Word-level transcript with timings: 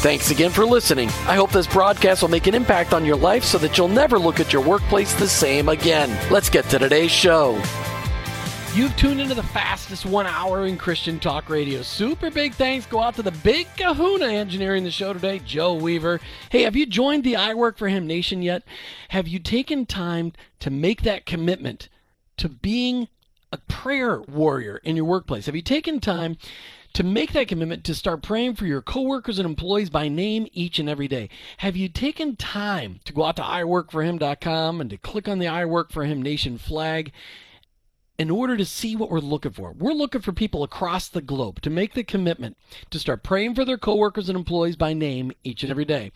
Thanks 0.00 0.30
again 0.30 0.52
for 0.52 0.64
listening. 0.64 1.08
I 1.26 1.34
hope 1.34 1.50
this 1.50 1.66
broadcast 1.66 2.22
will 2.22 2.28
make 2.28 2.46
an 2.46 2.54
impact 2.54 2.94
on 2.94 3.04
your 3.04 3.16
life 3.16 3.42
so 3.42 3.58
that 3.58 3.76
you'll 3.76 3.88
never 3.88 4.16
look 4.16 4.38
at 4.38 4.52
your 4.52 4.62
workplace 4.62 5.12
the 5.14 5.26
same 5.26 5.68
again. 5.68 6.16
Let's 6.30 6.48
get 6.48 6.66
to 6.66 6.78
today's 6.78 7.10
show. 7.10 7.60
You've 8.74 8.94
tuned 8.96 9.20
into 9.20 9.34
the 9.34 9.42
fastest 9.42 10.06
one 10.06 10.26
hour 10.26 10.66
in 10.66 10.78
Christian 10.78 11.18
talk 11.18 11.50
radio. 11.50 11.82
Super 11.82 12.30
big 12.30 12.54
thanks 12.54 12.86
go 12.86 13.02
out 13.02 13.16
to 13.16 13.22
the 13.24 13.32
big 13.32 13.66
kahuna 13.76 14.26
engineering 14.26 14.84
the 14.84 14.92
show 14.92 15.12
today, 15.12 15.40
Joe 15.40 15.74
Weaver. 15.74 16.20
Hey, 16.48 16.62
have 16.62 16.76
you 16.76 16.86
joined 16.86 17.24
the 17.24 17.34
I 17.34 17.54
Work 17.54 17.76
for 17.76 17.88
Him 17.88 18.06
Nation 18.06 18.40
yet? 18.40 18.62
Have 19.08 19.26
you 19.26 19.40
taken 19.40 19.84
time 19.84 20.32
to 20.60 20.70
make 20.70 21.02
that 21.02 21.26
commitment 21.26 21.88
to 22.36 22.48
being 22.48 23.08
a 23.50 23.58
prayer 23.58 24.20
warrior 24.20 24.76
in 24.84 24.94
your 24.94 25.06
workplace? 25.06 25.46
Have 25.46 25.56
you 25.56 25.62
taken 25.62 25.98
time 25.98 26.36
to 26.98 27.04
make 27.04 27.32
that 27.32 27.46
commitment 27.46 27.84
to 27.84 27.94
start 27.94 28.24
praying 28.24 28.56
for 28.56 28.66
your 28.66 28.82
coworkers 28.82 29.38
and 29.38 29.46
employees 29.46 29.88
by 29.88 30.08
name 30.08 30.48
each 30.52 30.80
and 30.80 30.88
every 30.88 31.06
day. 31.06 31.28
Have 31.58 31.76
you 31.76 31.88
taken 31.88 32.34
time 32.34 32.98
to 33.04 33.12
go 33.12 33.22
out 33.22 33.36
to 33.36 33.42
iworkforhim.com 33.42 34.80
and 34.80 34.90
to 34.90 34.96
click 34.96 35.28
on 35.28 35.38
the 35.38 35.46
I 35.46 35.64
Work 35.64 35.92
for 35.92 36.04
Him 36.06 36.20
Nation 36.20 36.58
flag 36.58 37.12
in 38.18 38.32
order 38.32 38.56
to 38.56 38.64
see 38.64 38.96
what 38.96 39.12
we're 39.12 39.20
looking 39.20 39.52
for? 39.52 39.70
We're 39.78 39.92
looking 39.92 40.22
for 40.22 40.32
people 40.32 40.64
across 40.64 41.06
the 41.06 41.20
globe 41.20 41.60
to 41.60 41.70
make 41.70 41.94
the 41.94 42.02
commitment 42.02 42.56
to 42.90 42.98
start 42.98 43.22
praying 43.22 43.54
for 43.54 43.64
their 43.64 43.78
coworkers 43.78 44.28
and 44.28 44.36
employees 44.36 44.74
by 44.74 44.92
name 44.92 45.30
each 45.44 45.62
and 45.62 45.70
every 45.70 45.84
day. 45.84 46.10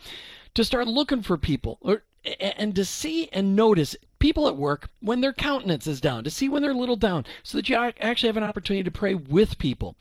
To 0.55 0.65
start 0.65 0.89
looking 0.89 1.23
for 1.23 1.39
people 1.39 1.79
or 1.81 2.03
and 2.41 2.75
to 2.75 2.85
see 2.85 3.29
and 3.29 3.55
notice 3.55 3.95
people 4.19 4.49
at 4.49 4.57
work 4.57 4.91
when 5.01 5.21
their 5.21 5.33
countenance 5.33 5.87
is 5.87 6.01
down, 6.01 6.25
to 6.25 6.31
see 6.31 6.49
when 6.49 6.61
they're 6.61 6.73
a 6.73 6.75
little 6.75 6.97
down, 6.97 7.25
so 7.45 7.57
that 7.57 7.69
you 7.69 7.77
actually 7.77 8.29
have 8.29 8.37
an 8.37 8.43
opportunity 8.43 8.83
to 8.83 8.91
pray 8.91 9.15
with 9.15 9.59
people. 9.59 9.95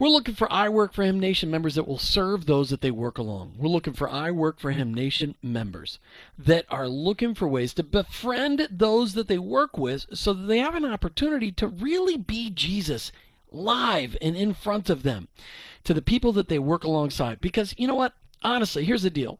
We're 0.00 0.08
looking 0.08 0.34
for 0.34 0.50
I 0.50 0.70
Work 0.70 0.94
for 0.94 1.02
Him 1.02 1.20
Nation 1.20 1.50
members 1.50 1.74
that 1.74 1.86
will 1.86 1.98
serve 1.98 2.46
those 2.46 2.70
that 2.70 2.80
they 2.80 2.90
work 2.90 3.18
along. 3.18 3.56
We're 3.58 3.68
looking 3.68 3.92
for 3.92 4.08
I 4.08 4.30
Work 4.30 4.58
for 4.58 4.70
Him 4.70 4.94
Nation 4.94 5.34
members 5.42 5.98
that 6.38 6.64
are 6.70 6.88
looking 6.88 7.34
for 7.34 7.46
ways 7.46 7.74
to 7.74 7.82
befriend 7.82 8.66
those 8.70 9.12
that 9.12 9.28
they 9.28 9.36
work 9.36 9.76
with 9.76 10.06
so 10.14 10.32
that 10.32 10.46
they 10.46 10.56
have 10.56 10.74
an 10.74 10.86
opportunity 10.86 11.52
to 11.52 11.68
really 11.68 12.16
be 12.16 12.48
Jesus 12.48 13.12
live 13.52 14.16
and 14.22 14.34
in 14.34 14.54
front 14.54 14.88
of 14.88 15.02
them 15.02 15.28
to 15.84 15.92
the 15.92 16.00
people 16.00 16.32
that 16.32 16.48
they 16.48 16.58
work 16.58 16.82
alongside. 16.82 17.38
Because 17.42 17.74
you 17.76 17.86
know 17.86 17.94
what? 17.94 18.14
Honestly, 18.42 18.86
here's 18.86 19.02
the 19.02 19.10
deal 19.10 19.38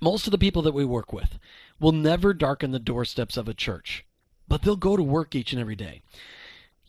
most 0.00 0.26
of 0.26 0.32
the 0.32 0.38
people 0.38 0.62
that 0.62 0.74
we 0.74 0.84
work 0.84 1.12
with 1.12 1.38
will 1.78 1.92
never 1.92 2.34
darken 2.34 2.72
the 2.72 2.80
doorsteps 2.80 3.36
of 3.36 3.46
a 3.46 3.54
church, 3.54 4.04
but 4.48 4.62
they'll 4.62 4.74
go 4.74 4.96
to 4.96 5.04
work 5.04 5.36
each 5.36 5.52
and 5.52 5.60
every 5.60 5.76
day. 5.76 6.02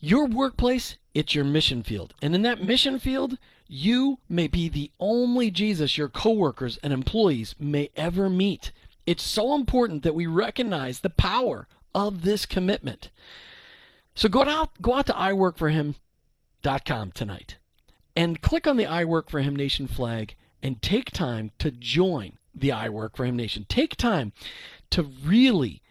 Your 0.00 0.26
workplace, 0.26 0.96
it's 1.12 1.34
your 1.34 1.44
mission 1.44 1.82
field. 1.82 2.14
And 2.22 2.34
in 2.34 2.42
that 2.42 2.62
mission 2.62 2.98
field, 2.98 3.36
you 3.68 4.18
may 4.28 4.48
be 4.48 4.68
the 4.68 4.90
only 4.98 5.50
Jesus 5.50 5.98
your 5.98 6.08
coworkers 6.08 6.78
and 6.78 6.92
employees 6.92 7.54
may 7.58 7.90
ever 7.96 8.30
meet. 8.30 8.72
It's 9.06 9.22
so 9.22 9.54
important 9.54 10.02
that 10.02 10.14
we 10.14 10.26
recognize 10.26 11.00
the 11.00 11.10
power 11.10 11.66
of 11.94 12.22
this 12.22 12.46
commitment. 12.46 13.10
So 14.14 14.28
go 14.28 14.42
out 14.42 14.80
go 14.80 14.94
out 14.94 15.06
to 15.06 15.12
iworkforhim.com 15.12 17.12
tonight 17.12 17.56
and 18.16 18.40
click 18.40 18.66
on 18.66 18.76
the 18.76 18.86
I 18.86 19.04
Work 19.04 19.30
for 19.30 19.40
Him 19.40 19.54
Nation 19.54 19.86
flag 19.86 20.34
and 20.62 20.82
take 20.82 21.10
time 21.10 21.52
to 21.58 21.70
join 21.70 22.38
the 22.54 22.72
I 22.72 22.88
Work 22.88 23.16
for 23.16 23.24
Him 23.24 23.36
Nation. 23.36 23.66
Take 23.68 23.96
time 23.96 24.32
to 24.90 25.02
really 25.02 25.82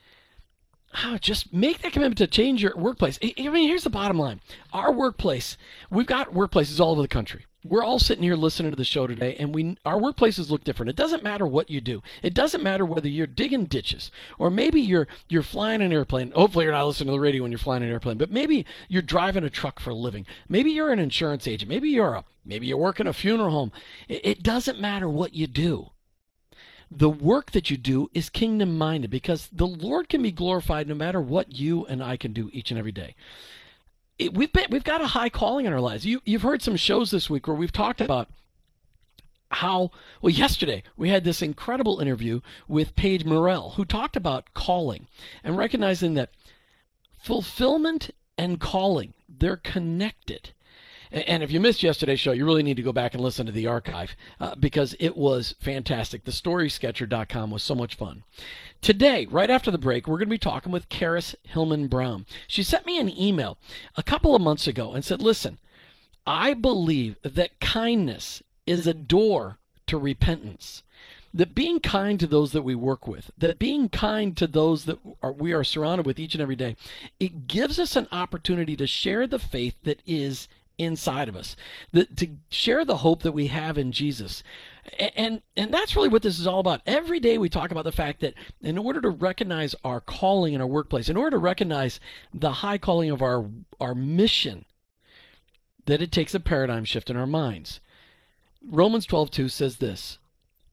oh, 1.04 1.18
just 1.20 1.54
make 1.54 1.82
that 1.82 1.94
commitment 1.94 2.18
to 2.20 2.28
change 2.28 2.62
your 2.62 2.76
workplace. 2.76 3.20
I 3.22 3.50
mean, 3.50 3.68
here's 3.68 3.84
the 3.84 3.90
bottom 3.90 4.18
line 4.18 4.42
our 4.74 4.92
workplace, 4.92 5.58
we've 5.90 6.06
got 6.06 6.34
workplaces 6.34 6.80
all 6.80 6.92
over 6.92 7.02
the 7.02 7.08
country. 7.08 7.46
We're 7.66 7.84
all 7.84 8.00
sitting 8.00 8.24
here 8.24 8.38
listening 8.38 8.72
to 8.72 8.78
the 8.78 8.86
show 8.86 9.06
today, 9.06 9.36
and 9.38 9.54
we 9.54 9.78
our 9.84 10.00
workplaces 10.00 10.50
look 10.50 10.64
different. 10.64 10.90
It 10.90 10.96
doesn't 10.96 11.24
matter 11.24 11.46
what 11.46 11.70
you 11.70 11.82
do. 11.82 12.02
It 12.24 12.34
doesn't 12.34 12.64
matter 12.64 12.86
whether 12.86 13.10
you're 13.10 13.28
digging 13.28 13.66
ditches 13.66 14.12
or 14.38 14.50
maybe 14.50 14.80
you're 14.80 15.10
you're 15.28 15.44
flying 15.44 15.82
an 15.82 15.92
airplane. 15.92 16.32
Hopefully, 16.32 16.64
you're 16.64 16.74
not 16.74 16.88
listening 16.88 17.08
to 17.08 17.12
the 17.12 17.20
radio 17.20 17.44
when 17.44 17.52
you're 17.52 17.60
flying 17.60 17.84
an 17.84 17.90
airplane, 17.90 18.18
but 18.18 18.32
maybe 18.32 18.66
you're 18.88 19.02
driving 19.02 19.44
a 19.44 19.50
truck 19.50 19.82
for 19.82 19.90
a 19.90 19.96
living. 19.96 20.26
Maybe 20.48 20.72
you're 20.72 20.94
an 20.94 21.00
insurance 21.00 21.50
agent. 21.50 21.68
Maybe 21.68 21.90
you're 21.90 22.14
a 22.14 22.24
maybe 22.46 22.66
you're 22.66 22.78
working 22.78 23.08
a 23.08 23.14
funeral 23.14 23.52
home. 23.52 23.74
It, 24.08 24.22
it 24.24 24.44
doesn't 24.44 24.80
matter 24.80 25.10
what 25.10 25.34
you 25.34 25.46
do 25.46 25.92
the 26.92 27.10
work 27.10 27.52
that 27.52 27.70
you 27.70 27.78
do 27.78 28.10
is 28.14 28.30
kingdom 28.30 28.78
minded 28.78 29.12
because 29.12 29.48
the 29.52 29.68
Lord 29.68 30.10
can 30.10 30.22
be 30.22 30.32
glorified 30.32 30.88
no 30.88 30.96
matter 30.96 31.22
what 31.22 31.54
you 31.56 31.86
and 31.86 32.04
I 32.04 32.18
can 32.18 32.34
do 32.34 32.50
each 32.52 32.72
and 32.72 32.80
every 32.80 32.92
day. 32.92 33.16
It, 34.18 34.34
we've 34.34 34.52
been, 34.52 34.68
we've 34.70 34.84
got 34.84 35.02
a 35.02 35.08
high 35.08 35.30
calling 35.30 35.66
in 35.66 35.74
our 35.74 35.80
lives. 35.80 36.06
You, 36.06 36.22
you've 36.26 36.42
heard 36.42 36.62
some 36.62 36.76
shows 36.76 37.12
this 37.12 37.30
week 37.30 37.48
where 37.48 37.56
we've 37.56 37.72
talked 37.72 38.02
about 38.02 38.30
how 39.52 39.90
well 40.22 40.30
yesterday 40.30 40.84
we 40.96 41.10
had 41.10 41.24
this 41.24 41.42
incredible 41.42 42.00
interview 42.00 42.40
with 42.68 42.96
Paige 42.96 43.26
Morell 43.26 43.72
who 43.72 43.86
talked 43.86 44.16
about 44.16 44.54
calling 44.54 45.08
and 45.44 45.58
recognizing 45.58 46.14
that 46.14 46.30
fulfillment 47.20 48.12
and 48.38 48.60
calling 48.60 49.14
they're 49.28 49.58
connected 49.58 50.54
and 51.12 51.42
if 51.42 51.52
you 51.52 51.59
missed 51.59 51.81
yesterday's 51.81 52.20
show, 52.20 52.31
you 52.31 52.46
really 52.46 52.64
need 52.64 52.78
to 52.78 52.84
go 52.84 52.94
back 52.94 53.14
and 53.14 53.24
listen 53.24 53.46
to 53.46 53.52
the 53.52 53.68
archive 53.68 54.16
uh, 54.40 54.56
because 54.56 54.96
it 55.00 55.18
was 55.18 55.56
fantastic. 55.59 56.24
The 56.24 56.31
StorySketcher.com 56.31 57.50
was 57.50 57.64
so 57.64 57.74
much 57.74 57.96
fun. 57.96 58.24
Today, 58.81 59.25
right 59.25 59.50
after 59.50 59.72
the 59.72 59.78
break, 59.78 60.08
we're 60.08 60.18
going 60.18 60.28
to 60.28 60.31
be 60.31 60.38
talking 60.38 60.72
with 60.72 60.90
Karis 60.90 61.36
Hillman 61.44 61.88
Brown. 61.88 62.25
She 62.48 62.64
sent 62.64 62.86
me 62.86 63.00
an 63.00 63.09
email 63.09 63.58
a 63.98 64.03
couple 64.03 64.36
of 64.36 64.42
months 64.42 64.68
ago 64.68 64.94
and 64.94 65.03
said, 65.03 65.22
Listen, 65.22 65.58
I 66.28 66.53
believe 66.53 67.18
that 67.24 67.59
kindness 67.59 68.44
is 68.68 68.86
a 68.86 68.94
door 68.94 69.58
to 69.88 69.98
repentance 69.98 70.84
that 71.34 71.53
being 71.53 71.80
kind 71.80 72.19
to 72.19 72.28
those 72.28 72.52
that 72.53 72.64
we 72.64 72.75
work 72.75 73.08
with, 73.08 73.31
that 73.38 73.59
being 73.59 73.90
kind 73.90 74.36
to 74.38 74.48
those 74.48 74.86
that 74.86 74.98
are, 75.22 75.31
we 75.31 75.53
are 75.53 75.64
surrounded 75.64 76.06
with 76.06 76.19
each 76.19 76.34
and 76.34 76.42
every 76.42 76.56
day, 76.56 76.75
it 77.19 77.48
gives 77.48 77.80
us 77.80 77.96
an 77.96 78.08
opportunity 78.12 78.75
to 78.75 78.88
share 78.88 79.28
the 79.28 79.40
faith 79.40 79.75
that 79.84 80.02
is 80.08 80.48
inside 80.80 81.30
of 81.30 81.36
us, 81.36 81.56
the, 81.92 82.06
to 82.06 82.28
share 82.50 82.86
the 82.86 82.98
hope 82.98 83.22
that 83.22 83.34
we 83.34 83.48
have 83.48 83.78
in 83.78 83.92
Jesus. 83.92 84.42
And, 85.16 85.42
and 85.56 85.72
that's 85.72 85.96
really 85.96 86.08
what 86.08 86.24
this 86.24 86.40
is 86.40 86.48
all 86.48 86.60
about. 86.60 86.82
Every 86.88 87.20
day 87.20 87.38
we 87.38 87.50
talk 87.50 87.70
about 87.70 87.84
the 87.84 87.92
fact 87.92 88.22
that 88.22 88.34
in 88.62 88.78
order 88.78 89.02
to 89.02 89.10
recognize 89.10 89.76
our 89.84 90.00
calling 90.00 90.54
in 90.54 90.62
our 90.62 90.68
workplace, 90.68 91.10
in 91.10 91.18
order 91.18 91.32
to 91.32 91.38
recognize 91.38 92.00
the 92.34 92.54
high 92.54 92.80
calling 92.80 93.12
of 93.12 93.22
our 93.22 93.46
our 93.80 93.94
mission, 93.94 94.66
that 95.86 96.02
it 96.02 96.12
takes 96.12 96.34
a 96.34 96.40
paradigm 96.40 96.86
shift 96.86 97.10
in 97.10 97.18
our 97.18 97.28
minds. 97.28 97.82
Romans 98.66 99.06
12:2 99.06 99.50
says 99.50 99.78
this, 99.78 100.18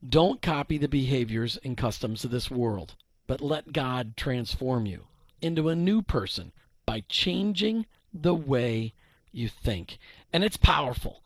"Don't 0.08 0.40
copy 0.40 0.78
the 0.78 0.88
behaviors 0.88 1.58
and 1.58 1.76
customs 1.76 2.24
of 2.24 2.30
this 2.30 2.50
world, 2.50 2.94
but 3.26 3.40
let 3.40 3.72
God 3.72 4.16
transform 4.16 4.86
you 4.86 5.06
into 5.42 5.68
a 5.68 5.76
new 5.76 6.00
person 6.00 6.52
by 6.86 7.02
changing 7.08 7.86
the 8.14 8.34
way 8.34 8.94
you 9.36 9.48
think. 9.48 9.98
And 10.32 10.44
it's 10.44 10.56
powerful. 10.56 11.22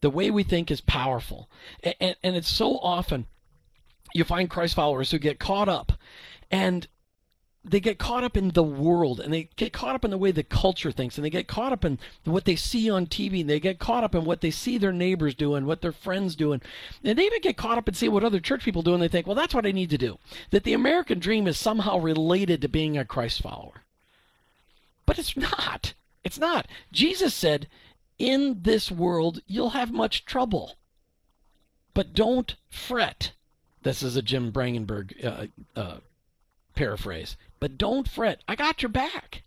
The 0.00 0.10
way 0.10 0.30
we 0.30 0.42
think 0.42 0.70
is 0.70 0.80
powerful. 0.80 1.48
And, 1.82 1.94
and, 2.00 2.16
and 2.22 2.36
it's 2.36 2.48
so 2.48 2.78
often 2.78 3.26
you 4.14 4.24
find 4.24 4.50
Christ 4.50 4.74
followers 4.74 5.10
who 5.10 5.18
get 5.18 5.38
caught 5.38 5.68
up 5.68 5.92
and 6.50 6.88
they 7.62 7.80
get 7.80 7.98
caught 7.98 8.24
up 8.24 8.36
in 8.36 8.48
the 8.50 8.62
world 8.62 9.20
and 9.20 9.32
they 9.32 9.50
get 9.56 9.72
caught 9.72 9.94
up 9.94 10.04
in 10.04 10.10
the 10.10 10.18
way 10.18 10.30
the 10.30 10.42
culture 10.42 10.90
thinks 10.90 11.18
and 11.18 11.24
they 11.24 11.30
get 11.30 11.46
caught 11.46 11.72
up 11.72 11.84
in 11.84 11.98
what 12.24 12.46
they 12.46 12.56
see 12.56 12.90
on 12.90 13.06
TV 13.06 13.42
and 13.42 13.50
they 13.50 13.60
get 13.60 13.78
caught 13.78 14.02
up 14.02 14.14
in 14.14 14.24
what 14.24 14.40
they 14.40 14.50
see 14.50 14.78
their 14.78 14.92
neighbors 14.92 15.34
doing, 15.34 15.66
what 15.66 15.82
their 15.82 15.92
friends 15.92 16.34
doing. 16.34 16.62
And 17.04 17.18
they 17.18 17.26
even 17.26 17.42
get 17.42 17.58
caught 17.58 17.76
up 17.76 17.86
and 17.86 17.96
see 17.96 18.08
what 18.08 18.24
other 18.24 18.40
church 18.40 18.64
people 18.64 18.80
do 18.80 18.94
and 18.94 19.02
they 19.02 19.08
think, 19.08 19.26
well, 19.26 19.36
that's 19.36 19.54
what 19.54 19.66
I 19.66 19.72
need 19.72 19.90
to 19.90 19.98
do. 19.98 20.18
That 20.50 20.64
the 20.64 20.72
American 20.72 21.18
dream 21.18 21.46
is 21.46 21.58
somehow 21.58 21.98
related 21.98 22.62
to 22.62 22.68
being 22.68 22.96
a 22.96 23.04
Christ 23.04 23.42
follower. 23.42 23.82
But 25.04 25.18
it's 25.18 25.36
not. 25.36 25.92
It's 26.30 26.38
not. 26.38 26.68
Jesus 26.92 27.34
said, 27.34 27.66
in 28.16 28.62
this 28.62 28.88
world, 28.88 29.40
you'll 29.48 29.70
have 29.70 29.90
much 29.90 30.24
trouble. 30.24 30.76
But 31.92 32.14
don't 32.14 32.54
fret. 32.68 33.32
This 33.82 34.00
is 34.00 34.14
a 34.14 34.22
Jim 34.22 34.52
Brangenberg 34.52 35.24
uh, 35.24 35.46
uh, 35.74 35.96
paraphrase. 36.76 37.36
But 37.58 37.76
don't 37.76 38.08
fret. 38.08 38.44
I 38.46 38.54
got 38.54 38.80
your 38.80 38.90
back. 38.90 39.42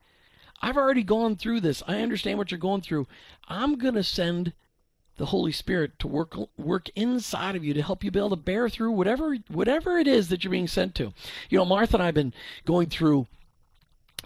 I've 0.61 0.75
already 0.75 1.03
gone 1.03 1.37
through 1.37 1.61
this. 1.61 1.81
I 1.87 2.01
understand 2.01 2.37
what 2.37 2.51
you're 2.51 2.57
going 2.57 2.81
through. 2.81 3.07
I'm 3.47 3.77
going 3.77 3.95
to 3.95 4.03
send 4.03 4.51
the 5.15 5.27
Holy 5.27 5.53
Spirit 5.53 5.97
to 5.99 6.07
work 6.09 6.35
work 6.57 6.89
inside 6.97 7.55
of 7.55 7.63
you 7.63 7.73
to 7.75 7.81
help 7.81 8.03
you 8.03 8.11
be 8.11 8.19
able 8.19 8.31
to 8.31 8.35
bear 8.35 8.67
through 8.67 8.91
whatever 8.91 9.37
whatever 9.47 9.97
it 9.99 10.07
is 10.09 10.27
that 10.27 10.43
you're 10.43 10.51
being 10.51 10.67
sent 10.67 10.95
to. 10.95 11.13
You 11.49 11.59
know, 11.59 11.65
Martha 11.65 11.95
and 11.95 12.03
I've 12.03 12.13
been 12.13 12.33
going 12.65 12.89
through 12.89 13.27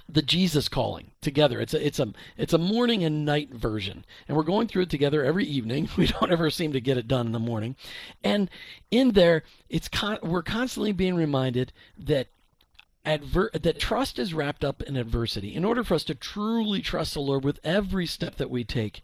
the 0.10 0.22
Jesus 0.22 0.70
calling 0.70 1.12
together. 1.22 1.60
It's 1.60 1.74
a 1.74 1.86
it's 1.86 2.00
a 2.00 2.14
it's 2.38 2.54
a 2.54 2.58
morning 2.58 3.04
and 3.04 3.26
night 3.26 3.54
version, 3.54 4.06
and 4.28 4.38
we're 4.38 4.44
going 4.44 4.68
through 4.68 4.84
it 4.84 4.90
together 4.90 5.24
every 5.24 5.46
evening. 5.46 5.90
We 5.98 6.08
don't 6.08 6.32
ever 6.32 6.50
seem 6.50 6.74
to 6.74 6.82
get 6.82 6.98
it 6.98 7.08
done 7.08 7.26
in 7.26 7.32
the 7.32 7.40
morning, 7.40 7.76
and 8.24 8.50
in 8.92 9.12
there, 9.12 9.44
it's 9.70 9.88
con- 9.88 10.20
we're 10.22 10.44
constantly 10.44 10.92
being 10.92 11.16
reminded 11.16 11.74
that 11.98 12.28
adver- 13.06 13.52
that 13.54 13.80
trust 13.80 14.20
is 14.20 14.34
wrapped 14.34 14.64
up 14.64 14.82
in 14.84 14.96
adversity. 14.96 15.56
In 15.56 15.66
order 15.66 15.84
for 15.84 15.96
us 15.96 16.04
to 16.06 16.16
truly 16.16 16.82
trust 16.82 17.14
the 17.14 17.22
Lord 17.22 17.44
with 17.44 17.60
every 17.64 18.06
step 18.06 18.36
that 18.36 18.50
we 18.50 18.64
take, 18.64 19.02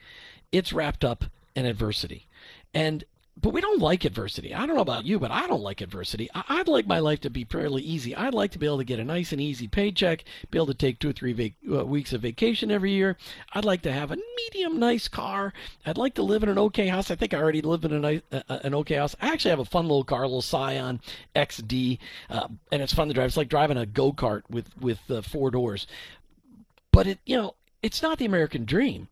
it's 0.52 0.74
wrapped 0.74 1.04
up 1.04 1.26
in 1.56 1.66
adversity. 1.66 2.28
And 2.74 3.04
but 3.36 3.50
we 3.52 3.62
don't 3.62 3.82
like 3.82 4.06
adversity. 4.06 4.54
I 4.54 4.66
don't 4.66 4.76
know 4.76 4.82
about 4.84 5.06
you, 5.06 5.18
but 5.18 5.32
I 5.32 5.48
don't 5.48 5.64
like 5.64 5.82
adversity. 5.82 6.30
I- 6.36 6.58
would 6.58 6.68
like 6.68 6.86
my 6.86 7.00
life 7.00 7.22
to 7.22 7.32
be 7.32 7.44
fairly 7.44 7.82
easy. 7.82 8.16
I'd 8.16 8.34
like 8.34 8.52
to 8.52 8.60
be 8.60 8.68
able 8.68 8.78
to 8.78 8.84
get 8.84 9.00
a 9.00 9.04
nice 9.04 9.32
and 9.32 9.42
easy 9.42 9.68
paycheck, 9.68 10.24
be 10.52 10.60
able 10.60 10.68
to 10.68 10.74
take 10.76 11.00
two 11.00 11.10
or 11.10 11.14
three 11.14 11.34
vac- 11.34 11.56
uh, 11.70 11.84
weeks 11.84 12.14
of 12.14 12.22
vacation 12.22 12.70
every 12.70 12.92
year. 12.92 13.18
I'd 13.54 13.66
like 13.66 13.82
to 13.84 13.92
have 13.92 14.12
a 14.12 14.18
medium 14.38 14.80
nice 14.80 15.08
car. 15.08 15.52
I'd 15.84 15.98
like 15.98 16.14
to 16.16 16.24
live 16.24 16.44
in 16.44 16.50
an 16.50 16.60
okay 16.60 16.88
house. 16.88 17.10
I 17.10 17.16
think 17.16 17.34
I 17.34 17.40
already 17.40 17.62
live 17.62 17.84
in 17.86 17.94
a 17.94 18.00
nice, 18.00 18.22
uh, 18.32 18.42
uh 18.48 18.60
an 18.64 18.76
okay 18.76 18.96
house. 18.96 19.16
I 19.20 19.30
actually 19.30 19.52
have 19.52 19.60
a 19.60 19.66
fun 19.66 19.86
little 19.88 20.04
car, 20.04 20.24
a 20.24 20.28
little 20.28 20.42
Scion 20.44 21.02
XD, 21.36 21.98
uh, 22.30 22.48
and 22.72 22.82
it's 22.84 22.94
fun 22.94 23.08
to 23.08 23.16
drive. 23.16 23.28
It's 23.28 23.38
like 23.38 23.50
driving 23.50 23.78
a 23.78 23.88
go 23.88 24.14
kart 24.14 24.44
with 24.50 24.70
with 24.80 25.00
four 25.26 25.50
doors. 25.50 25.88
But 26.92 27.08
it, 27.08 27.20
you 27.26 27.36
know, 27.36 27.56
it's 27.82 28.04
not 28.04 28.20
the 28.20 28.26
American 28.26 28.64
dream. 28.64 29.08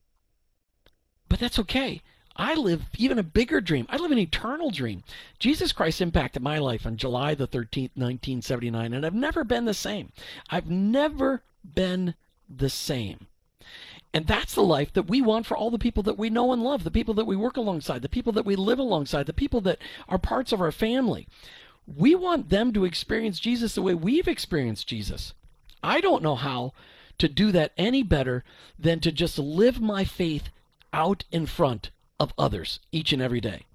But 1.28 1.40
that's 1.40 1.58
okay 1.58 2.04
I 2.36 2.56
live 2.56 2.83
even 2.98 3.19
a 3.19 3.24
bigger 3.24 3.62
dream. 3.62 3.86
I 3.89 3.98
live 3.98 4.12
an 4.12 4.18
eternal 4.18 4.72
dream. 4.72 5.04
Jesus 5.38 5.74
Christ 5.74 6.01
impacted 6.01 6.42
my 6.42 6.60
life 6.60 6.86
on 6.86 6.98
July 6.98 7.36
the 7.36 7.48
13th, 7.48 7.92
1979, 7.95 8.94
and 8.94 9.06
I've 9.06 9.13
never 9.13 9.44
been 9.44 9.66
the 9.66 9.74
same. 9.74 10.12
I've 10.50 10.69
never 10.69 11.44
been 11.63 12.16
the 12.50 12.69
same. 12.69 13.28
And 14.13 14.28
that's 14.28 14.54
the 14.54 14.63
life 14.63 14.92
that 14.94 15.07
we 15.10 15.22
want 15.22 15.45
for 15.45 15.56
all 15.56 15.72
the 15.72 15.80
people 15.80 16.04
that 16.04 16.18
we 16.18 16.30
know 16.30 16.51
and 16.51 16.63
love, 16.63 16.83
the 16.83 16.92
people 16.92 17.13
that 17.13 17.25
we 17.25 17.36
work 17.36 17.57
alongside, 17.57 18.01
the 18.01 18.10
people 18.10 18.34
that 18.34 18.45
we 18.45 18.56
live 18.56 18.80
alongside, 18.80 19.25
the 19.25 19.34
people 19.34 19.62
that 19.62 19.80
are 20.10 20.18
parts 20.18 20.51
of 20.51 20.62
our 20.62 20.72
family. 20.72 21.27
We 21.88 22.16
want 22.16 22.50
them 22.50 22.74
to 22.74 22.86
experience 22.86 23.39
Jesus 23.39 23.75
the 23.75 23.81
way 23.81 23.94
we've 23.94 24.27
experienced 24.27 24.88
Jesus. 24.88 25.34
I 25.81 26.01
don't 26.01 26.24
know 26.24 26.36
how 26.36 26.74
to 27.18 27.27
do 27.27 27.51
that 27.54 27.72
any 27.77 28.04
better 28.04 28.44
than 28.77 29.00
to 29.01 29.12
just 29.12 29.39
live 29.39 29.80
my 29.80 30.04
faith 30.04 30.50
out 30.94 31.24
in 31.31 31.45
front 31.45 31.89
of 32.22 32.34
others 32.38 32.80
each 32.92 33.12
and 33.12 33.22
every 33.22 33.42
day. 33.42 33.66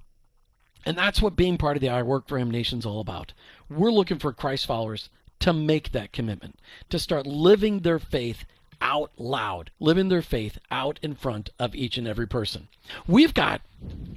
And 0.86 0.96
that's 0.96 1.20
what 1.20 1.34
being 1.34 1.58
part 1.58 1.76
of 1.76 1.80
the 1.80 1.88
I 1.88 2.02
Work 2.02 2.28
for 2.28 2.38
Him 2.38 2.48
Nation 2.48 2.78
is 2.78 2.86
all 2.86 3.00
about. 3.00 3.32
We're 3.68 3.90
looking 3.90 4.20
for 4.20 4.32
Christ 4.32 4.66
followers 4.66 5.10
to 5.40 5.52
make 5.52 5.90
that 5.90 6.12
commitment, 6.12 6.60
to 6.90 7.00
start 7.00 7.26
living 7.26 7.80
their 7.80 7.98
faith 7.98 8.44
out 8.80 9.10
loud, 9.18 9.72
living 9.80 10.10
their 10.10 10.22
faith 10.22 10.58
out 10.70 11.00
in 11.02 11.16
front 11.16 11.50
of 11.58 11.74
each 11.74 11.98
and 11.98 12.06
every 12.06 12.28
person. 12.28 12.68
We've 13.08 13.34
got 13.34 13.62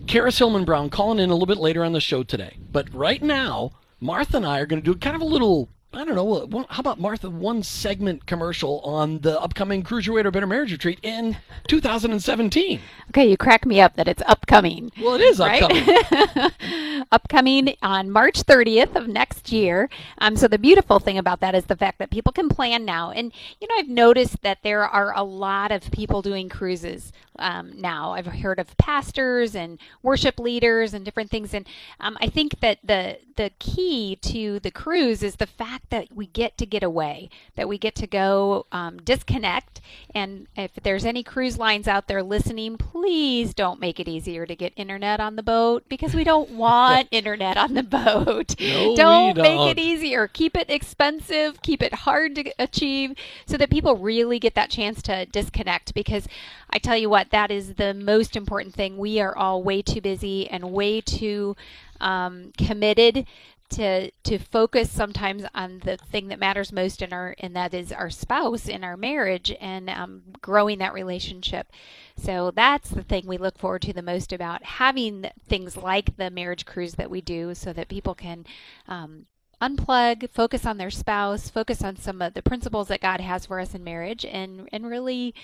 Karis 0.05 0.37
Hillman 0.37 0.63
Brown 0.63 0.91
calling 0.91 1.17
in 1.17 1.31
a 1.31 1.33
little 1.33 1.47
bit 1.47 1.57
later 1.57 1.83
on 1.83 1.93
the 1.93 1.99
show 1.99 2.21
today. 2.21 2.57
But 2.71 2.93
right 2.93 3.23
now, 3.23 3.71
Martha 3.99 4.37
and 4.37 4.45
I 4.45 4.59
are 4.59 4.67
going 4.67 4.81
to 4.81 4.93
do 4.93 4.99
kind 4.99 5.15
of 5.15 5.23
a 5.23 5.25
little 5.25 5.69
I 5.91 6.05
don't 6.05 6.13
know. 6.13 6.65
How 6.69 6.81
about 6.81 6.99
Martha? 6.99 7.31
One 7.31 7.63
segment 7.63 8.27
commercial 8.27 8.79
on 8.81 9.19
the 9.19 9.41
upcoming 9.41 9.81
Cruise 9.81 10.05
Your 10.05 10.15
Way 10.15 10.21
to 10.23 10.29
a 10.29 10.31
Better 10.31 10.45
Marriage 10.45 10.71
Retreat 10.71 10.99
in 11.01 11.37
2017. 11.67 12.79
Okay, 13.09 13.27
you 13.27 13.35
crack 13.35 13.65
me 13.65 13.81
up 13.81 13.95
that 13.95 14.07
it's 14.07 14.21
upcoming. 14.27 14.91
Well, 15.01 15.15
it 15.15 15.21
is 15.21 15.39
upcoming. 15.39 16.51
Upcoming 17.11 17.75
on 17.81 18.11
March 18.11 18.43
30th 18.43 18.95
of 18.95 19.07
next 19.07 19.51
year. 19.51 19.89
Um, 20.19 20.35
so 20.35 20.47
the 20.47 20.59
beautiful 20.59 20.99
thing 20.99 21.17
about 21.17 21.39
that 21.39 21.55
is 21.55 21.65
the 21.65 21.75
fact 21.75 21.97
that 21.97 22.11
people 22.11 22.31
can 22.31 22.49
plan 22.49 22.85
now. 22.85 23.09
And 23.09 23.31
you 23.59 23.67
know, 23.67 23.75
I've 23.79 23.87
noticed 23.87 24.43
that 24.43 24.59
there 24.61 24.87
are 24.87 25.15
a 25.15 25.23
lot 25.23 25.71
of 25.71 25.89
people 25.89 26.21
doing 26.21 26.49
cruises 26.49 27.11
um, 27.39 27.79
now. 27.79 28.13
I've 28.13 28.25
heard 28.25 28.59
of 28.59 28.75
pastors 28.77 29.55
and 29.55 29.79
worship 30.03 30.39
leaders 30.39 30.93
and 30.93 31.03
different 31.03 31.31
things. 31.31 31.53
And 31.53 31.67
um, 31.99 32.17
I 32.21 32.27
think 32.27 32.59
that 32.59 32.79
the 32.83 33.19
the 33.35 33.51
key 33.57 34.17
to 34.17 34.59
the 34.59 34.69
cruise 34.69 35.23
is 35.23 35.37
the 35.37 35.47
fact 35.47 35.89
that 35.91 36.09
we 36.13 36.27
get 36.27 36.57
to 36.57 36.65
get 36.65 36.83
away, 36.83 37.29
that 37.55 37.69
we 37.69 37.77
get 37.77 37.95
to 37.95 38.05
go 38.05 38.65
um, 38.73 38.97
disconnect. 38.97 39.79
And 40.13 40.47
if 40.57 40.71
there's 40.83 41.05
any 41.05 41.23
cruise 41.23 41.57
lines 41.57 41.87
out 41.87 42.07
there 42.07 42.21
listening, 42.21 42.75
please 42.75 43.53
don't 43.53 43.79
make 43.79 43.97
it 43.97 44.09
easier 44.09 44.45
to 44.45 44.55
get 44.57 44.73
internet 44.75 45.21
on 45.21 45.37
the 45.37 45.43
boat 45.43 45.85
because 45.87 46.13
we 46.13 46.25
don't 46.25 46.49
want 46.59 47.07
internet 47.11 47.55
on 47.55 47.75
the 47.75 47.83
boat. 47.83 48.59
No, 48.59 48.95
don't, 48.95 49.35
don't 49.35 49.37
make 49.37 49.77
it 49.77 49.79
easier. 49.79 50.27
Keep 50.27 50.57
it 50.57 50.69
expensive. 50.69 51.61
Keep 51.61 51.81
it 51.81 51.93
hard 51.93 52.35
to 52.35 52.51
achieve 52.59 53.13
so 53.45 53.55
that 53.55 53.69
people 53.69 53.95
really 53.95 54.39
get 54.39 54.55
that 54.55 54.69
chance 54.69 55.01
to 55.03 55.25
disconnect 55.27 55.93
because 55.93 56.27
I 56.69 56.77
tell 56.77 56.97
you 56.97 57.09
what, 57.09 57.28
that 57.31 57.51
is 57.51 57.75
the 57.75 57.93
most 57.93 58.35
important 58.35 58.73
thing. 58.75 58.97
We 58.97 59.19
are 59.19 59.35
all 59.35 59.63
way 59.63 59.81
too 59.81 60.01
busy 60.01 60.49
and 60.49 60.71
way 60.71 61.01
too 61.01 61.55
um, 61.99 62.51
committed 62.57 63.25
to 63.69 64.09
to 64.23 64.39
focus 64.39 64.89
sometimes 64.89 65.43
on 65.53 65.79
the 65.85 65.95
thing 65.95 66.27
that 66.29 66.39
matters 66.39 66.71
most 66.71 67.03
in 67.03 67.13
our 67.13 67.35
and 67.39 67.55
that 67.55 67.71
is 67.71 67.91
our 67.91 68.09
spouse 68.09 68.67
in 68.67 68.83
our 68.83 68.97
marriage 68.97 69.55
and 69.61 69.91
um, 69.91 70.23
growing 70.41 70.79
that 70.79 70.93
relationship 70.93 71.71
so 72.17 72.51
that's 72.55 72.89
the 72.89 73.03
thing 73.03 73.27
we 73.27 73.37
look 73.37 73.59
forward 73.59 73.83
to 73.83 73.93
the 73.93 74.01
most 74.01 74.33
about 74.33 74.63
having 74.63 75.29
things 75.47 75.77
like 75.77 76.17
the 76.17 76.31
marriage 76.31 76.65
cruise 76.65 76.95
that 76.95 77.11
we 77.11 77.21
do 77.21 77.53
so 77.53 77.71
that 77.71 77.87
people 77.87 78.15
can 78.15 78.43
um, 78.87 79.27
unplug 79.61 80.27
focus 80.31 80.65
on 80.65 80.77
their 80.77 80.89
spouse 80.89 81.47
focus 81.47 81.83
on 81.83 81.95
some 81.95 82.23
of 82.23 82.33
the 82.33 82.41
principles 82.41 82.87
that 82.87 83.01
god 83.01 83.21
has 83.21 83.45
for 83.45 83.59
us 83.59 83.75
in 83.75 83.83
marriage 83.83 84.25
and 84.25 84.67
and 84.71 84.87
really 84.87 85.35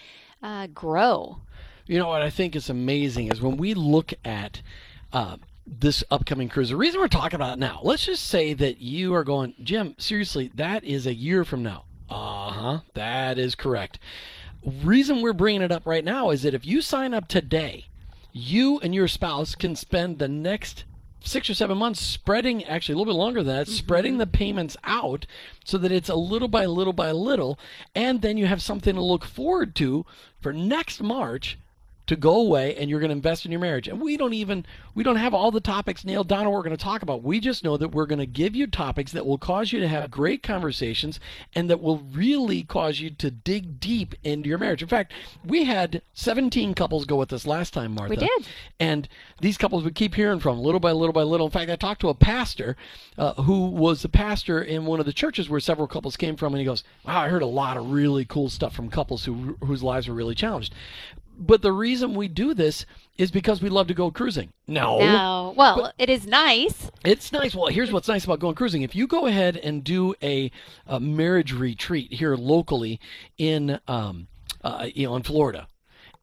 uh, 0.45 0.67
grow. 0.67 1.39
You 1.87 1.99
know 1.99 2.07
what 2.07 2.23
I 2.23 2.29
think 2.29 2.55
is 2.55 2.69
amazing 2.69 3.31
is 3.31 3.41
when 3.41 3.57
we 3.57 3.75
look 3.75 4.13
at 4.23 4.61
uh, 5.13 5.37
this 5.67 6.03
upcoming 6.09 6.49
cruise. 6.49 6.69
The 6.69 6.75
reason 6.75 6.99
we're 6.99 7.07
talking 7.07 7.35
about 7.35 7.53
it 7.53 7.59
now, 7.59 7.79
let's 7.83 8.05
just 8.05 8.23
say 8.27 8.53
that 8.53 8.79
you 8.79 9.13
are 9.13 9.23
going, 9.23 9.53
Jim. 9.63 9.95
Seriously, 9.97 10.51
that 10.55 10.83
is 10.83 11.05
a 11.05 11.13
year 11.13 11.45
from 11.45 11.63
now. 11.63 11.85
Uh 12.09 12.51
huh. 12.51 12.79
That 12.93 13.37
is 13.37 13.55
correct. 13.55 13.99
Reason 14.83 15.21
we're 15.21 15.33
bringing 15.33 15.61
it 15.61 15.71
up 15.71 15.85
right 15.85 16.03
now 16.03 16.31
is 16.31 16.41
that 16.41 16.53
if 16.53 16.65
you 16.65 16.81
sign 16.81 17.13
up 17.13 17.27
today, 17.27 17.85
you 18.31 18.79
and 18.79 18.93
your 18.93 19.07
spouse 19.07 19.53
can 19.55 19.75
spend 19.75 20.17
the 20.17 20.27
next 20.27 20.85
six 21.21 21.49
or 21.49 21.53
seven 21.53 21.77
months 21.77 21.99
spreading 21.99 22.63
actually 22.65 22.93
a 22.93 22.97
little 22.97 23.13
bit 23.13 23.17
longer 23.17 23.41
than 23.41 23.55
that 23.55 23.67
mm-hmm. 23.67 23.75
spreading 23.75 24.17
the 24.17 24.27
payments 24.27 24.77
out 24.83 25.25
so 25.63 25.77
that 25.77 25.91
it's 25.91 26.09
a 26.09 26.15
little 26.15 26.47
by 26.47 26.65
little 26.65 26.93
by 26.93 27.11
little 27.11 27.57
and 27.95 28.21
then 28.21 28.37
you 28.37 28.45
have 28.45 28.61
something 28.61 28.93
to 28.93 29.01
look 29.01 29.25
forward 29.25 29.75
to 29.75 30.05
for 30.39 30.53
next 30.53 31.01
march 31.01 31.57
to 32.07 32.15
go 32.15 32.35
away 32.35 32.75
and 32.75 32.89
you're 32.89 32.99
going 32.99 33.09
to 33.09 33.15
invest 33.15 33.45
in 33.45 33.51
your 33.51 33.61
marriage. 33.61 33.87
And 33.87 33.99
we 33.99 34.17
don't 34.17 34.33
even 34.33 34.65
we 34.93 35.03
don't 35.03 35.15
have 35.15 35.33
all 35.33 35.51
the 35.51 35.59
topics 35.59 36.05
nailed 36.05 36.27
down 36.27 36.45
or 36.45 36.53
we're 36.53 36.63
going 36.63 36.75
to 36.75 36.83
talk 36.83 37.01
about. 37.01 37.23
We 37.23 37.39
just 37.39 37.63
know 37.63 37.77
that 37.77 37.89
we're 37.89 38.05
going 38.05 38.19
to 38.19 38.25
give 38.25 38.55
you 38.55 38.67
topics 38.67 39.11
that 39.13 39.25
will 39.25 39.37
cause 39.37 39.71
you 39.71 39.79
to 39.79 39.87
have 39.87 40.11
great 40.11 40.43
conversations 40.43 41.19
and 41.53 41.69
that 41.69 41.81
will 41.81 41.97
really 41.97 42.63
cause 42.63 42.99
you 42.99 43.09
to 43.09 43.31
dig 43.31 43.79
deep 43.79 44.15
into 44.23 44.49
your 44.49 44.57
marriage. 44.57 44.81
In 44.81 44.87
fact, 44.87 45.13
we 45.43 45.63
had 45.63 46.01
17 46.13 46.73
couples 46.73 47.05
go 47.05 47.15
with 47.15 47.33
us 47.33 47.47
last 47.47 47.73
time, 47.73 47.93
Martha. 47.93 48.11
We 48.11 48.17
did. 48.17 48.47
And 48.79 49.07
these 49.41 49.57
couples 49.57 49.83
we 49.83 49.91
keep 49.91 50.15
hearing 50.15 50.39
from 50.39 50.59
little 50.59 50.79
by 50.79 50.91
little 50.91 51.13
by 51.13 51.23
little. 51.23 51.47
In 51.47 51.51
fact, 51.51 51.71
I 51.71 51.75
talked 51.75 52.01
to 52.01 52.09
a 52.09 52.13
pastor 52.13 52.77
uh, 53.17 53.33
who 53.33 53.69
was 53.69 54.03
a 54.03 54.09
pastor 54.09 54.61
in 54.61 54.85
one 54.85 54.99
of 54.99 55.05
the 55.05 55.13
churches 55.13 55.49
where 55.49 55.59
several 55.59 55.87
couples 55.87 56.15
came 56.17 56.35
from 56.35 56.53
and 56.53 56.59
he 56.59 56.65
goes, 56.65 56.83
"Wow, 57.05 57.21
I 57.21 57.29
heard 57.29 57.41
a 57.41 57.47
lot 57.47 57.77
of 57.77 57.91
really 57.91 58.25
cool 58.25 58.49
stuff 58.49 58.75
from 58.75 58.89
couples 58.89 59.25
who 59.25 59.57
whose 59.63 59.83
lives 59.83 60.07
were 60.07 60.13
really 60.13 60.35
challenged." 60.35 60.73
But 61.37 61.61
the 61.61 61.71
reason 61.71 62.13
we 62.13 62.27
do 62.27 62.53
this 62.53 62.85
is 63.17 63.31
because 63.31 63.61
we 63.61 63.69
love 63.69 63.87
to 63.87 63.93
go 63.93 64.11
cruising. 64.11 64.51
No. 64.67 64.99
No. 64.99 65.53
Well, 65.55 65.81
but 65.81 65.95
it 65.97 66.09
is 66.09 66.27
nice. 66.27 66.91
It's 67.03 67.31
nice. 67.31 67.55
Well, 67.55 67.67
here's 67.67 67.91
what's 67.91 68.07
nice 68.07 68.25
about 68.25 68.39
going 68.39 68.55
cruising. 68.55 68.81
If 68.81 68.95
you 68.95 69.07
go 69.07 69.25
ahead 69.25 69.57
and 69.57 69.83
do 69.83 70.15
a, 70.21 70.51
a 70.85 70.99
marriage 70.99 71.53
retreat 71.53 72.13
here 72.13 72.35
locally 72.35 72.99
in, 73.37 73.79
um, 73.87 74.27
uh, 74.63 74.87
you 74.93 75.07
know, 75.07 75.15
in 75.15 75.23
Florida, 75.23 75.67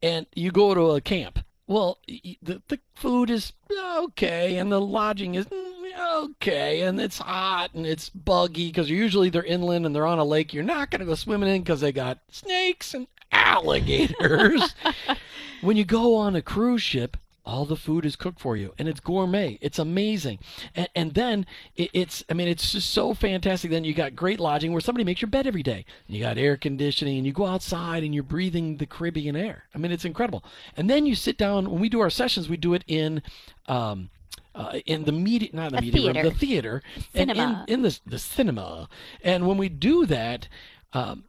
and 0.01 0.25
you 0.35 0.51
go 0.51 0.73
to 0.73 0.91
a 0.91 1.01
camp, 1.01 1.39
well, 1.65 1.97
the, 2.07 2.61
the 2.67 2.79
food 2.93 3.29
is 3.29 3.53
okay, 3.97 4.57
and 4.57 4.71
the 4.71 4.81
lodging 4.81 5.35
is 5.35 5.45
mm, 5.45 5.73
okay, 6.15 6.81
and 6.81 6.99
it's 6.99 7.17
hot 7.17 7.73
and 7.73 7.85
it's 7.85 8.09
buggy 8.09 8.67
because 8.67 8.89
usually 8.89 9.29
they're 9.29 9.43
inland 9.43 9.85
and 9.85 9.95
they're 9.95 10.05
on 10.05 10.19
a 10.19 10.25
lake. 10.25 10.53
You're 10.53 10.63
not 10.63 10.89
going 10.89 10.99
to 10.99 11.05
go 11.05 11.15
swimming 11.15 11.49
in 11.49 11.61
because 11.61 11.81
they 11.81 11.91
got 11.91 12.19
snakes 12.29 12.93
and 12.93 13.07
alligators. 13.53 14.75
when 15.61 15.77
you 15.77 15.85
go 15.85 16.15
on 16.15 16.35
a 16.35 16.41
cruise 16.41 16.81
ship, 16.81 17.17
all 17.45 17.65
the 17.65 17.75
food 17.75 18.05
is 18.05 18.15
cooked 18.15 18.39
for 18.39 18.55
you 18.55 18.73
and 18.77 18.87
it's 18.87 19.01
gourmet 19.01 19.57
it's 19.59 19.77
amazing 19.77 20.39
and, 20.75 20.87
and 20.95 21.13
then 21.13 21.45
it, 21.75 21.89
it's 21.93 22.23
i 22.29 22.33
mean 22.33 22.47
it's 22.47 22.71
just 22.71 22.91
so 22.91 23.13
fantastic 23.13 23.69
then 23.69 23.83
you 23.83 23.93
got 23.93 24.15
great 24.15 24.39
lodging 24.39 24.71
where 24.71 24.79
somebody 24.79 25.03
makes 25.03 25.21
your 25.21 25.29
bed 25.29 25.45
every 25.45 25.63
day 25.63 25.83
you 26.07 26.21
got 26.21 26.37
air 26.37 26.55
conditioning 26.55 27.17
and 27.17 27.27
you 27.27 27.33
go 27.33 27.45
outside 27.45 28.03
and 28.03 28.13
you're 28.13 28.23
breathing 28.23 28.77
the 28.77 28.85
caribbean 28.85 29.35
air 29.35 29.65
i 29.75 29.77
mean 29.77 29.91
it's 29.91 30.05
incredible 30.05 30.43
and 30.77 30.89
then 30.89 31.05
you 31.05 31.15
sit 31.15 31.37
down 31.37 31.69
when 31.69 31.81
we 31.81 31.89
do 31.89 31.99
our 31.99 32.09
sessions 32.09 32.47
we 32.47 32.57
do 32.57 32.73
it 32.73 32.83
in 32.87 33.21
um, 33.67 34.09
uh, 34.55 34.79
in 34.85 35.03
the 35.03 35.11
media, 35.11 35.49
not 35.51 35.71
the 35.71 35.79
a 35.79 35.81
media 35.81 36.01
theater. 36.01 36.21
room, 36.21 36.29
the 36.29 36.39
theater, 36.39 36.83
cinema. 37.13 37.41
and 37.41 37.69
in, 37.69 37.73
in 37.73 37.81
the 37.81 37.99
the 38.05 38.19
cinema. 38.19 38.87
And 39.23 39.47
when 39.47 39.57
we 39.57 39.67
do 39.67 40.05
that, 40.05 40.47
um, 40.93 41.23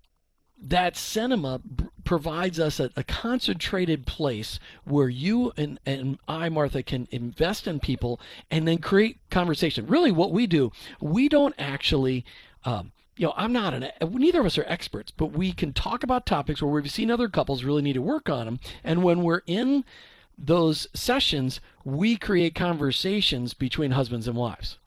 that 0.64 0.96
cinema 0.96 1.58
b- 1.60 1.84
provides 2.04 2.58
us 2.58 2.80
a, 2.80 2.90
a, 2.96 3.04
concentrated 3.04 4.06
place 4.06 4.58
where 4.84 5.08
you 5.08 5.52
and, 5.56 5.78
and 5.84 6.18
I, 6.26 6.48
Martha, 6.48 6.82
can 6.82 7.06
invest 7.10 7.66
in 7.66 7.80
people 7.80 8.20
and 8.50 8.66
then 8.66 8.78
create 8.78 9.18
conversation. 9.30 9.86
Really, 9.86 10.10
what 10.10 10.32
we 10.32 10.46
do, 10.46 10.72
we 11.00 11.28
don't 11.28 11.54
actually. 11.58 12.24
Um, 12.64 12.92
you 13.16 13.26
know, 13.26 13.34
I'm 13.36 13.52
not 13.52 13.74
an, 13.74 13.90
neither 14.10 14.40
of 14.40 14.46
us 14.46 14.58
are 14.58 14.64
experts, 14.66 15.12
but 15.12 15.26
we 15.26 15.52
can 15.52 15.72
talk 15.72 16.02
about 16.02 16.26
topics 16.26 16.60
where 16.60 16.72
we've 16.72 16.90
seen 16.90 17.12
other 17.12 17.28
couples 17.28 17.62
really 17.62 17.82
need 17.82 17.92
to 17.92 18.02
work 18.02 18.28
on 18.28 18.46
them. 18.46 18.58
And 18.82 19.04
when 19.04 19.22
we're 19.22 19.42
in 19.46 19.84
those 20.36 20.88
sessions, 20.94 21.60
we 21.84 22.16
create 22.16 22.56
conversations 22.56 23.54
between 23.54 23.92
husbands 23.92 24.26
and 24.26 24.36
wives. 24.36 24.78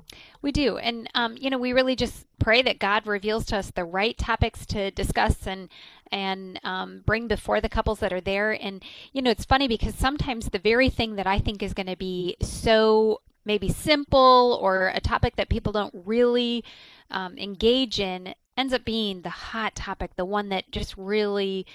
We 0.48 0.54
do. 0.54 0.78
And, 0.78 1.10
um, 1.14 1.36
you 1.38 1.50
know, 1.50 1.58
we 1.58 1.74
really 1.74 1.98
just 1.98 2.26
pray 2.40 2.62
that 2.62 2.80
God 2.80 3.06
reveals 3.06 3.46
to 3.48 3.58
us 3.58 3.70
the 3.70 3.84
right 3.84 4.18
topics 4.18 4.66
to 4.68 4.92
discuss 4.92 5.46
and, 5.46 5.68
and 6.10 6.58
um, 6.64 7.04
bring 7.06 7.28
before 7.28 7.60
the 7.60 7.68
couples 7.68 8.00
that 8.00 8.14
are 8.14 8.22
there. 8.22 8.54
And, 8.54 8.82
you 9.12 9.22
know, 9.22 9.30
it's 9.30 9.44
funny 9.44 9.68
because 9.68 9.96
sometimes 9.96 10.48
the 10.48 10.58
very 10.58 10.88
thing 10.88 11.18
that 11.18 11.28
I 11.28 11.40
think 11.40 11.62
is 11.62 11.74
going 11.74 11.88
to 11.88 11.98
be 11.98 12.38
so 12.42 13.20
maybe 13.44 13.68
simple 13.68 14.58
or 14.62 14.88
a 14.96 15.02
topic 15.02 15.36
that 15.36 15.50
people 15.50 15.74
don't 15.74 15.94
really 16.06 16.64
um, 17.12 17.38
engage 17.38 18.00
in 18.00 18.34
ends 18.56 18.72
up 18.72 18.86
being 18.86 19.24
the 19.24 19.30
hot 19.30 19.76
topic, 19.76 20.16
the 20.16 20.24
one 20.24 20.48
that 20.48 20.72
just 20.72 20.96
really 20.96 21.66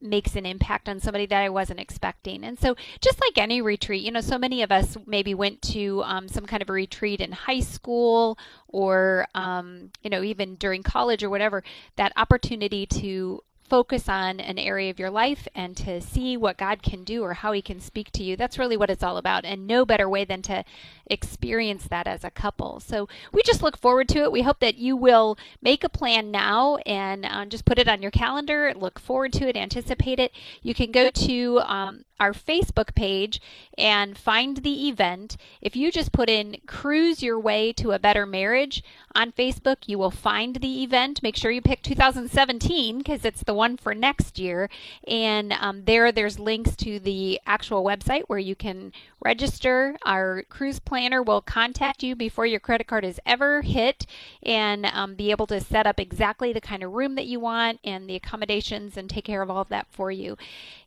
makes 0.00 0.36
an 0.36 0.46
impact 0.46 0.88
on 0.88 1.00
somebody 1.00 1.26
that 1.26 1.42
I 1.42 1.48
wasn't 1.48 1.80
expecting. 1.80 2.44
And 2.44 2.58
so, 2.58 2.76
just 3.00 3.20
like 3.20 3.38
any 3.38 3.60
retreat, 3.60 4.02
you 4.02 4.10
know, 4.10 4.20
so 4.20 4.38
many 4.38 4.62
of 4.62 4.72
us 4.72 4.96
maybe 5.06 5.34
went 5.34 5.62
to 5.62 6.02
um, 6.04 6.28
some 6.28 6.46
kind 6.46 6.62
of 6.62 6.70
a 6.70 6.72
retreat 6.72 7.20
in 7.20 7.32
high 7.32 7.60
school 7.60 8.38
or, 8.68 9.26
um, 9.34 9.90
you 10.02 10.10
know, 10.10 10.22
even 10.22 10.56
during 10.56 10.82
college 10.82 11.22
or 11.22 11.30
whatever, 11.30 11.62
that 11.96 12.12
opportunity 12.16 12.86
to 12.86 13.42
focus 13.68 14.08
on 14.08 14.40
an 14.40 14.58
area 14.58 14.90
of 14.90 14.98
your 14.98 15.10
life 15.10 15.46
and 15.54 15.76
to 15.76 16.00
see 16.00 16.36
what 16.36 16.56
God 16.56 16.82
can 16.82 17.04
do 17.04 17.22
or 17.22 17.34
how 17.34 17.52
He 17.52 17.62
can 17.62 17.80
speak 17.80 18.10
to 18.12 18.22
you. 18.22 18.36
That's 18.36 18.58
really 18.58 18.76
what 18.76 18.90
it's 18.90 19.02
all 19.02 19.16
about. 19.16 19.44
And 19.44 19.66
no 19.66 19.84
better 19.84 20.08
way 20.08 20.24
than 20.24 20.42
to 20.42 20.64
experience 21.06 21.86
that 21.88 22.06
as 22.06 22.24
a 22.24 22.30
couple. 22.30 22.80
So 22.80 23.08
we 23.32 23.42
just 23.42 23.62
look 23.62 23.76
forward 23.76 24.08
to 24.10 24.22
it. 24.22 24.32
We 24.32 24.42
hope 24.42 24.60
that 24.60 24.76
you 24.76 24.96
will 24.96 25.36
make 25.60 25.84
a 25.84 25.88
plan 25.88 26.30
now 26.30 26.76
and 26.86 27.26
uh, 27.26 27.46
just 27.46 27.64
put 27.64 27.78
it 27.78 27.88
on 27.88 28.02
your 28.02 28.10
calendar, 28.10 28.72
look 28.74 28.98
forward 28.98 29.32
to 29.34 29.48
it, 29.48 29.56
anticipate 29.56 30.18
it. 30.18 30.32
You 30.62 30.74
can 30.74 30.90
go 30.90 31.10
to 31.10 31.60
um, 31.60 32.04
our 32.18 32.32
Facebook 32.32 32.94
page 32.94 33.40
and 33.76 34.16
find 34.16 34.58
the 34.58 34.88
event. 34.88 35.36
If 35.60 35.76
you 35.76 35.92
just 35.92 36.12
put 36.12 36.28
in 36.28 36.58
Cruise 36.66 37.22
Your 37.22 37.38
Way 37.38 37.72
to 37.74 37.92
a 37.92 37.98
Better 37.98 38.26
Marriage 38.26 38.82
on 39.14 39.32
Facebook, 39.32 39.76
you 39.86 39.98
will 39.98 40.10
find 40.10 40.56
the 40.56 40.82
event. 40.82 41.22
Make 41.22 41.36
sure 41.36 41.50
you 41.50 41.62
pick 41.62 41.82
2017 41.82 42.98
because 42.98 43.24
it's 43.24 43.42
the 43.42 43.54
one 43.54 43.76
for 43.76 43.94
next 43.94 44.38
year. 44.38 44.68
And 45.06 45.52
um, 45.52 45.84
there, 45.84 46.10
there's 46.12 46.38
links 46.38 46.74
to 46.76 46.98
the 46.98 47.40
actual 47.46 47.84
website 47.84 48.24
where 48.26 48.38
you 48.38 48.54
can 48.54 48.92
register. 49.22 49.96
Our 50.04 50.44
cruise 50.48 50.78
planner 50.78 51.22
will 51.22 51.40
contact 51.40 52.02
you 52.02 52.14
before 52.14 52.46
your 52.46 52.60
credit 52.60 52.86
card 52.86 53.04
is 53.04 53.20
ever 53.26 53.62
hit 53.62 54.06
and 54.42 54.86
um, 54.86 55.14
be 55.14 55.30
able 55.30 55.46
to 55.48 55.60
set 55.60 55.86
up 55.86 55.98
exactly 55.98 56.52
the 56.52 56.60
kind 56.60 56.82
of 56.82 56.92
room 56.92 57.14
that 57.16 57.26
you 57.26 57.40
want 57.40 57.80
and 57.84 58.08
the 58.08 58.14
accommodations 58.14 58.96
and 58.96 59.10
take 59.10 59.24
care 59.24 59.42
of 59.42 59.50
all 59.50 59.62
of 59.62 59.68
that 59.68 59.86
for 59.90 60.10
you. 60.10 60.36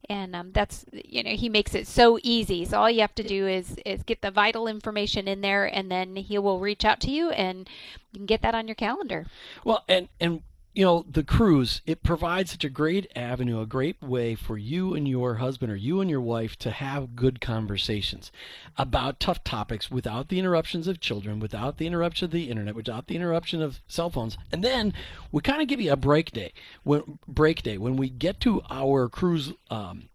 And 0.07 0.36
um, 0.36 0.51
that's, 0.53 0.86
you 0.91 1.18
know, 1.23 1.31
he 1.31 1.49
makes 1.49 1.75
it 1.75 1.88
so 1.88 2.19
easy. 2.23 2.65
So 2.65 2.79
all 2.79 2.89
you 2.89 3.01
have 3.01 3.15
to 3.15 3.23
do 3.23 3.47
is, 3.47 3.75
is 3.85 4.03
get 4.03 4.21
the 4.21 4.31
vital 4.31 4.67
information 4.67 5.27
in 5.27 5.41
there 5.41 5.65
and 5.65 5.91
then 5.91 6.15
he 6.15 6.38
will 6.38 6.59
reach 6.59 6.85
out 6.85 6.99
to 7.01 7.11
you 7.11 7.31
and 7.31 7.69
you 8.11 8.19
can 8.19 8.25
get 8.25 8.41
that 8.41 8.55
on 8.55 8.67
your 8.67 8.75
calendar. 8.75 9.25
Well, 9.63 9.83
and, 9.88 10.09
and 10.19 10.41
you 10.73 10.85
know, 10.85 11.03
the 11.09 11.23
cruise, 11.23 11.81
it 11.85 12.03
provides 12.03 12.51
such 12.51 12.63
a 12.63 12.69
great 12.69 13.11
avenue, 13.15 13.59
a 13.59 13.65
great 13.65 14.01
way 14.01 14.35
for 14.35 14.57
you 14.57 14.93
and 14.93 15.07
your 15.07 15.35
husband 15.35 15.71
or 15.71 15.75
you 15.75 15.99
and 15.99 16.09
your 16.09 16.21
wife 16.21 16.55
to 16.57 16.71
have 16.71 17.15
good 17.15 17.41
conversations 17.41 18.31
about 18.77 19.19
tough 19.19 19.43
topics 19.43 19.89
without 19.89 20.29
the 20.29 20.38
interruptions 20.38 20.88
of 20.88 20.99
children, 20.99 21.39
without 21.39 21.77
the 21.77 21.88
interruption 21.88 22.25
of 22.25 22.31
the 22.31 22.49
internet, 22.49 22.75
without 22.75 23.07
the 23.07 23.15
interruption 23.15 23.61
of 23.61 23.81
cell 23.88 24.09
phones. 24.09 24.38
And 24.51 24.63
then 24.63 24.93
we 25.31 25.41
kind 25.41 25.61
of 25.61 25.67
give 25.67 25.81
you 25.81 25.91
a 25.91 25.97
break 25.97 26.31
day 26.31 26.53
when 26.83 27.19
break 27.27 27.63
day 27.63 27.77
when 27.77 27.95
we 27.95 28.09
get 28.09 28.39
to 28.41 28.61
our 28.69 29.09
cruise 29.09 29.53
um, 29.71 30.09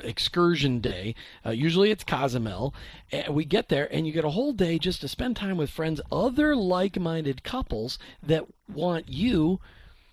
excursion 0.00 0.80
day. 0.80 1.14
Uh, 1.44 1.50
usually 1.50 1.90
it's 1.90 2.04
Cozumel. 2.04 2.74
And 3.12 3.34
we 3.34 3.44
get 3.44 3.68
there 3.68 3.92
and 3.92 4.06
you 4.06 4.12
get 4.12 4.24
a 4.24 4.30
whole 4.30 4.52
day 4.52 4.78
just 4.78 5.00
to 5.00 5.08
spend 5.08 5.36
time 5.36 5.56
with 5.56 5.70
friends, 5.70 6.00
other 6.10 6.54
like 6.56 6.98
minded 6.98 7.42
couples 7.42 7.98
that 8.22 8.46
want 8.72 9.08
you. 9.08 9.60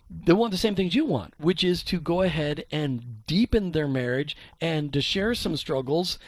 They 0.09 0.33
want 0.33 0.51
the 0.51 0.57
same 0.57 0.75
things 0.75 0.93
you 0.93 1.05
want, 1.05 1.33
which 1.39 1.63
is 1.63 1.81
to 1.83 1.99
go 1.99 2.21
ahead 2.21 2.65
and 2.71 3.25
deepen 3.25 3.71
their 3.71 3.87
marriage 3.87 4.37
and 4.61 4.93
to 4.93 5.01
share 5.01 5.33
some 5.33 5.57
struggles 5.57 6.19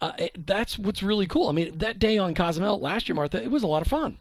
uh, 0.00 0.12
that's 0.44 0.78
what's 0.78 1.02
really 1.02 1.26
cool. 1.26 1.48
I 1.48 1.52
mean, 1.52 1.78
that 1.78 1.98
day 1.98 2.18
on 2.18 2.34
Cozumel 2.34 2.78
last 2.78 3.08
year, 3.08 3.16
Martha, 3.16 3.42
it 3.42 3.50
was 3.50 3.62
a 3.62 3.66
lot 3.66 3.80
of 3.82 3.88
fun. 3.88 4.18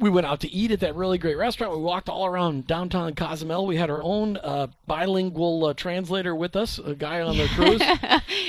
We 0.00 0.10
went 0.10 0.26
out 0.26 0.40
to 0.40 0.50
eat 0.52 0.72
at 0.72 0.80
that 0.80 0.96
really 0.96 1.16
great 1.16 1.36
restaurant. 1.36 1.76
We 1.76 1.82
walked 1.82 2.08
all 2.08 2.26
around 2.26 2.66
downtown 2.66 3.14
Cozumel. 3.14 3.66
We 3.66 3.76
had 3.76 3.88
our 3.88 4.02
own 4.02 4.36
uh, 4.38 4.66
bilingual 4.86 5.66
uh, 5.66 5.74
translator 5.74 6.34
with 6.34 6.56
us, 6.56 6.78
a 6.78 6.94
guy 6.94 7.20
on 7.20 7.36
the 7.36 7.46
cruise. 7.54 7.80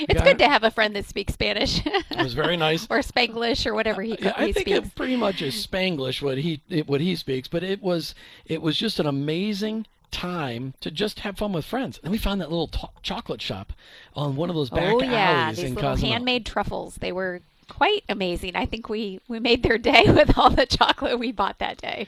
it's 0.08 0.22
good 0.22 0.38
to 0.38 0.48
have 0.48 0.64
a 0.64 0.70
friend 0.70 0.96
that 0.96 1.06
speaks 1.06 1.32
Spanish. 1.32 1.80
it 1.86 2.22
was 2.22 2.34
very 2.34 2.56
nice. 2.56 2.86
or 2.90 2.98
Spanglish 2.98 3.64
or 3.64 3.74
whatever 3.74 4.02
he, 4.02 4.16
yeah, 4.20 4.34
he 4.36 4.50
I 4.50 4.52
think 4.52 4.68
speaks. 4.68 4.88
it 4.88 4.94
pretty 4.96 5.16
much 5.16 5.40
is 5.42 5.54
Spanglish 5.66 6.20
what 6.22 6.38
he 6.38 6.60
what 6.86 7.00
he 7.00 7.14
speaks, 7.14 7.46
but 7.48 7.62
it 7.62 7.80
was 7.80 8.14
it 8.46 8.60
was 8.62 8.76
just 8.76 8.98
an 8.98 9.06
amazing 9.06 9.86
time 10.10 10.74
to 10.80 10.90
just 10.90 11.20
have 11.20 11.38
fun 11.38 11.52
with 11.52 11.64
friends. 11.64 12.00
And 12.02 12.10
we 12.10 12.18
found 12.18 12.40
that 12.40 12.50
little 12.50 12.68
t- 12.68 12.86
chocolate 13.02 13.42
shop 13.42 13.72
on 14.14 14.36
one 14.36 14.50
of 14.50 14.56
those 14.56 14.72
oh, 14.72 14.76
back 14.76 14.94
oh, 14.94 15.00
yeah. 15.02 15.44
alleys 15.46 15.56
These 15.56 15.66
in 15.66 15.74
little 15.74 15.90
Cozumel. 15.90 16.12
handmade 16.12 16.46
truffles. 16.46 16.96
They 16.96 17.12
were 17.12 17.40
quite 17.68 18.04
amazing. 18.08 18.56
I 18.56 18.66
think 18.66 18.88
we 18.88 19.20
we 19.28 19.38
made 19.38 19.62
their 19.62 19.78
day 19.78 20.04
with 20.08 20.36
all 20.36 20.50
the 20.50 20.66
chocolate 20.66 21.18
we 21.18 21.32
bought 21.32 21.58
that 21.58 21.78
day. 21.78 22.06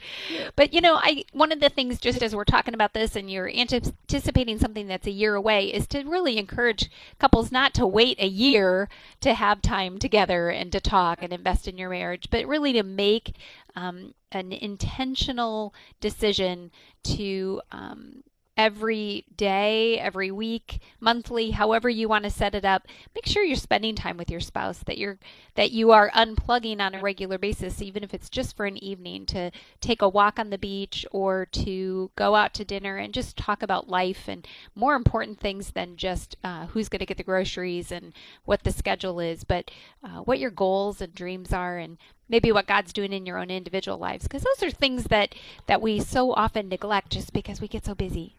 But 0.55 0.73
you 0.73 0.81
know, 0.81 0.95
I 0.95 1.25
one 1.31 1.51
of 1.51 1.59
the 1.59 1.69
things 1.69 1.99
just 1.99 2.21
as 2.21 2.35
we're 2.35 2.43
talking 2.43 2.73
about 2.73 2.93
this 2.93 3.15
and 3.15 3.29
you're 3.29 3.49
anticipating 3.49 4.59
something 4.59 4.87
that's 4.87 5.07
a 5.07 5.11
year 5.11 5.35
away 5.35 5.67
is 5.67 5.87
to 5.87 6.03
really 6.03 6.37
encourage 6.37 6.89
couples 7.19 7.51
not 7.51 7.73
to 7.75 7.87
wait 7.87 8.19
a 8.19 8.27
year 8.27 8.89
to 9.21 9.33
have 9.33 9.61
time 9.61 9.97
together 9.97 10.49
and 10.49 10.71
to 10.71 10.79
talk 10.79 11.21
and 11.21 11.31
invest 11.31 11.67
in 11.67 11.77
your 11.77 11.89
marriage, 11.89 12.29
but 12.29 12.47
really 12.47 12.73
to 12.73 12.83
make 12.83 13.35
um, 13.75 14.13
an 14.31 14.51
intentional 14.51 15.73
decision 15.99 16.71
to 17.03 17.61
um, 17.71 18.23
every 18.57 19.25
day, 19.35 19.97
every 19.99 20.31
week, 20.31 20.81
monthly, 20.99 21.51
however 21.51 21.89
you 21.89 22.07
want 22.07 22.23
to 22.23 22.29
set 22.29 22.53
it 22.53 22.65
up. 22.65 22.87
Make 23.15 23.25
sure 23.25 23.43
you're 23.43 23.55
spending 23.55 23.95
time 23.95 24.17
with 24.17 24.29
your 24.29 24.39
spouse, 24.39 24.79
that 24.85 24.97
you're 24.97 25.17
that 25.55 25.71
you 25.71 25.91
are 25.91 26.11
unplugging 26.11 26.79
on 26.79 26.95
a 26.95 27.01
regular 27.01 27.37
basis, 27.37 27.81
even 27.81 28.03
if 28.03 28.13
it's 28.13 28.29
just 28.29 28.55
for 28.55 28.65
an 28.65 28.81
evening 28.83 29.25
to 29.27 29.51
take 29.79 30.01
a 30.01 30.09
walk 30.09 30.39
on 30.39 30.49
the 30.49 30.57
beach 30.57 31.05
or 31.11 31.45
to 31.47 32.11
go 32.15 32.35
out 32.35 32.53
to 32.53 32.65
dinner 32.65 32.97
and 32.97 33.13
just 33.13 33.37
talk 33.37 33.63
about 33.63 33.89
life 33.89 34.27
and 34.27 34.47
more 34.75 34.95
important 34.95 35.39
things 35.39 35.71
than 35.71 35.95
just 35.95 36.35
uh, 36.43 36.67
who's 36.67 36.89
going 36.89 36.99
to 36.99 37.05
get 37.05 37.17
the 37.17 37.23
groceries 37.23 37.91
and 37.91 38.13
what 38.45 38.63
the 38.63 38.71
schedule 38.71 39.19
is, 39.19 39.43
but 39.43 39.71
uh, 40.03 40.19
what 40.19 40.39
your 40.39 40.51
goals 40.51 41.01
and 41.01 41.13
dreams 41.13 41.51
are 41.51 41.77
and 41.77 41.97
maybe 42.31 42.51
what 42.51 42.65
God's 42.65 42.93
doing 42.93 43.13
in 43.13 43.25
your 43.25 43.37
own 43.37 43.51
individual 43.51 43.97
lives 43.97 44.23
because 44.23 44.43
those 44.43 44.63
are 44.63 44.71
things 44.71 45.05
that 45.05 45.35
that 45.67 45.81
we 45.81 45.99
so 45.99 46.33
often 46.33 46.69
neglect 46.69 47.11
just 47.11 47.33
because 47.33 47.61
we 47.61 47.67
get 47.67 47.85
so 47.85 47.93
busy. 47.93 48.35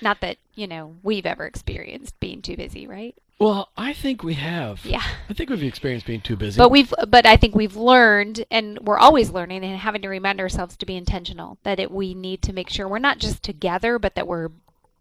Not 0.00 0.20
that, 0.20 0.38
you 0.54 0.66
know, 0.66 0.96
we've 1.02 1.26
ever 1.26 1.44
experienced 1.46 2.18
being 2.20 2.42
too 2.42 2.56
busy, 2.56 2.86
right? 2.86 3.14
Well, 3.38 3.68
I 3.76 3.92
think 3.92 4.22
we 4.22 4.34
have. 4.34 4.84
Yeah. 4.84 5.02
I 5.28 5.32
think 5.34 5.50
we've 5.50 5.62
experienced 5.62 6.06
being 6.06 6.20
too 6.20 6.36
busy. 6.36 6.56
But 6.56 6.70
we've, 6.70 6.92
but 7.08 7.26
I 7.26 7.36
think 7.36 7.54
we've 7.54 7.76
learned, 7.76 8.44
and 8.50 8.78
we're 8.80 8.98
always 8.98 9.30
learning, 9.30 9.64
and 9.64 9.76
having 9.78 10.02
to 10.02 10.08
remind 10.08 10.40
ourselves 10.40 10.76
to 10.76 10.86
be 10.86 10.96
intentional. 10.96 11.58
That 11.64 11.80
it, 11.80 11.90
we 11.90 12.14
need 12.14 12.42
to 12.42 12.52
make 12.52 12.70
sure 12.70 12.88
we're 12.88 12.98
not 12.98 13.18
just 13.18 13.42
together, 13.42 13.98
but 13.98 14.14
that 14.14 14.28
we're 14.28 14.50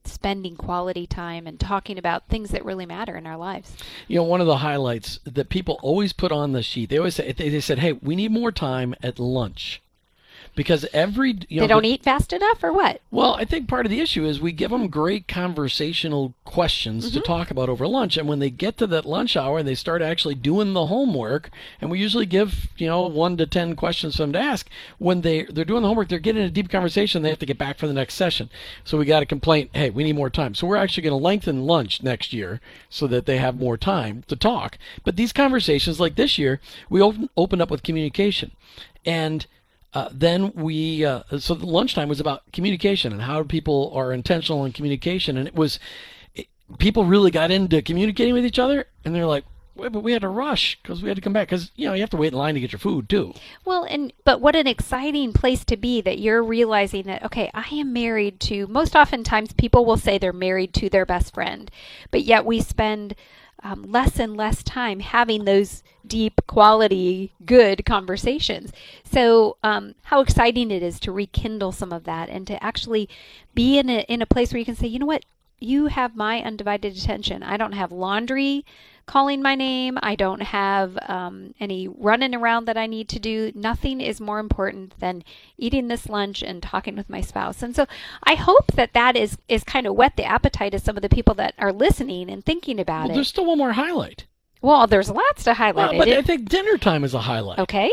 spending 0.05 0.55
quality 0.55 1.05
time 1.05 1.45
and 1.45 1.59
talking 1.59 1.97
about 1.97 2.27
things 2.27 2.49
that 2.51 2.65
really 2.65 2.85
matter 2.85 3.15
in 3.15 3.27
our 3.27 3.37
lives. 3.37 3.75
You 4.07 4.17
know, 4.17 4.23
one 4.23 4.41
of 4.41 4.47
the 4.47 4.57
highlights 4.57 5.19
that 5.25 5.49
people 5.49 5.79
always 5.81 6.13
put 6.13 6.31
on 6.31 6.53
the 6.53 6.63
sheet, 6.63 6.89
they 6.89 6.97
always 6.97 7.15
say, 7.15 7.31
they, 7.31 7.49
they 7.49 7.61
said, 7.61 7.79
hey, 7.79 7.93
we 7.93 8.15
need 8.15 8.31
more 8.31 8.51
time 8.51 8.95
at 9.03 9.19
lunch. 9.19 9.82
Because 10.55 10.85
every 10.93 11.39
you 11.49 11.57
know, 11.57 11.63
they 11.63 11.67
don't 11.67 11.81
the- 11.81 11.89
eat 11.89 12.03
fast 12.03 12.31
enough, 12.31 12.63
or 12.63 12.71
what? 12.71 13.01
Well, 13.09 13.33
I 13.35 13.45
think 13.45 13.67
part 13.67 13.85
of 13.85 13.89
the 13.89 13.99
issue 13.99 14.25
is 14.25 14.39
we 14.39 14.51
give 14.51 14.71
them 14.71 14.87
great 14.87 15.27
conversational 15.27 16.33
questions 16.45 17.11
to 17.11 17.19
mm-hmm. 17.19 17.25
talk 17.25 17.49
about 17.49 17.69
over 17.69 17.87
lunch, 17.87 18.17
and 18.17 18.27
when 18.27 18.39
they 18.39 18.49
get 18.49 18.77
to 18.77 18.87
that 18.87 19.05
lunch 19.05 19.35
hour 19.35 19.59
and 19.59 19.67
they 19.67 19.75
start 19.75 20.01
actually 20.01 20.35
doing 20.35 20.73
the 20.73 20.87
homework, 20.87 21.49
and 21.81 21.89
we 21.89 21.99
usually 21.99 22.25
give 22.25 22.67
you 22.77 22.87
know 22.87 23.01
one 23.07 23.37
to 23.37 23.47
ten 23.47 23.75
questions 23.75 24.15
for 24.15 24.23
them 24.23 24.33
to 24.33 24.39
ask. 24.39 24.69
When 24.99 25.21
they 25.21 25.43
they're 25.43 25.65
doing 25.65 25.81
the 25.81 25.87
homework, 25.87 26.09
they're 26.09 26.19
getting 26.19 26.43
a 26.43 26.49
deep 26.49 26.69
conversation. 26.69 27.23
They 27.23 27.29
have 27.29 27.39
to 27.39 27.45
get 27.45 27.57
back 27.57 27.77
for 27.77 27.87
the 27.87 27.93
next 27.93 28.13
session, 28.13 28.49
so 28.83 28.97
we 28.97 29.05
got 29.05 29.23
a 29.23 29.27
complaint. 29.27 29.71
Hey, 29.73 29.89
we 29.89 30.03
need 30.03 30.15
more 30.15 30.29
time. 30.29 30.53
So 30.53 30.67
we're 30.67 30.75
actually 30.77 31.03
going 31.03 31.19
to 31.19 31.23
lengthen 31.23 31.65
lunch 31.65 32.03
next 32.03 32.33
year 32.33 32.61
so 32.89 33.07
that 33.07 33.25
they 33.25 33.37
have 33.37 33.59
more 33.59 33.77
time 33.77 34.23
to 34.27 34.35
talk. 34.35 34.77
But 35.03 35.15
these 35.15 35.33
conversations, 35.33 35.99
like 35.99 36.15
this 36.15 36.37
year, 36.37 36.59
we 36.89 37.01
open, 37.01 37.29
open 37.35 37.61
up 37.61 37.71
with 37.71 37.83
communication, 37.83 38.51
and 39.05 39.45
uh, 39.93 40.09
then 40.11 40.51
we 40.53 41.05
uh, 41.05 41.23
so 41.37 41.53
the 41.53 41.65
lunchtime 41.65 42.09
was 42.09 42.19
about 42.19 42.43
communication 42.51 43.11
and 43.11 43.21
how 43.21 43.43
people 43.43 43.91
are 43.95 44.11
intentional 44.11 44.65
in 44.65 44.71
communication 44.71 45.37
and 45.37 45.47
it 45.47 45.55
was 45.55 45.79
it, 46.35 46.47
people 46.77 47.05
really 47.05 47.31
got 47.31 47.51
into 47.51 47.81
communicating 47.81 48.33
with 48.33 48.45
each 48.45 48.59
other 48.59 48.85
and 49.05 49.13
they're 49.13 49.25
like 49.25 49.45
Wait, 49.75 49.91
but 49.91 50.03
we 50.03 50.11
had 50.11 50.21
to 50.21 50.27
rush 50.27 50.77
because 50.81 51.01
we 51.01 51.09
had 51.09 51.15
to 51.15 51.21
come 51.21 51.33
back 51.33 51.47
because 51.47 51.71
you 51.75 51.87
know 51.87 51.93
you 51.93 52.01
have 52.01 52.09
to 52.11 52.17
wait 52.17 52.31
in 52.31 52.37
line 52.37 52.53
to 52.53 52.59
get 52.59 52.71
your 52.71 52.79
food 52.79 53.09
too 53.09 53.33
Well, 53.65 53.85
and 53.85 54.13
but 54.23 54.39
what 54.39 54.55
an 54.55 54.67
exciting 54.67 55.33
place 55.33 55.65
to 55.65 55.77
be 55.77 55.99
that 56.01 56.19
you're 56.19 56.43
realizing 56.43 57.05
that 57.05 57.23
okay, 57.25 57.49
I 57.55 57.67
am 57.71 57.91
married 57.91 58.39
to. 58.41 58.67
Most 58.67 58.95
oftentimes, 58.95 59.53
people 59.53 59.83
will 59.83 59.97
say 59.97 60.17
they're 60.19 60.31
married 60.31 60.75
to 60.75 60.89
their 60.89 61.07
best 61.07 61.33
friend, 61.33 61.71
but 62.11 62.21
yet 62.21 62.45
we 62.45 62.61
spend 62.61 63.15
um, 63.63 63.83
less 63.83 64.19
and 64.19 64.35
less 64.35 64.61
time 64.63 64.99
having 64.99 65.45
those 65.45 65.83
deep, 66.05 66.41
quality, 66.47 67.33
good 67.45 67.85
conversations. 67.85 68.71
So, 69.03 69.57
um, 69.63 69.95
how 70.03 70.21
exciting 70.21 70.69
it 70.69 70.83
is 70.83 70.99
to 71.01 71.11
rekindle 71.11 71.71
some 71.71 71.93
of 71.93 72.03
that 72.03 72.29
and 72.29 72.45
to 72.47 72.61
actually 72.63 73.07
be 73.55 73.77
in 73.77 73.89
a 73.89 74.01
in 74.01 74.21
a 74.21 74.25
place 74.25 74.51
where 74.51 74.59
you 74.59 74.65
can 74.65 74.75
say, 74.75 74.87
you 74.87 74.99
know 74.99 75.05
what, 75.05 75.23
you 75.59 75.87
have 75.87 76.15
my 76.15 76.41
undivided 76.43 76.97
attention. 76.97 77.41
I 77.41 77.57
don't 77.57 77.71
have 77.71 77.91
laundry 77.91 78.65
calling 79.05 79.41
my 79.41 79.55
name. 79.55 79.97
I 80.01 80.15
don't 80.15 80.41
have 80.41 80.97
um, 81.07 81.53
any 81.59 81.87
running 81.87 82.33
around 82.33 82.65
that 82.65 82.77
I 82.77 82.87
need 82.87 83.09
to 83.09 83.19
do. 83.19 83.51
Nothing 83.55 84.01
is 84.01 84.21
more 84.21 84.39
important 84.39 84.99
than 84.99 85.23
eating 85.57 85.87
this 85.87 86.07
lunch 86.07 86.41
and 86.41 86.61
talking 86.63 86.95
with 86.95 87.09
my 87.09 87.21
spouse. 87.21 87.61
And 87.61 87.75
so 87.75 87.85
I 88.23 88.35
hope 88.35 88.73
that 88.73 88.93
that 88.93 89.15
is, 89.15 89.37
is 89.47 89.63
kind 89.63 89.85
of 89.87 89.95
whet 89.95 90.15
the 90.15 90.25
appetite 90.25 90.73
of 90.73 90.81
some 90.81 90.95
of 90.95 91.01
the 91.01 91.09
people 91.09 91.33
that 91.35 91.53
are 91.57 91.73
listening 91.73 92.29
and 92.29 92.43
thinking 92.45 92.79
about 92.79 93.03
well, 93.03 93.11
it. 93.11 93.15
there's 93.15 93.27
still 93.27 93.45
one 93.45 93.57
more 93.57 93.73
highlight 93.73 94.25
Well, 94.61 94.87
there's 94.87 95.09
lots 95.09 95.43
to 95.43 95.53
highlight. 95.55 95.97
But 95.97 96.07
it. 96.07 96.17
I 96.17 96.21
think 96.21 96.47
dinner 96.49 96.77
time 96.77 97.03
is 97.03 97.13
a 97.13 97.19
highlight 97.19 97.59
okay. 97.59 97.91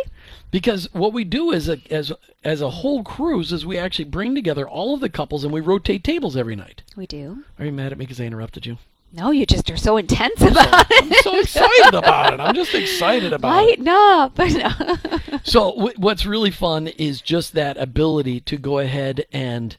because 0.50 0.88
what 0.92 1.12
we 1.12 1.24
do 1.24 1.50
is 1.50 1.68
a 1.68 1.78
as 1.90 2.12
as 2.44 2.60
a 2.60 2.70
whole 2.70 3.02
cruise 3.02 3.52
is 3.52 3.66
we 3.66 3.76
actually 3.76 4.04
bring 4.04 4.34
together 4.34 4.68
all 4.68 4.94
of 4.94 5.00
the 5.00 5.08
couples 5.08 5.42
and 5.42 5.52
we 5.52 5.60
rotate 5.60 6.04
tables 6.04 6.36
every 6.36 6.56
night. 6.56 6.82
We 6.96 7.06
do. 7.06 7.44
Are 7.58 7.64
you 7.66 7.72
mad 7.72 7.92
at 7.92 7.98
me 7.98 8.04
because 8.04 8.20
I 8.20 8.24
interrupted 8.24 8.66
you? 8.66 8.78
No, 9.12 9.30
you 9.32 9.44
just 9.44 9.70
are 9.70 9.76
so 9.76 9.96
intense 9.96 10.40
about 10.40 10.86
it. 10.90 11.04
I'm 11.04 11.12
so 11.22 11.40
excited 11.40 11.94
about 11.94 12.34
it. 12.34 12.40
I'm 12.40 12.54
just 12.54 12.74
excited 12.74 13.32
about 13.32 13.64
it. 13.64 13.80
Lighten 13.80 13.88
up. 13.88 14.38
So 15.42 15.72
w- 15.72 15.94
what's 15.96 16.26
really 16.26 16.50
fun 16.50 16.86
is 16.86 17.22
just 17.22 17.54
that 17.54 17.78
ability 17.78 18.40
to 18.40 18.56
go 18.58 18.78
ahead 18.78 19.24
and 19.32 19.76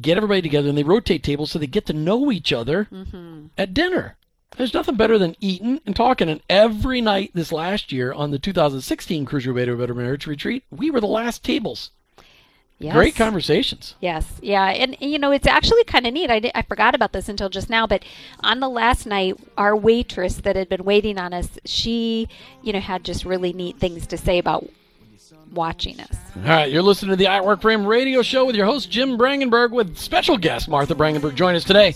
get 0.00 0.16
everybody 0.16 0.40
together, 0.40 0.70
and 0.70 0.78
they 0.78 0.82
rotate 0.82 1.22
tables 1.22 1.50
so 1.50 1.58
they 1.58 1.66
get 1.66 1.86
to 1.86 1.92
know 1.92 2.32
each 2.32 2.52
other 2.52 2.88
mm-hmm. 2.90 3.46
at 3.58 3.74
dinner. 3.74 4.16
There's 4.56 4.74
nothing 4.74 4.96
better 4.96 5.18
than 5.18 5.36
eating 5.40 5.80
and 5.86 5.94
talking. 5.94 6.28
And 6.28 6.40
every 6.48 7.00
night 7.00 7.30
this 7.34 7.52
last 7.52 7.92
year 7.92 8.12
on 8.12 8.30
the 8.30 8.38
2016 8.38 9.24
Cruise 9.24 9.44
Your 9.44 9.54
Way 9.54 9.66
to 9.66 9.72
a 9.72 9.76
Better 9.76 9.94
Marriage 9.94 10.26
Retreat, 10.26 10.64
we 10.70 10.90
were 10.90 11.00
the 11.00 11.06
last 11.06 11.44
tables. 11.44 11.90
Yes. 12.82 12.94
Great 12.94 13.14
conversations. 13.14 13.94
Yes, 14.00 14.26
yeah, 14.42 14.66
and, 14.68 14.96
you 15.00 15.18
know 15.18 15.30
it's 15.30 15.46
actually 15.46 15.84
kind 15.84 16.06
of 16.06 16.12
neat. 16.12 16.30
I, 16.30 16.50
I 16.54 16.62
forgot 16.62 16.94
about 16.94 17.12
this 17.12 17.28
until 17.28 17.48
just 17.48 17.70
now, 17.70 17.86
but 17.86 18.04
on 18.40 18.60
the 18.60 18.68
last 18.68 19.06
night, 19.06 19.38
our 19.56 19.76
waitress 19.76 20.36
that 20.36 20.56
had 20.56 20.68
been 20.68 20.84
waiting 20.84 21.16
on 21.16 21.32
us, 21.32 21.48
she, 21.64 22.28
you 22.62 22.72
know, 22.72 22.80
had 22.80 23.04
just 23.04 23.24
really 23.24 23.52
neat 23.52 23.78
things 23.78 24.06
to 24.08 24.18
say 24.18 24.38
about 24.38 24.68
watching 25.52 26.00
us. 26.00 26.16
All 26.36 26.42
right, 26.42 26.70
you're 26.70 26.82
listening 26.82 27.10
to 27.10 27.16
the 27.16 27.28
I 27.28 27.40
Work 27.40 27.62
for 27.62 27.70
Him 27.70 27.86
radio 27.86 28.22
show 28.22 28.44
with 28.44 28.56
your 28.56 28.66
host, 28.66 28.90
Jim 28.90 29.16
Brangenberg, 29.16 29.70
with 29.70 29.96
special 29.96 30.36
guest 30.36 30.68
Martha 30.68 30.94
Brangenberg. 30.94 31.34
Join 31.34 31.54
us 31.54 31.64
today. 31.64 31.94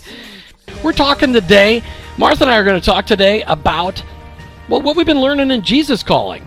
We're 0.83 0.93
talking 0.93 1.33
today, 1.33 1.83
Martha 2.17 2.43
and 2.43 2.51
I 2.51 2.57
are 2.57 2.63
going 2.63 2.79
to 2.79 2.85
talk 2.85 3.05
today 3.05 3.41
about 3.43 4.01
well, 4.69 4.81
what 4.81 4.95
we've 4.95 5.05
been 5.05 5.21
learning 5.21 5.51
in 5.51 5.61
Jesus 5.61 6.03
Calling. 6.03 6.45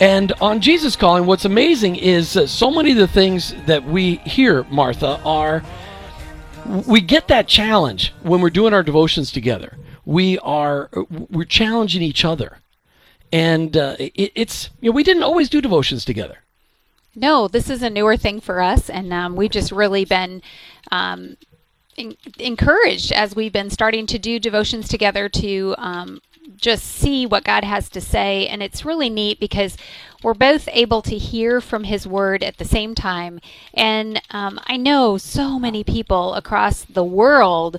And 0.00 0.32
on 0.40 0.62
Jesus 0.62 0.96
Calling, 0.96 1.26
what's 1.26 1.44
amazing 1.44 1.96
is 1.96 2.34
uh, 2.34 2.46
so 2.46 2.70
many 2.70 2.90
of 2.90 2.96
the 2.96 3.06
things 3.06 3.54
that 3.66 3.84
we 3.84 4.16
hear, 4.16 4.64
Martha, 4.64 5.20
are 5.24 5.62
we 6.86 7.00
get 7.00 7.28
that 7.28 7.46
challenge 7.46 8.14
when 8.22 8.40
we're 8.40 8.50
doing 8.50 8.72
our 8.72 8.82
devotions 8.82 9.30
together. 9.30 9.76
We 10.04 10.38
are 10.38 10.88
we're 11.10 11.44
challenging 11.44 12.02
each 12.02 12.24
other, 12.24 12.58
and 13.32 13.76
uh, 13.76 13.96
it, 13.98 14.32
it's 14.34 14.70
you 14.80 14.90
know 14.90 14.94
we 14.94 15.02
didn't 15.02 15.22
always 15.22 15.48
do 15.48 15.60
devotions 15.60 16.04
together. 16.04 16.38
No, 17.14 17.48
this 17.48 17.68
is 17.68 17.82
a 17.82 17.90
newer 17.90 18.16
thing 18.16 18.40
for 18.40 18.60
us, 18.60 18.88
and 18.88 19.12
um, 19.12 19.36
we've 19.36 19.50
just 19.50 19.72
really 19.72 20.04
been 20.04 20.42
um, 20.90 21.36
en- 21.98 22.16
encouraged 22.38 23.12
as 23.12 23.34
we've 23.34 23.52
been 23.52 23.70
starting 23.70 24.06
to 24.06 24.18
do 24.18 24.38
devotions 24.38 24.88
together 24.88 25.28
to 25.28 25.74
um, 25.76 26.20
just 26.56 26.84
see 26.84 27.26
what 27.26 27.44
God 27.44 27.64
has 27.64 27.88
to 27.90 28.00
say. 28.00 28.46
And 28.46 28.62
it's 28.62 28.84
really 28.84 29.10
neat 29.10 29.40
because 29.40 29.76
we're 30.22 30.34
both 30.34 30.68
able 30.72 31.02
to 31.02 31.16
hear 31.16 31.60
from 31.60 31.84
His 31.84 32.06
Word 32.06 32.42
at 32.42 32.58
the 32.58 32.64
same 32.64 32.94
time. 32.94 33.40
And 33.74 34.20
um, 34.30 34.60
I 34.64 34.76
know 34.76 35.16
so 35.18 35.58
many 35.58 35.84
people 35.84 36.34
across 36.34 36.84
the 36.84 37.04
world 37.04 37.78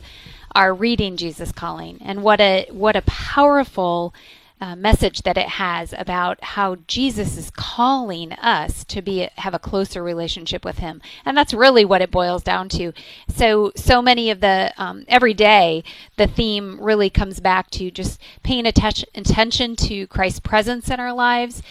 are 0.54 0.74
reading 0.74 1.16
Jesus 1.18 1.52
Calling, 1.52 1.98
and 2.02 2.24
what 2.24 2.42
a 2.42 2.68
what 2.72 2.98
a 2.98 3.02
powerful 3.04 4.14
uh, 4.62 4.76
message 4.76 5.24
that 5.24 5.38
it 5.38 5.50
has 5.50 5.94
about 5.98 6.42
how 6.44 6.78
Jesus 6.88 7.36
is 7.36 7.50
calling 7.50 8.32
us 8.34 8.84
to 8.86 9.02
be 9.02 9.28
have 9.38 9.56
a 9.56 9.60
closer 9.60 10.04
relationship 10.04 10.64
with 10.64 10.78
Him, 10.78 11.02
and 11.26 11.36
that's 11.36 11.54
really 11.54 11.84
what 11.84 12.02
it 12.02 12.12
boils 12.12 12.44
down 12.44 12.70
to. 12.70 12.94
So, 13.28 13.72
so 13.76 14.02
many 14.02 14.30
of 14.30 14.40
the 14.40 14.72
um, 14.78 15.04
every 15.08 15.34
day, 15.34 15.84
the 16.16 16.28
theme 16.28 16.80
really 16.80 17.10
comes 17.10 17.40
back 17.40 17.72
to 17.72 17.90
just 17.90 18.22
paying 18.44 18.68
atten- 18.68 19.10
attention 19.16 19.76
to 19.78 20.06
Christ's 20.08 20.40
presence 20.40 20.90
in 20.90 21.00
our 21.00 21.14
lives, 21.14 21.64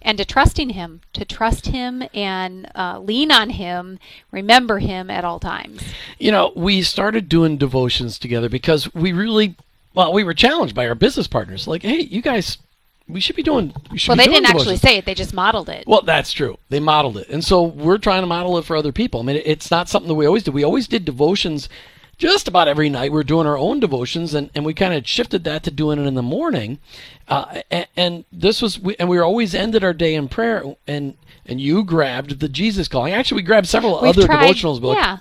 and 0.00 0.16
to 0.16 0.24
trusting 0.24 0.70
Him, 0.70 1.02
to 1.12 1.24
trust 1.26 1.66
Him 1.66 2.02
and 2.14 2.70
uh, 2.74 2.98
lean 2.98 3.30
on 3.30 3.50
Him, 3.50 3.98
remember 4.30 4.78
Him 4.78 5.10
at 5.10 5.24
all 5.24 5.38
times. 5.38 5.82
You 6.18 6.32
know, 6.32 6.52
we 6.56 6.82
started 6.82 7.28
doing 7.28 7.58
devotions 7.58 8.18
together 8.18 8.48
because 8.48 8.92
we 8.94 9.12
really, 9.12 9.56
well, 9.98 10.12
we 10.12 10.22
were 10.22 10.32
challenged 10.32 10.74
by 10.76 10.86
our 10.88 10.94
business 10.94 11.26
partners. 11.26 11.66
Like, 11.66 11.82
hey, 11.82 11.98
you 12.00 12.22
guys, 12.22 12.58
we 13.08 13.18
should 13.18 13.34
be 13.34 13.42
doing. 13.42 13.74
We 13.90 13.98
should 13.98 14.10
Well, 14.10 14.16
they 14.16 14.32
didn't 14.32 14.46
actually 14.48 14.76
say 14.76 14.96
it; 14.98 15.04
they 15.04 15.14
just 15.14 15.34
modeled 15.34 15.68
it. 15.68 15.84
Well, 15.88 16.02
that's 16.02 16.32
true. 16.32 16.56
They 16.68 16.78
modeled 16.78 17.18
it, 17.18 17.28
and 17.28 17.44
so 17.44 17.64
we're 17.64 17.98
trying 17.98 18.22
to 18.22 18.26
model 18.28 18.56
it 18.58 18.64
for 18.64 18.76
other 18.76 18.92
people. 18.92 19.18
I 19.20 19.24
mean, 19.24 19.42
it's 19.44 19.70
not 19.72 19.88
something 19.88 20.08
that 20.08 20.14
we 20.14 20.24
always 20.24 20.44
did. 20.44 20.54
We 20.54 20.62
always 20.62 20.86
did 20.86 21.04
devotions 21.04 21.68
just 22.16 22.46
about 22.46 22.68
every 22.68 22.88
night. 22.88 23.10
We're 23.10 23.24
doing 23.24 23.46
our 23.46 23.58
own 23.58 23.80
devotions, 23.80 24.34
and, 24.34 24.50
and 24.54 24.64
we 24.64 24.72
kind 24.72 24.94
of 24.94 25.06
shifted 25.08 25.42
that 25.44 25.64
to 25.64 25.70
doing 25.72 25.98
it 25.98 26.06
in 26.06 26.14
the 26.14 26.22
morning. 26.22 26.78
Uh, 27.26 27.62
and, 27.70 27.86
and 27.96 28.24
this 28.32 28.62
was, 28.62 28.78
we, 28.78 28.94
and 28.98 29.08
we 29.08 29.18
always 29.18 29.54
ended 29.54 29.82
our 29.84 29.92
day 29.92 30.14
in 30.14 30.28
prayer. 30.28 30.62
And 30.86 31.16
and 31.46 31.60
you 31.60 31.82
grabbed 31.82 32.38
the 32.40 32.48
Jesus 32.48 32.86
calling. 32.88 33.14
Actually, 33.14 33.42
we 33.42 33.46
grabbed 33.46 33.66
several 33.66 34.00
We've 34.00 34.10
other 34.10 34.26
tried- 34.26 34.46
devotionals 34.48 34.80
books 34.80 35.00
Yeah. 35.00 35.18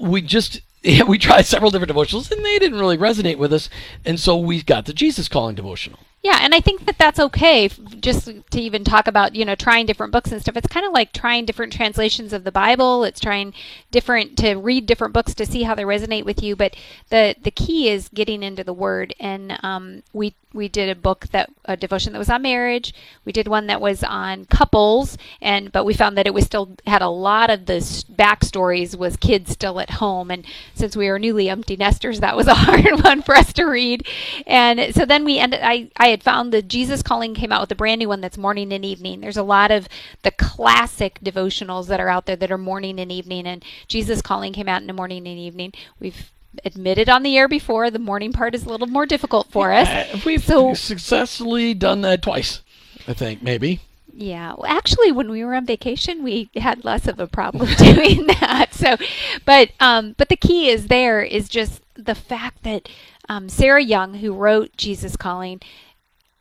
we 0.00 0.20
just 0.22 0.62
yeah, 0.82 1.02
we 1.02 1.18
tried 1.18 1.46
several 1.46 1.70
different 1.70 1.92
devotionals 1.92 2.30
and 2.30 2.44
they 2.44 2.58
didn't 2.58 2.78
really 2.78 2.98
resonate 2.98 3.38
with 3.38 3.52
us 3.52 3.68
and 4.04 4.20
so 4.20 4.36
we 4.36 4.62
got 4.62 4.86
the 4.86 4.92
jesus 4.92 5.28
calling 5.28 5.54
devotional 5.54 5.98
Yeah, 6.28 6.40
and 6.42 6.54
I 6.54 6.60
think 6.60 6.84
that 6.84 6.98
that's 6.98 7.18
okay. 7.18 7.68
Just 7.68 8.26
to 8.26 8.60
even 8.60 8.84
talk 8.84 9.06
about, 9.06 9.34
you 9.34 9.46
know, 9.46 9.54
trying 9.54 9.86
different 9.86 10.12
books 10.12 10.30
and 10.30 10.42
stuff. 10.42 10.58
It's 10.58 10.66
kind 10.66 10.84
of 10.84 10.92
like 10.92 11.14
trying 11.14 11.46
different 11.46 11.72
translations 11.72 12.34
of 12.34 12.44
the 12.44 12.52
Bible. 12.52 13.02
It's 13.04 13.18
trying 13.18 13.54
different 13.90 14.36
to 14.38 14.56
read 14.56 14.84
different 14.84 15.14
books 15.14 15.32
to 15.36 15.46
see 15.46 15.62
how 15.62 15.74
they 15.74 15.84
resonate 15.84 16.26
with 16.26 16.42
you. 16.42 16.54
But 16.54 16.76
the 17.08 17.34
the 17.40 17.50
key 17.50 17.88
is 17.88 18.10
getting 18.10 18.42
into 18.42 18.62
the 18.62 18.74
Word. 18.74 19.14
And 19.18 19.58
um, 19.62 20.02
we 20.12 20.34
we 20.52 20.68
did 20.68 20.88
a 20.88 20.94
book 20.94 21.28
that 21.28 21.50
a 21.64 21.76
devotion 21.76 22.12
that 22.12 22.18
was 22.18 22.30
on 22.30 22.42
marriage. 22.42 22.94
We 23.24 23.32
did 23.32 23.48
one 23.48 23.66
that 23.66 23.80
was 23.80 24.02
on 24.02 24.46
couples, 24.46 25.16
and 25.40 25.70
but 25.72 25.84
we 25.84 25.94
found 25.94 26.16
that 26.18 26.26
it 26.26 26.34
was 26.34 26.44
still 26.44 26.76
had 26.86 27.02
a 27.02 27.08
lot 27.08 27.50
of 27.50 27.66
the 27.66 27.74
backstories 28.12 28.96
was 28.96 29.16
kids 29.16 29.52
still 29.52 29.80
at 29.80 29.90
home, 29.90 30.30
and 30.30 30.44
since 30.74 30.96
we 30.96 31.08
were 31.08 31.18
newly 31.18 31.48
empty 31.48 31.76
nesters, 31.76 32.20
that 32.20 32.36
was 32.36 32.46
a 32.46 32.54
hard 32.66 33.02
one 33.02 33.22
for 33.22 33.34
us 33.34 33.52
to 33.54 33.64
read. 33.64 34.06
And 34.46 34.94
so 34.94 35.04
then 35.04 35.24
we 35.24 35.38
ended. 35.38 35.60
I 35.62 35.90
I 35.96 36.08
had 36.08 36.17
found 36.22 36.52
the 36.52 36.62
Jesus 36.62 37.02
Calling 37.02 37.34
came 37.34 37.52
out 37.52 37.60
with 37.62 37.72
a 37.72 37.76
brand 37.76 37.98
new 38.00 38.08
one 38.08 38.20
that's 38.20 38.38
morning 38.38 38.72
and 38.72 38.84
evening. 38.84 39.20
There's 39.20 39.36
a 39.36 39.42
lot 39.42 39.70
of 39.70 39.88
the 40.22 40.30
classic 40.30 41.18
devotionals 41.22 41.86
that 41.88 42.00
are 42.00 42.08
out 42.08 42.26
there 42.26 42.36
that 42.36 42.50
are 42.50 42.58
morning 42.58 42.98
and 43.00 43.10
evening, 43.12 43.46
and 43.46 43.64
Jesus 43.86 44.22
Calling 44.22 44.52
came 44.52 44.68
out 44.68 44.80
in 44.80 44.86
the 44.86 44.92
morning 44.92 45.26
and 45.26 45.38
evening. 45.38 45.72
We've 46.00 46.30
admitted 46.64 47.08
on 47.08 47.22
the 47.22 47.36
air 47.38 47.46
before 47.48 47.90
the 47.90 47.98
morning 47.98 48.32
part 48.32 48.54
is 48.54 48.64
a 48.64 48.68
little 48.68 48.86
more 48.86 49.06
difficult 49.06 49.48
for 49.50 49.72
us. 49.72 49.88
Uh, 49.88 50.18
we've 50.24 50.42
So- 50.44 50.74
successfully 50.74 51.74
done 51.74 52.00
that 52.02 52.22
twice, 52.22 52.62
I 53.06 53.12
think, 53.14 53.42
maybe. 53.42 53.80
Yeah, 54.12 54.54
well, 54.58 54.66
actually, 54.66 55.12
when 55.12 55.30
we 55.30 55.44
were 55.44 55.54
on 55.54 55.64
vacation, 55.64 56.24
we 56.24 56.50
had 56.56 56.84
less 56.84 57.06
of 57.06 57.20
a 57.20 57.28
problem 57.28 57.72
doing 57.78 58.26
that. 58.26 58.74
So, 58.74 58.96
but 59.44 59.70
um, 59.78 60.16
but 60.18 60.28
the 60.28 60.34
key 60.36 60.70
is 60.70 60.88
there 60.88 61.22
is 61.22 61.48
just 61.48 61.82
the 61.94 62.16
fact 62.16 62.64
that 62.64 62.88
um, 63.28 63.48
Sarah 63.48 63.82
Young, 63.82 64.14
who 64.14 64.32
wrote 64.32 64.76
Jesus 64.76 65.16
Calling, 65.16 65.60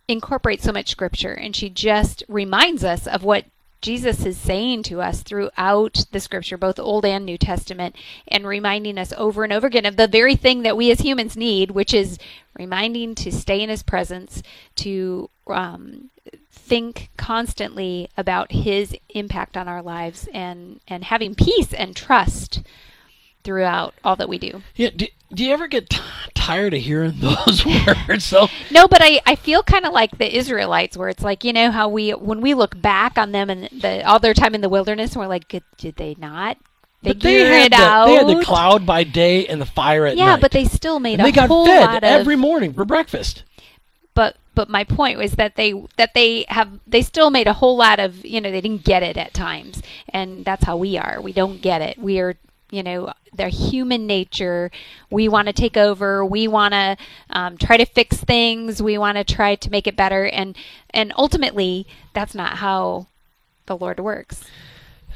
incorporates 0.07 0.63
so 0.63 0.71
much 0.71 0.89
scripture, 0.89 1.33
and 1.33 1.55
she 1.55 1.69
just 1.69 2.23
reminds 2.27 2.83
us 2.83 3.07
of 3.07 3.23
what 3.23 3.45
Jesus 3.81 4.25
is 4.25 4.37
saying 4.37 4.83
to 4.83 5.01
us 5.01 5.21
throughout 5.21 6.05
the 6.11 6.19
scripture, 6.19 6.57
both 6.57 6.79
Old 6.79 7.05
and 7.05 7.25
New 7.25 7.37
Testament, 7.37 7.95
and 8.27 8.47
reminding 8.47 8.97
us 8.97 9.13
over 9.15 9.43
and 9.43 9.53
over 9.53 9.67
again 9.67 9.85
of 9.85 9.97
the 9.97 10.07
very 10.07 10.35
thing 10.35 10.63
that 10.63 10.77
we 10.77 10.89
as 10.89 11.01
humans 11.01 11.37
need, 11.37 11.71
which 11.71 11.93
is 11.93 12.17
reminding 12.57 13.13
to 13.15 13.31
stay 13.31 13.61
in 13.61 13.69
His 13.69 13.83
presence, 13.83 14.41
to 14.77 15.29
um, 15.45 16.09
think 16.51 17.09
constantly 17.17 18.09
about 18.17 18.51
His 18.51 18.95
impact 19.09 19.55
on 19.55 19.67
our 19.67 19.83
lives, 19.83 20.27
and 20.33 20.79
and 20.87 21.03
having 21.03 21.35
peace 21.35 21.73
and 21.73 21.95
trust 21.95 22.63
throughout 23.47 23.93
all 24.03 24.17
that 24.17 24.27
we 24.27 24.37
do. 24.37 24.61
Yeah. 24.75 24.89
Do, 24.93 25.07
do 25.33 25.45
you 25.45 25.53
ever 25.53 25.67
get 25.67 25.89
t- 25.89 26.01
tired 26.33 26.73
of 26.73 26.81
hearing 26.81 27.13
those 27.19 27.65
words? 27.65 28.25
So 28.25 28.49
No, 28.69 28.89
but 28.89 28.99
I, 29.01 29.21
I 29.25 29.35
feel 29.35 29.63
kind 29.63 29.85
of 29.85 29.93
like 29.93 30.17
the 30.17 30.35
Israelites, 30.37 30.97
where 30.97 31.07
it's 31.07 31.23
like 31.23 31.45
you 31.45 31.53
know 31.53 31.71
how 31.71 31.87
we 31.87 32.11
when 32.11 32.41
we 32.41 32.53
look 32.53 32.79
back 32.81 33.17
on 33.17 33.31
them 33.31 33.49
and 33.49 33.69
the, 33.71 34.05
all 34.05 34.19
their 34.19 34.33
time 34.33 34.53
in 34.53 34.59
the 34.59 34.67
wilderness, 34.67 35.15
we're 35.15 35.27
like, 35.27 35.47
"Good- 35.47 35.63
did 35.77 35.95
they 35.95 36.15
not 36.19 36.57
but 37.01 37.21
they 37.21 37.39
had 37.45 37.65
it 37.67 37.77
the, 37.77 37.81
out? 37.81 38.05
They 38.07 38.15
had 38.15 38.27
the 38.27 38.43
cloud 38.43 38.85
by 38.85 39.05
day 39.05 39.47
and 39.47 39.61
the 39.61 39.65
fire 39.65 40.05
at 40.05 40.17
yeah, 40.17 40.25
night. 40.25 40.31
Yeah, 40.31 40.37
but 40.41 40.51
they 40.51 40.65
still 40.65 40.99
made 40.99 41.13
and 41.13 41.21
a 41.21 41.23
they 41.25 41.31
got 41.31 41.47
whole 41.47 41.65
fed 41.65 41.85
lot 41.85 41.97
of. 41.97 42.03
every 42.03 42.35
morning 42.35 42.73
for 42.73 42.83
breakfast. 42.83 43.43
but 44.13 44.35
but 44.55 44.67
my 44.67 44.83
point 44.83 45.17
was 45.17 45.33
that 45.33 45.55
they 45.55 45.73
that 45.95 46.13
they 46.15 46.45
have 46.49 46.79
they 46.85 47.01
still 47.01 47.29
made 47.29 47.47
a 47.47 47.53
whole 47.53 47.77
lot 47.77 47.99
of 47.99 48.25
you 48.25 48.41
know 48.41 48.51
they 48.51 48.61
didn't 48.61 48.83
get 48.83 49.03
it 49.03 49.15
at 49.15 49.33
times, 49.33 49.81
and 50.09 50.43
that's 50.43 50.65
how 50.65 50.75
we 50.75 50.97
are. 50.97 51.21
We 51.21 51.31
don't 51.31 51.61
get 51.61 51.81
it. 51.81 51.97
We 51.97 52.19
are 52.19 52.35
you 52.69 52.83
know 52.83 53.13
their 53.33 53.49
human 53.49 54.07
nature. 54.07 54.71
We 55.09 55.27
want 55.27 55.47
to 55.47 55.53
take 55.53 55.77
over. 55.77 56.25
We 56.25 56.47
want 56.47 56.73
to 56.73 56.97
um, 57.29 57.57
try 57.57 57.77
to 57.77 57.85
fix 57.85 58.17
things. 58.17 58.81
We 58.81 58.97
want 58.97 59.17
to 59.17 59.23
try 59.23 59.55
to 59.55 59.69
make 59.69 59.87
it 59.87 59.95
better, 59.95 60.25
and 60.25 60.55
and 60.91 61.13
ultimately 61.17 61.87
that's 62.13 62.35
not 62.35 62.57
how 62.57 63.07
the 63.65 63.77
Lord 63.77 63.99
works. 63.99 64.43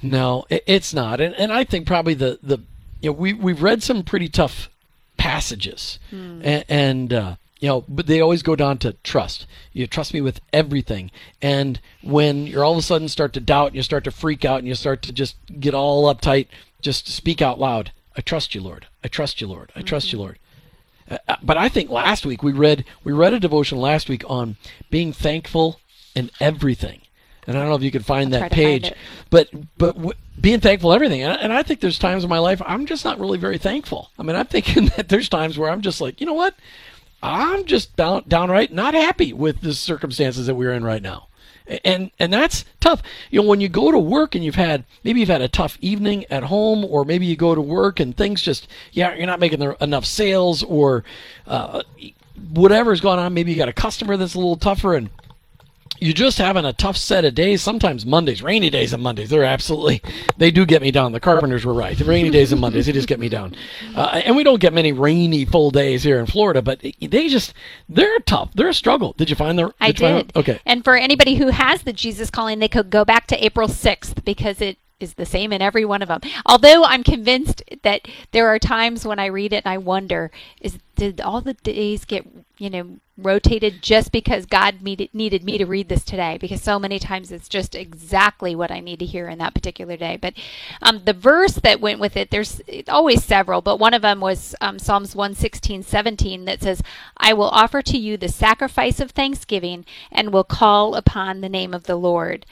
No, 0.02 0.46
it's 0.50 0.94
not. 0.94 1.20
And 1.22 1.36
and 1.36 1.52
I 1.52 1.64
think 1.64 1.88
probably 1.88 2.14
the 2.14 2.40
the 2.42 2.60
you 3.02 3.10
know 3.10 3.14
we 3.14 3.34
we've 3.34 3.62
read 3.62 3.84
some 3.84 4.04
pretty 4.04 4.30
tough 4.30 4.70
passages, 5.18 6.00
and, 6.44 6.66
and 6.68 7.14
uh, 7.14 7.36
you 7.62 7.68
know, 7.68 7.86
but 7.88 8.08
they 8.08 8.20
always 8.20 8.42
go 8.42 8.56
down 8.56 8.80
to 8.80 8.94
trust. 9.04 9.46
You 9.72 9.86
trust 9.86 10.16
me 10.16 10.22
with 10.22 10.42
everything. 10.52 11.12
And 11.44 11.80
when 12.02 12.48
you're 12.48 12.64
all 12.64 12.72
of 12.72 12.80
a 12.80 12.82
sudden 12.82 13.08
start 13.08 13.34
to 13.34 13.40
doubt, 13.40 13.68
and 13.68 13.76
you 13.76 13.84
start 13.84 14.04
to 14.06 14.12
freak 14.12 14.44
out, 14.44 14.60
and 14.60 14.68
you 14.68 14.74
start 14.74 15.04
to 15.04 15.14
just 15.14 15.36
get 15.60 15.76
all 15.76 16.14
uptight, 16.14 16.48
just 16.82 17.08
speak 17.08 17.42
out 17.42 17.60
loud. 17.60 17.92
I 18.16 18.22
trust 18.22 18.54
you, 18.56 18.62
Lord. 18.62 18.88
I 19.04 19.08
trust 19.08 19.42
you, 19.42 19.48
Lord. 19.48 19.72
I 19.76 19.82
trust 19.82 20.12
you, 20.12 20.20
Lord. 20.20 20.38
Uh, 21.10 21.18
uh, 21.28 21.36
but 21.42 21.58
I 21.58 21.70
think 21.70 21.90
last 21.90 22.26
week 22.26 22.44
we 22.44 22.52
read 22.52 22.86
we 23.04 23.12
read 23.12 23.34
a 23.34 23.40
devotion 23.40 23.78
last 23.78 24.10
week 24.10 24.24
on 24.28 24.58
being 24.90 25.14
thankful 25.14 25.80
in 26.16 26.30
everything, 26.40 27.02
and 27.48 27.58
I 27.58 27.62
don't 27.62 27.70
know 27.70 27.76
if 27.76 27.84
you 27.84 27.92
could 27.92 28.06
find 28.06 28.34
I'll 28.34 28.42
that 28.42 28.50
to 28.52 28.56
find 28.56 28.84
page, 28.84 28.94
but 29.30 29.50
but 29.78 29.96
w- 29.96 30.14
being 30.40 30.60
thankful 30.60 30.94
everything, 30.94 31.22
and, 31.22 31.40
and 31.40 31.54
I 31.54 31.64
think 31.64 31.80
there's 31.80 32.00
times 32.00 32.24
in 32.24 32.30
my 32.30 32.40
life 32.40 32.62
I'm 32.66 32.86
just 32.86 33.06
not 33.06 33.20
really 33.20 33.38
very 33.38 33.58
thankful. 33.58 34.12
I 34.18 34.24
mean, 34.24 34.36
I'm 34.36 34.48
thinking 34.48 34.86
that 34.98 35.10
there's 35.10 35.30
times 35.30 35.58
where 35.58 35.70
I'm 35.70 35.82
just 35.82 36.02
like, 36.02 36.20
you 36.20 36.28
know 36.28 36.34
what, 36.34 36.56
I'm 37.24 37.66
just 37.66 37.96
down, 37.96 38.24
downright 38.28 38.74
not 38.74 38.94
happy 38.94 39.34
with 39.34 39.62
the 39.62 39.74
circumstances 39.74 40.48
that 40.48 40.56
we're 40.56 40.74
in 40.74 40.84
right 40.84 41.02
now. 41.02 41.28
And 41.86 42.12
and 42.20 42.34
that's 42.34 42.66
tough. 42.80 43.02
You 43.30 43.42
know, 43.42 43.48
when 43.48 43.62
you 43.62 43.70
go 43.70 43.92
to 43.92 44.00
work 44.00 44.36
and 44.36 44.44
you've 44.44 44.56
had 44.56 44.84
maybe 45.04 45.20
you've 45.20 45.30
had 45.30 45.42
a 45.42 45.48
tough 45.48 45.78
evening 45.82 46.26
at 46.30 46.44
home, 46.44 46.84
or 46.84 47.06
maybe 47.06 47.26
you 47.26 47.36
go 47.36 47.56
to 47.56 47.62
work 47.62 48.00
and 48.00 48.16
things 48.16 48.42
just 48.42 48.68
yeah 48.92 49.14
you're 49.16 49.28
not 49.28 49.40
making 49.40 49.62
enough 49.80 50.06
sales, 50.06 50.64
or 50.64 51.04
uh, 51.48 51.84
whatever's 52.52 53.02
going 53.02 53.20
on. 53.20 53.34
Maybe 53.34 53.52
you 53.52 53.58
got 53.58 53.70
a 53.70 53.74
customer 53.74 54.18
that's 54.18 54.36
a 54.36 54.38
little 54.38 54.58
tougher, 54.58 54.96
and 54.96 55.10
you're 56.00 56.14
just 56.14 56.38
having 56.38 56.66
a 56.66 56.74
tough 56.74 56.98
set 56.98 57.26
of 57.26 57.36
days. 57.36 57.62
Sometimes 57.62 58.06
Mondays, 58.06 58.42
rainy 58.42 58.70
days 58.70 58.94
and 58.94 59.04
Mondays, 59.04 59.30
they're 59.30 59.44
absolutely, 59.44 60.02
they 60.38 60.50
do 60.50 60.66
get 60.66 60.82
me 60.82 60.90
down. 60.92 61.12
The 61.12 61.20
carpenters 61.20 61.64
were 61.66 61.74
right. 61.74 61.98
The 61.98 62.06
rainy 62.06 62.30
days 62.30 62.52
and 62.52 62.60
Mondays, 62.60 62.88
they 62.88 62.92
just 62.92 63.08
get 63.08 63.20
me 63.20 63.30
down. 63.30 63.56
Uh, 63.96 64.22
and 64.26 64.36
we 64.36 64.44
don't 64.44 64.60
get 64.60 64.74
many 64.74 64.92
rainy 64.94 65.46
full 65.46 65.70
days 65.70 66.04
here 66.04 66.20
in 66.20 66.26
Florida, 66.26 66.62
but 66.62 66.80
they 66.82 67.28
just, 67.28 67.54
they're 67.88 68.20
tough. 68.20 68.52
They're 68.54 68.70
a 68.70 68.74
struggle. 68.74 69.14
Did 69.18 69.30
you 69.30 69.36
find 69.36 69.60
the? 69.60 69.72
I 69.80 69.88
you 69.88 69.94
find- 69.94 70.28
did. 70.28 70.38
Okay. 70.38 70.60
And 70.66 70.84
for 70.84 70.96
anybody 70.96 71.36
who 71.36 71.50
has 71.50 71.84
the 71.84 71.94
Jesus 71.94 72.30
calling, 72.30 72.60
they 72.60 72.68
could 72.68 72.90
go 72.90 73.06
back 73.06 73.28
to 73.28 73.46
April 73.46 73.68
6th 73.68 74.24
because 74.26 74.60
it 74.62 74.78
is 75.02 75.16
the 75.16 75.26
same 75.26 75.52
in 75.54 75.62
every 75.62 75.86
one 75.86 76.02
of 76.02 76.08
them. 76.08 76.22
Although 76.46 76.84
I'm 76.84 77.04
convinced 77.04 77.64
that 77.84 78.08
there 78.32 78.48
are 78.48 78.60
times 78.60 79.06
when 79.06 79.20
I 79.20 79.28
read 79.28 79.54
it 79.54 79.64
and 79.66 79.74
I 79.74 79.78
wonder, 79.78 80.32
is 80.60 80.80
did 81.02 81.20
all 81.20 81.42
the 81.42 81.56
days 81.56 82.06
get, 82.06 82.28
you 82.60 82.70
know, 82.70 82.98
rotated 83.18 83.82
just 83.82 84.12
because 84.12 84.46
God 84.46 84.84
needed, 84.84 85.14
me 85.14 85.58
to 85.58 85.66
read 85.66 85.90
this 85.90 86.04
today? 86.04 86.38
Because 86.40 86.62
so 86.62 86.78
many 86.78 87.00
times 87.00 87.32
it's 87.32 87.50
just 87.50 87.74
exactly 87.74 88.56
what 88.56 88.70
I 88.70 88.82
need 88.82 89.00
to 89.00 89.06
hear 89.06 89.28
in 89.28 89.40
that 89.40 89.56
particular 89.56 89.98
day. 89.98 90.18
But 90.22 90.36
um, 90.80 91.02
the 91.06 91.14
verse 91.14 91.54
that 91.56 91.82
went 91.82 92.00
with 92.00 92.16
it, 92.16 92.30
there's 92.30 92.62
always 92.88 93.24
several, 93.24 93.62
but 93.62 93.80
one 93.80 93.96
of 93.96 94.04
them 94.04 94.20
was 94.20 94.54
um, 94.62 94.78
Psalms 94.78 95.16
116, 95.16 95.82
17 95.82 96.46
that 96.46 96.62
says, 96.62 96.84
I 97.18 97.34
will 97.34 97.50
offer 97.50 97.82
to 97.82 97.98
you 97.98 98.16
the 98.16 98.30
sacrifice 98.30 99.00
of 99.00 99.10
thanksgiving 99.10 99.86
and 100.12 100.32
will 100.32 100.44
call 100.44 100.94
upon 100.94 101.42
the 101.42 101.50
name 101.50 101.74
of 101.74 101.86
the 101.86 101.96
Lord 101.96 102.46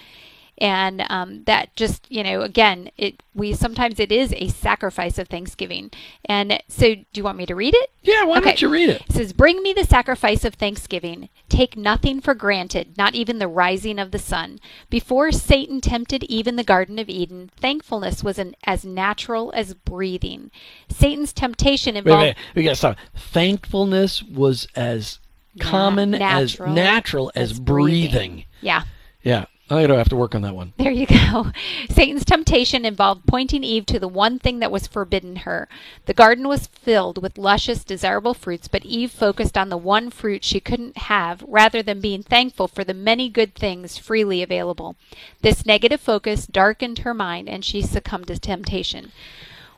and 0.60 1.04
um, 1.10 1.44
that 1.46 1.76
just 1.76 2.10
you 2.12 2.24
know 2.24 2.42
again 2.42 2.92
it 2.98 3.22
we 3.34 3.54
sometimes 3.54 4.00
it 4.00 4.12
is 4.12 4.34
a 4.36 4.50
sacrifice 4.50 5.18
of 5.18 5.28
thanksgiving. 5.30 5.92
And 6.26 6.62
so 6.68 6.96
do 6.96 7.06
you 7.14 7.24
want 7.24 7.38
me 7.38 7.46
to 7.46 7.56
read 7.56 7.74
it? 7.74 7.90
Yeah, 8.02 8.26
why 8.26 8.38
Okay. 8.40 8.50
don't 8.50 8.62
you 8.62 8.70
read 8.70 8.90
it? 8.90 9.02
it 9.08 9.12
says 9.14 9.34
bring 9.34 9.62
me 9.64 9.72
the 9.74 9.86
sacrifice 9.86 10.44
of 10.44 10.56
thanksgiving. 10.56 11.30
Take 11.48 11.78
nothing 11.78 12.20
for 12.22 12.34
granted 12.34 12.98
not 12.98 13.16
even 13.16 13.40
the 13.40 13.48
rising 13.48 13.98
of 14.00 14.12
the 14.12 14.20
sun. 14.20 14.60
Before 14.90 15.32
satan 15.32 15.80
tempted 15.82 16.24
eve 16.24 16.48
in 16.48 16.56
the 16.58 16.64
garden 16.64 17.00
of 17.00 17.10
eden 17.10 17.50
thankfulness 17.56 18.24
was 18.24 18.38
an, 18.38 18.56
as 18.66 18.84
natural 18.84 19.52
as 19.56 19.74
breathing. 19.74 20.52
Satan's 20.90 21.32
temptation 21.34 21.94
Wait, 21.96 22.00
involved 22.00 22.22
wait, 22.24 22.36
we 22.56 22.64
got 22.64 22.72
to 22.72 22.76
stop. 22.76 22.98
Thankfulness 23.16 24.22
was 24.24 24.68
as 24.76 25.20
common 25.60 26.14
as 26.16 26.20
natural 26.60 26.74
natural 26.74 27.32
as, 27.36 27.60
breathing. 27.60 28.46
yeah. 28.62 28.84
Yeah, 29.24 29.46
I 29.72 29.86
don't 29.86 30.00
have 30.00 30.10
to 30.10 30.16
work 30.16 30.34
on 30.34 30.42
that 30.42 30.56
one. 30.56 30.74
There 30.78 30.92
you 30.92 31.06
go. 31.06 31.52
Satan's 31.90 32.26
temptation 32.26 32.86
involved 32.86 33.28
pointing 33.28 33.64
Eve 33.64 33.86
to 33.88 34.00
the 34.00 34.08
one 34.08 34.40
thing 34.40 34.60
that 34.60 34.72
was 34.72 34.88
forbidden 34.88 35.38
her. 35.38 35.70
The 36.06 36.14
garden 36.14 36.48
was 36.48 36.68
filled 36.68 37.22
with 37.22 37.38
luscious, 37.38 37.84
desirable 37.84 38.34
fruits, 38.34 38.68
but 38.68 38.84
Eve 38.84 39.12
focused 39.12 39.58
on 39.58 39.70
the 39.70 39.78
one 39.78 40.10
fruit 40.10 40.44
she 40.44 40.60
couldn't 40.60 40.98
have 40.98 41.44
rather 41.48 41.84
than 41.84 42.02
being 42.02 42.24
thankful 42.24 42.68
for 42.68 42.84
the 42.84 42.96
many 42.96 43.30
good 43.30 43.54
things 43.54 43.98
freely 43.98 44.42
available. 44.42 44.96
This 45.42 45.66
negative 45.66 46.02
focus 46.02 46.48
darkened 46.48 47.00
her 47.00 47.14
mind 47.14 47.48
and 47.48 47.64
she 47.64 47.84
succumbed 47.84 48.28
to 48.28 48.40
temptation. 48.40 49.12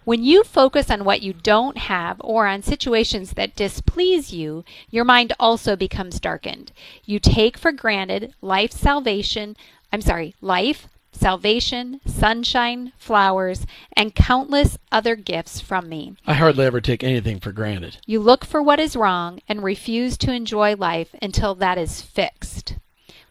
When 0.04 0.24
you 0.24 0.44
focus 0.44 0.90
on 0.90 1.04
what 1.04 1.22
you 1.22 1.32
don't 1.32 1.78
have 1.78 2.18
or 2.22 2.48
on 2.48 2.64
situations 2.64 3.34
that 3.34 3.56
displease 3.56 4.34
you, 4.34 4.64
your 4.90 5.06
mind 5.06 5.32
also 5.40 5.76
becomes 5.76 6.20
darkened. 6.20 6.72
You 7.06 7.20
take 7.20 7.56
for 7.56 7.72
granted 7.72 8.34
life's 8.42 8.80
salvation, 8.80 9.56
I'm 9.92 10.02
sorry, 10.02 10.36
life, 10.42 10.88
salvation, 11.12 12.00
sunshine, 12.06 12.94
flowers, 12.98 13.66
and 13.94 14.16
countless 14.16 14.78
other 14.92 15.16
gifts 15.16 15.60
from 15.60 15.90
me. 15.90 16.16
I 16.26 16.34
hardly 16.34 16.66
ever 16.66 16.82
take 16.82 17.04
anything 17.04 17.40
for 17.40 17.52
granted. 17.52 17.98
You 18.06 18.20
look 18.20 18.46
for 18.46 18.62
what 18.62 18.80
is 18.80 18.96
wrong 18.96 19.40
and 19.48 19.64
refuse 19.64 20.18
to 20.20 20.34
enjoy 20.34 20.76
life 20.76 21.14
until 21.22 21.56
that 21.56 21.78
is 21.78 22.02
fixed. 22.02 22.76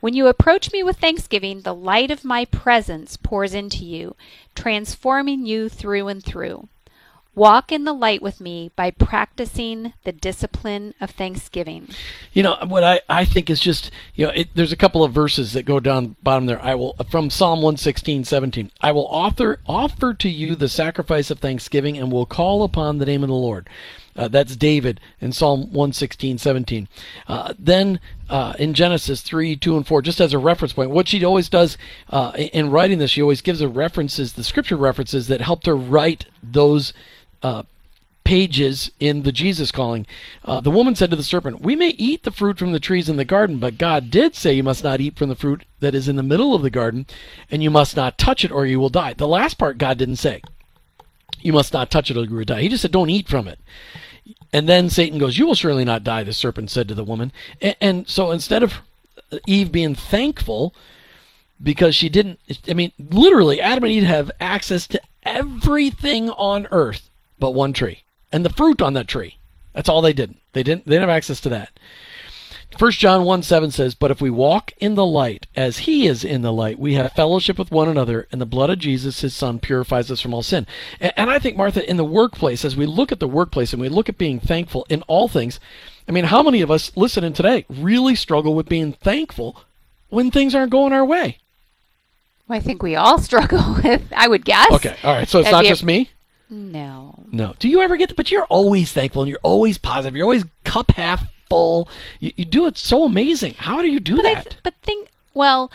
When 0.01 0.14
you 0.14 0.29
approach 0.29 0.73
me 0.73 0.83
with 0.83 0.99
thanksgiving, 0.99 1.61
the 1.61 1.75
light 1.75 2.11
of 2.11 2.25
my 2.25 2.46
presence 2.46 3.16
pours 3.16 3.53
into 3.53 3.85
you, 3.85 4.16
transforming 4.55 5.44
you 5.44 5.68
through 5.68 6.09
and 6.09 6.25
through. 6.25 6.68
Walk 7.35 7.71
in 7.71 7.85
the 7.85 7.93
light 7.93 8.23
with 8.23 8.40
me 8.40 8.73
by 8.75 8.90
practicing 8.90 9.93
the 10.03 10.12
discipline 10.12 10.95
of 11.01 11.11
thanksgiving. 11.11 11.88
You 12.33 12.43
know 12.43 12.57
what 12.66 12.83
I, 12.83 13.01
I 13.09 13.25
think 13.25 13.49
is 13.49 13.61
just 13.61 13.93
you 14.14 14.27
know 14.27 14.33
it, 14.33 14.49
there's 14.55 14.73
a 14.73 14.77
couple 14.77 15.05
of 15.05 15.12
verses 15.12 15.53
that 15.53 15.62
go 15.64 15.79
down 15.79 16.16
bottom 16.23 16.47
there. 16.47 16.61
I 16.61 16.75
will 16.75 16.97
from 17.09 17.31
Psalm 17.31 17.62
116, 17.62 18.25
17. 18.25 18.73
I 18.81 18.90
will 18.90 19.07
offer 19.07 19.61
offer 19.66 20.12
to 20.14 20.29
you 20.29 20.57
the 20.57 20.69
sacrifice 20.69 21.31
of 21.31 21.38
thanksgiving 21.38 21.97
and 21.97 22.11
will 22.11 22.27
call 22.27 22.64
upon 22.64 22.99
the 22.99 23.07
name 23.07 23.23
of 23.23 23.29
the 23.29 23.35
Lord. 23.35 23.69
Uh, 24.16 24.29
that's 24.29 24.57
David 24.57 25.01
in 25.21 25.33
Psalm 25.33 25.73
116, 25.73 26.38
17. 26.38 26.88
Uh, 27.29 27.55
then 27.59 28.01
uh, 28.29 28.55
in 28.59 28.75
Genesis 28.75 29.23
3, 29.23 29.57
2, 29.57 29.77
and 29.77 29.87
4, 29.87 30.03
just 30.03 30.21
as 30.21 30.33
a 30.33 30.38
reference 30.38 30.73
point, 30.73 30.90
what 30.90 31.09
she 31.09 31.25
always 31.25 31.49
does 31.49 31.79
uh, 32.11 32.33
in 32.37 32.71
writing 32.71 32.99
this, 32.99 33.12
she 33.12 33.23
always 33.23 33.40
gives 33.40 33.61
her 33.61 33.69
references, 33.69 34.33
the 34.33 34.45
scripture 34.45 34.77
references 34.77 35.29
that 35.29 35.40
helped 35.40 35.66
her 35.66 35.77
write 35.77 36.27
those 36.43 36.93
uh, 37.42 37.62
pages 38.31 38.92
in 39.00 39.24
the 39.24 39.33
Jesus 39.33 39.72
calling. 39.72 40.07
Uh, 40.44 40.61
the 40.61 40.70
woman 40.70 40.94
said 40.94 41.11
to 41.11 41.16
the 41.16 41.22
serpent, 41.24 41.61
We 41.62 41.74
may 41.74 41.88
eat 41.90 42.22
the 42.22 42.31
fruit 42.31 42.59
from 42.59 42.70
the 42.70 42.79
trees 42.79 43.09
in 43.09 43.16
the 43.16 43.24
garden, 43.24 43.59
but 43.59 43.76
God 43.76 44.09
did 44.09 44.37
say 44.37 44.53
you 44.53 44.62
must 44.62 44.85
not 44.85 45.00
eat 45.00 45.18
from 45.18 45.29
the 45.29 45.35
fruit 45.35 45.64
that 45.81 45.96
is 45.96 46.09
in 46.09 46.14
the 46.14 46.22
middle 46.22 46.55
of 46.55 46.62
the 46.62 46.70
garden, 46.70 47.07
and 47.50 47.61
you 47.61 47.70
must 47.70 47.96
not 47.96 48.18
touch 48.18 48.44
it 48.44 48.53
or 48.53 48.66
you 48.66 48.79
will 48.79 48.88
die. 48.88 49.14
The 49.14 49.26
last 49.26 49.59
part 49.59 49.79
God 49.79 49.98
didn't 49.98 50.16
say. 50.16 50.42
You 51.40 51.53
must 51.53 51.72
not 51.72 51.90
touch 51.90 52.09
it 52.09 52.16
or 52.16 52.22
you 52.22 52.37
will 52.37 52.44
die. 52.44 52.62
He 52.62 52.68
just 52.68 52.83
said, 52.83 52.92
Don't 52.92 53.11
eat 53.11 53.29
from 53.29 53.48
it. 53.48 53.59
And 54.53 54.68
then 54.68 54.90
Satan 54.90 55.18
goes, 55.18 55.37
You 55.37 55.46
will 55.46 55.57
surely 55.57 55.85
not 55.85 56.05
die, 56.05 56.22
the 56.22 56.33
serpent 56.33 56.70
said 56.70 56.87
to 56.87 56.94
the 56.94 57.03
woman. 57.03 57.33
And, 57.61 57.76
and 57.81 58.09
so 58.09 58.31
instead 58.31 58.62
of 58.62 58.74
Eve 59.46 59.72
being 59.72 59.96
thankful, 59.96 60.72
because 61.61 61.96
she 61.96 62.09
didn't, 62.09 62.38
I 62.68 62.74
mean, 62.74 62.92
literally, 62.98 63.61
Adam 63.61 63.83
and 63.83 63.92
Eve 63.92 64.05
have 64.05 64.31
access 64.40 64.87
to 64.87 65.00
everything 65.24 66.31
on 66.31 66.68
earth 66.70 67.10
but 67.40 67.55
one 67.55 67.72
tree 67.72 68.05
and 68.33 68.44
the 68.44 68.50
fruit 68.50 68.81
on 68.81 68.94
that 68.94 69.09
tree. 69.09 69.38
That's 69.72 69.88
all 69.88 70.03
they 70.03 70.12
did. 70.12 70.35
They 70.53 70.62
didn't 70.62 70.87
they 70.87 70.94
didn't 70.96 71.09
have 71.09 71.16
access 71.16 71.40
to 71.40 71.48
that. 71.50 71.70
First 72.79 73.00
John 73.00 73.24
1 73.24 73.42
7 73.42 73.70
says, 73.70 73.94
But 73.94 74.11
if 74.11 74.20
we 74.20 74.31
walk 74.31 74.72
in 74.79 74.94
the 74.94 75.05
light 75.05 75.46
as 75.57 75.79
he 75.79 76.07
is 76.07 76.24
in 76.24 76.42
the 76.42 76.53
light, 76.53 76.79
we 76.79 76.94
have 76.94 77.12
fellowship 77.12 77.59
with 77.59 77.72
one 77.72 77.88
another, 77.88 78.29
and 78.31 78.40
the 78.40 78.46
blood 78.46 78.70
of 78.70 78.79
Jesus, 78.79 79.20
his 79.20 79.35
son, 79.35 79.59
purifies 79.59 80.11
us 80.11 80.20
from 80.20 80.33
all 80.33 80.42
sin. 80.42 80.66
And, 81.00 81.12
and, 81.16 81.31
I 81.31 81.40
think, 81.40 81.57
Martha, 81.57 81.88
in 81.88 81.96
the 81.96 82.05
workplace, 82.05 82.64
as 82.64 82.76
we 82.76 82.87
look 82.87 83.11
at 83.11 83.18
the 83.18 83.29
workplace 83.29 83.72
and 83.72 83.83
we 83.83 83.88
look 83.88 84.09
at 84.09 84.18
being 84.18 84.38
thankful 84.38 84.87
in 84.88 85.03
all 85.03 85.26
things, 85.26 85.59
I 86.09 86.12
mean, 86.12 86.24
how 86.24 86.42
many 86.42 86.61
of 86.61 86.70
us 86.70 86.96
listening 86.96 87.33
today 87.33 87.66
really 87.68 88.14
struggle 88.14 88.55
with 88.55 88.68
being 88.68 88.92
thankful 88.92 89.62
when 90.09 90.31
things 90.31 90.55
aren't 90.55 90.72
going 90.72 90.92
our 90.92 91.05
way? 91.05 91.38
Well, 92.46 92.57
I 92.57 92.61
think 92.61 92.83
we 92.83 92.94
all 92.94 93.18
struggle 93.20 93.79
with, 93.83 94.03
I 94.14 94.29
would 94.29 94.44
guess. 94.44 94.70
Okay, 94.72 94.96
all 95.03 95.14
right. 95.14 95.29
So 95.29 95.40
it's 95.40 95.50
not 95.50 95.64
just 95.64 95.85
me? 95.85 96.11
No. 96.51 97.15
No. 97.31 97.55
Do 97.59 97.69
you 97.69 97.81
ever 97.81 97.97
get? 97.97 98.09
The, 98.09 98.15
but 98.15 98.31
you're 98.31 98.45
always 98.45 98.93
thankful 98.93 99.23
and 99.23 99.31
you're 99.31 99.39
always 99.43 99.79
positive. 99.79 100.17
You're 100.17 100.25
always 100.25 100.45
cup 100.65 100.91
half 100.91 101.25
full. 101.49 101.89
You, 102.19 102.33
you 102.37 102.45
do 102.45 102.67
it 102.67 102.77
so 102.77 103.05
amazing. 103.05 103.55
How 103.55 103.81
do 103.81 103.89
you 103.89 104.01
do 104.01 104.17
but 104.17 104.23
that? 104.23 104.55
I, 104.55 104.57
but 104.65 104.75
think 104.83 105.09
well. 105.33 105.71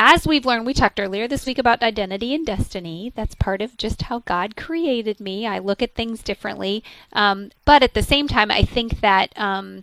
As 0.00 0.28
we've 0.28 0.46
learned, 0.46 0.64
we 0.64 0.74
talked 0.74 1.00
earlier 1.00 1.26
this 1.26 1.44
week 1.44 1.58
about 1.58 1.82
identity 1.82 2.32
and 2.32 2.46
destiny. 2.46 3.12
That's 3.16 3.34
part 3.34 3.60
of 3.60 3.76
just 3.76 4.02
how 4.02 4.20
God 4.20 4.54
created 4.54 5.18
me. 5.18 5.44
I 5.44 5.58
look 5.58 5.82
at 5.82 5.96
things 5.96 6.22
differently. 6.22 6.84
Um, 7.12 7.50
but 7.64 7.82
at 7.82 7.94
the 7.94 8.02
same 8.04 8.28
time, 8.28 8.48
I 8.48 8.62
think 8.62 9.00
that 9.00 9.36
um, 9.36 9.82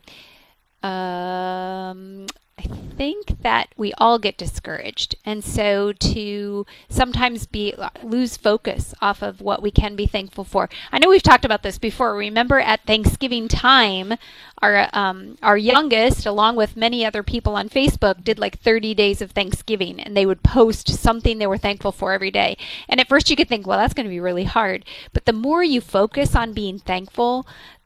um, 0.83 2.27
I 2.57 2.63
think 2.97 3.41
that 3.41 3.67
we 3.75 3.91
all 3.97 4.17
get 4.17 4.37
discouraged. 4.37 5.15
And 5.25 5.43
so 5.43 5.91
to 5.91 6.65
sometimes 6.87 7.45
be 7.45 7.73
lose 8.01 8.37
focus 8.37 8.93
off 9.01 9.21
of 9.21 9.41
what 9.41 9.61
we 9.61 9.71
can 9.71 9.97
be 9.97 10.05
thankful 10.05 10.45
for. 10.45 10.69
I 10.91 10.99
know 10.99 11.09
we've 11.09 11.21
talked 11.21 11.43
about 11.43 11.63
this 11.63 11.77
before. 11.77 12.15
Remember 12.15 12.59
at 12.59 12.85
Thanksgiving 12.85 13.49
time, 13.49 14.13
our 14.61 14.89
um, 14.93 15.37
our 15.43 15.57
youngest, 15.57 16.25
along 16.25 16.55
with 16.55 16.77
many 16.77 17.05
other 17.05 17.23
people 17.23 17.55
on 17.55 17.67
Facebook, 17.67 18.23
did 18.23 18.39
like 18.39 18.59
30 18.59 18.93
days 18.93 19.21
of 19.21 19.31
Thanksgiving, 19.31 19.99
and 19.99 20.15
they 20.15 20.25
would 20.25 20.41
post 20.41 20.87
something 20.87 21.37
they 21.37 21.47
were 21.47 21.57
thankful 21.57 21.91
for 21.91 22.13
every 22.13 22.31
day. 22.31 22.57
And 22.87 23.01
at 23.01 23.09
first, 23.09 23.29
you 23.29 23.35
could 23.35 23.49
think, 23.49 23.67
well, 23.67 23.77
that's 23.77 23.93
going 23.93 24.05
to 24.05 24.09
be 24.09 24.19
really 24.21 24.45
hard. 24.45 24.85
But 25.11 25.25
the 25.25 25.33
more 25.33 25.63
you 25.63 25.81
focus 25.81 26.35
on 26.35 26.53
being 26.53 26.79
thankful, 26.79 27.45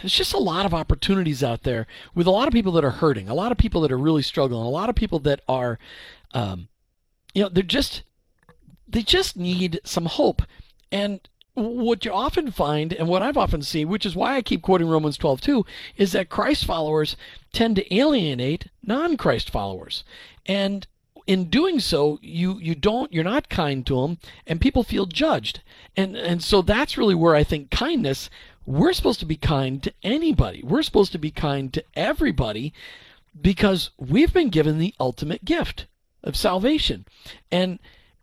there's 0.00 0.12
just 0.12 0.34
a 0.34 0.38
lot 0.38 0.66
of 0.66 0.74
opportunities 0.74 1.42
out 1.42 1.62
there 1.62 1.86
with 2.14 2.26
a 2.26 2.30
lot 2.30 2.48
of 2.48 2.54
people 2.54 2.72
that 2.72 2.84
are 2.84 2.90
hurting, 2.90 3.28
a 3.28 3.34
lot 3.34 3.52
of 3.52 3.58
people 3.58 3.80
that 3.82 3.92
are 3.92 3.98
really 3.98 4.22
struggling, 4.22 4.64
a 4.64 4.68
lot 4.68 4.88
of 4.88 4.94
people 4.94 5.18
that 5.20 5.40
are, 5.48 5.78
um, 6.32 6.68
you 7.34 7.42
know, 7.42 7.48
they're 7.48 7.62
just 7.62 8.02
they 8.88 9.02
just 9.02 9.36
need 9.36 9.80
some 9.84 10.06
hope. 10.06 10.42
And 10.92 11.20
what 11.54 12.04
you 12.04 12.12
often 12.12 12.50
find, 12.50 12.92
and 12.92 13.08
what 13.08 13.22
I've 13.22 13.36
often 13.36 13.62
seen, 13.62 13.88
which 13.88 14.06
is 14.06 14.14
why 14.14 14.36
I 14.36 14.42
keep 14.42 14.62
quoting 14.62 14.88
Romans 14.88 15.16
12 15.16 15.40
too, 15.40 15.66
is 15.96 16.12
that 16.12 16.28
Christ 16.28 16.64
followers 16.64 17.16
tend 17.52 17.76
to 17.76 17.94
alienate 17.94 18.68
non-Christ 18.82 19.50
followers. 19.50 20.04
And 20.44 20.86
in 21.26 21.50
doing 21.50 21.80
so, 21.80 22.18
you 22.22 22.58
you 22.58 22.74
don't 22.74 23.12
you're 23.12 23.24
not 23.24 23.48
kind 23.48 23.84
to 23.86 24.00
them, 24.02 24.18
and 24.46 24.60
people 24.60 24.82
feel 24.82 25.06
judged. 25.06 25.60
And 25.96 26.16
and 26.16 26.42
so 26.42 26.62
that's 26.62 26.98
really 26.98 27.14
where 27.14 27.34
I 27.34 27.44
think 27.44 27.70
kindness. 27.70 28.30
We're 28.64 28.92
supposed 28.92 29.20
to 29.20 29.26
be 29.26 29.36
kind 29.36 29.82
to 29.84 29.92
anybody. 30.02 30.62
We're 30.64 30.82
supposed 30.82 31.12
to 31.12 31.18
be 31.18 31.30
kind 31.30 31.72
to 31.72 31.84
everybody 31.94 32.72
because 33.40 33.90
we've 33.96 34.32
been 34.32 34.48
given 34.48 34.78
the 34.78 34.94
ultimate 34.98 35.44
gift 35.44 35.86
of 36.24 36.36
salvation. 36.36 37.06
And 37.50 37.78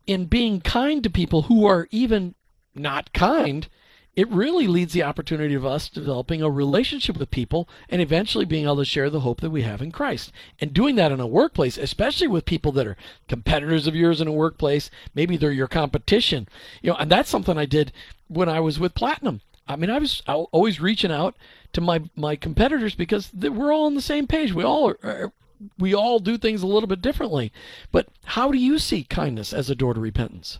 in 0.05 0.25
being 0.25 0.59
kind 0.59 1.01
to 1.03 1.09
people 1.09 1.43
who 1.43 1.65
are 1.65 1.87
even 1.91 2.35
not 2.75 3.13
kind, 3.13 3.67
it 4.15 4.29
really 4.29 4.67
leads 4.67 4.93
the 4.93 5.03
opportunity 5.03 5.55
of 5.55 5.65
us 5.65 5.89
developing 5.89 6.41
a 6.41 6.49
relationship 6.49 7.17
with 7.17 7.31
people 7.31 7.67
and 7.89 8.01
eventually 8.01 8.45
being 8.45 8.65
able 8.65 8.77
to 8.77 8.85
share 8.85 9.09
the 9.09 9.21
hope 9.21 9.41
that 9.41 9.49
we 9.49 9.63
have 9.63 9.81
in 9.81 9.91
Christ. 9.91 10.31
And 10.59 10.73
doing 10.73 10.95
that 10.95 11.11
in 11.11 11.19
a 11.19 11.27
workplace, 11.27 11.77
especially 11.77 12.27
with 12.27 12.45
people 12.45 12.71
that 12.73 12.85
are 12.85 12.97
competitors 13.27 13.87
of 13.87 13.95
yours 13.95 14.21
in 14.21 14.27
a 14.27 14.31
workplace, 14.31 14.91
maybe 15.15 15.35
they're 15.35 15.51
your 15.51 15.67
competition. 15.67 16.47
You 16.81 16.91
know, 16.91 16.97
and 16.97 17.09
that's 17.09 17.29
something 17.29 17.57
I 17.57 17.65
did 17.65 17.91
when 18.27 18.49
I 18.49 18.59
was 18.59 18.79
with 18.79 18.93
Platinum. 18.93 19.41
I 19.67 19.75
mean, 19.75 19.89
I 19.89 19.97
was 19.97 20.21
always 20.27 20.79
reaching 20.79 21.11
out 21.11 21.35
to 21.71 21.81
my 21.81 22.01
my 22.15 22.35
competitors 22.35 22.95
because 22.95 23.31
we're 23.33 23.73
all 23.73 23.85
on 23.85 23.95
the 23.95 24.01
same 24.01 24.27
page. 24.27 24.53
We 24.53 24.63
all 24.63 24.93
are, 25.03 25.31
we 25.79 25.95
all 25.95 26.19
do 26.19 26.37
things 26.37 26.61
a 26.61 26.67
little 26.67 26.87
bit 26.87 27.01
differently. 27.01 27.51
But 27.91 28.09
how 28.25 28.51
do 28.51 28.57
you 28.57 28.77
see 28.77 29.05
kindness 29.05 29.53
as 29.53 29.69
a 29.69 29.75
door 29.75 29.93
to 29.93 29.99
repentance? 29.99 30.59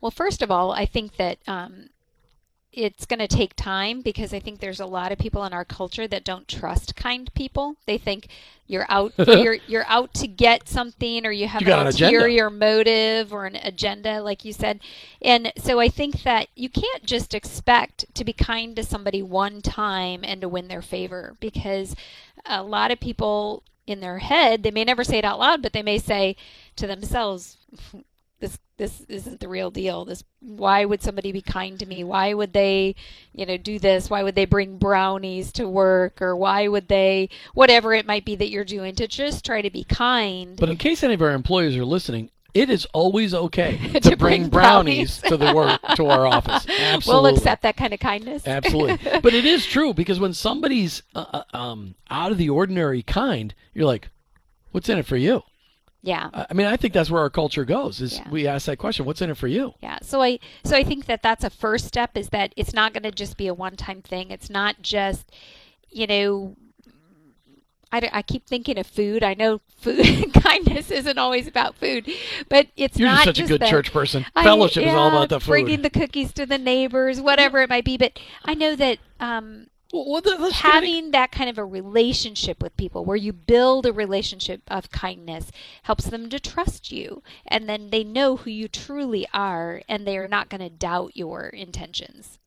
Well, 0.00 0.12
first 0.12 0.40
of 0.40 0.50
all, 0.50 0.70
I 0.70 0.86
think 0.86 1.16
that 1.16 1.38
um, 1.46 1.88
it's 2.76 3.06
going 3.06 3.20
to 3.20 3.28
take 3.28 3.54
time 3.56 4.02
because 4.02 4.34
I 4.34 4.40
think 4.40 4.60
there's 4.60 4.80
a 4.80 4.86
lot 4.86 5.12
of 5.12 5.18
people 5.18 5.44
in 5.44 5.52
our 5.52 5.64
culture 5.64 6.08
that 6.08 6.24
don't 6.24 6.48
trust 6.48 6.96
kind 6.96 7.32
people. 7.34 7.76
They 7.86 7.98
think 7.98 8.28
you're 8.66 8.86
out 8.88 9.12
you're 9.18 9.58
you're 9.66 9.86
out 9.86 10.14
to 10.14 10.26
get 10.26 10.68
something 10.68 11.26
or 11.26 11.30
you 11.30 11.46
have 11.46 11.62
you 11.62 11.72
an 11.72 11.86
ulterior 11.86 12.46
an 12.46 12.58
motive 12.58 13.32
or 13.32 13.46
an 13.46 13.56
agenda 13.56 14.20
like 14.22 14.44
you 14.44 14.52
said. 14.52 14.80
And 15.22 15.52
so 15.56 15.80
I 15.80 15.88
think 15.88 16.22
that 16.22 16.48
you 16.54 16.68
can't 16.68 17.04
just 17.04 17.34
expect 17.34 18.06
to 18.14 18.24
be 18.24 18.32
kind 18.32 18.74
to 18.76 18.82
somebody 18.82 19.22
one 19.22 19.62
time 19.62 20.24
and 20.24 20.40
to 20.40 20.48
win 20.48 20.68
their 20.68 20.82
favor 20.82 21.36
because 21.40 21.94
a 22.46 22.62
lot 22.62 22.90
of 22.90 23.00
people 23.00 23.62
in 23.86 24.00
their 24.00 24.18
head, 24.18 24.62
they 24.62 24.70
may 24.70 24.84
never 24.84 25.04
say 25.04 25.18
it 25.18 25.24
out 25.24 25.38
loud, 25.38 25.62
but 25.62 25.72
they 25.72 25.82
may 25.82 25.98
say 25.98 26.36
to 26.76 26.86
themselves 26.86 27.56
this 28.44 28.58
this 28.76 29.00
isn't 29.08 29.40
the 29.40 29.48
real 29.48 29.70
deal. 29.70 30.04
This 30.04 30.24
why 30.40 30.84
would 30.84 31.02
somebody 31.02 31.32
be 31.32 31.40
kind 31.40 31.78
to 31.78 31.86
me? 31.86 32.04
Why 32.04 32.34
would 32.34 32.52
they 32.52 32.94
you 33.32 33.46
know 33.46 33.56
do 33.56 33.78
this? 33.78 34.10
Why 34.10 34.22
would 34.22 34.34
they 34.34 34.44
bring 34.44 34.78
brownies 34.78 35.52
to 35.52 35.68
work? 35.68 36.20
Or 36.20 36.36
why 36.36 36.68
would 36.68 36.88
they 36.88 37.30
whatever 37.54 37.94
it 37.94 38.06
might 38.06 38.24
be 38.24 38.36
that 38.36 38.50
you're 38.50 38.64
doing 38.64 38.94
to 38.96 39.06
just 39.06 39.44
try 39.44 39.62
to 39.62 39.70
be 39.70 39.84
kind. 39.84 40.56
But 40.56 40.68
in 40.68 40.76
case 40.76 41.02
any 41.02 41.14
of 41.14 41.22
our 41.22 41.32
employees 41.32 41.76
are 41.76 41.84
listening 41.84 42.30
it 42.54 42.70
is 42.70 42.86
always 42.92 43.34
okay 43.34 43.78
to, 43.92 44.00
to 44.00 44.16
bring, 44.16 44.42
bring 44.42 44.48
brownies, 44.48 45.18
to 45.22 45.36
the 45.36 45.52
work 45.52 45.80
to 45.96 46.06
our 46.06 46.24
office. 46.28 46.64
Absolutely, 46.68 47.30
we'll 47.30 47.36
accept 47.36 47.62
that 47.62 47.76
kind 47.76 47.92
of 47.92 47.98
kindness. 47.98 48.46
Absolutely, 48.46 48.98
but 49.22 49.34
it 49.34 49.44
is 49.44 49.66
true 49.66 49.92
because 49.92 50.20
when 50.20 50.32
somebody's 50.32 51.02
uh, 51.16 51.42
uh 51.52 51.56
um, 51.56 51.96
out 52.10 52.30
of 52.30 52.38
the 52.38 52.48
ordinary 52.48 53.02
kind, 53.02 53.54
you're 53.74 53.86
like, 53.86 54.08
"What's 54.70 54.88
in 54.88 54.98
it 54.98 55.06
for 55.06 55.16
you?" 55.16 55.42
Yeah. 56.04 56.28
I 56.34 56.52
mean, 56.52 56.66
I 56.66 56.76
think 56.76 56.92
that's 56.92 57.10
where 57.10 57.22
our 57.22 57.30
culture 57.30 57.64
goes. 57.64 58.02
Is 58.02 58.18
yeah. 58.18 58.28
we 58.28 58.46
ask 58.46 58.66
that 58.66 58.76
question, 58.76 59.06
"What's 59.06 59.22
in 59.22 59.30
it 59.30 59.38
for 59.38 59.48
you?" 59.48 59.72
Yeah. 59.82 59.98
So 60.02 60.20
I 60.20 60.38
so 60.62 60.76
I 60.76 60.84
think 60.84 61.06
that 61.06 61.22
that's 61.22 61.44
a 61.44 61.50
first 61.50 61.86
step. 61.86 62.16
Is 62.16 62.28
that 62.28 62.52
it's 62.56 62.74
not 62.74 62.92
going 62.92 63.04
to 63.04 63.10
just 63.10 63.38
be 63.38 63.46
a 63.46 63.54
one-time 63.54 64.02
thing. 64.02 64.30
It's 64.30 64.50
not 64.50 64.82
just, 64.82 65.32
you 65.90 66.06
know. 66.06 66.56
I, 67.90 68.10
I 68.12 68.22
keep 68.22 68.48
thinking 68.48 68.76
of 68.76 68.88
food. 68.88 69.22
I 69.22 69.34
know 69.34 69.60
food 69.76 70.34
kindness 70.42 70.90
isn't 70.90 71.16
always 71.16 71.46
about 71.46 71.76
food, 71.76 72.10
but 72.48 72.66
it's 72.76 72.98
not 72.98 72.98
just. 72.98 72.98
You're 72.98 73.08
not 73.08 73.16
just 73.16 73.24
such 73.24 73.36
just 73.36 73.50
a 73.52 73.58
good 73.58 73.68
church 73.68 73.92
person. 73.92 74.26
I, 74.34 74.42
Fellowship 74.42 74.82
yeah, 74.82 74.90
is 74.90 74.94
all 74.96 75.08
about 75.08 75.28
the 75.28 75.38
food. 75.38 75.50
Bringing 75.50 75.82
the 75.82 75.90
cookies 75.90 76.32
to 76.32 76.44
the 76.44 76.58
neighbors, 76.58 77.20
whatever 77.20 77.62
it 77.62 77.70
might 77.70 77.84
be. 77.84 77.96
But 77.96 78.18
I 78.44 78.54
know 78.54 78.74
that 78.74 78.98
um, 79.20 79.68
well, 79.94 80.50
having 80.50 81.12
that 81.12 81.30
kind 81.30 81.48
of 81.48 81.58
a 81.58 81.64
relationship 81.64 82.62
with 82.62 82.76
people 82.76 83.04
where 83.04 83.16
you 83.16 83.32
build 83.32 83.86
a 83.86 83.92
relationship 83.92 84.62
of 84.68 84.90
kindness 84.90 85.52
helps 85.84 86.06
them 86.06 86.28
to 86.30 86.40
trust 86.40 86.90
you 86.90 87.22
and 87.46 87.68
then 87.68 87.90
they 87.90 88.02
know 88.02 88.36
who 88.36 88.50
you 88.50 88.66
truly 88.66 89.26
are 89.32 89.82
and 89.88 90.06
they 90.06 90.18
are 90.18 90.28
not 90.28 90.48
going 90.48 90.60
to 90.60 90.70
doubt 90.70 91.16
your 91.16 91.46
intentions. 91.46 92.38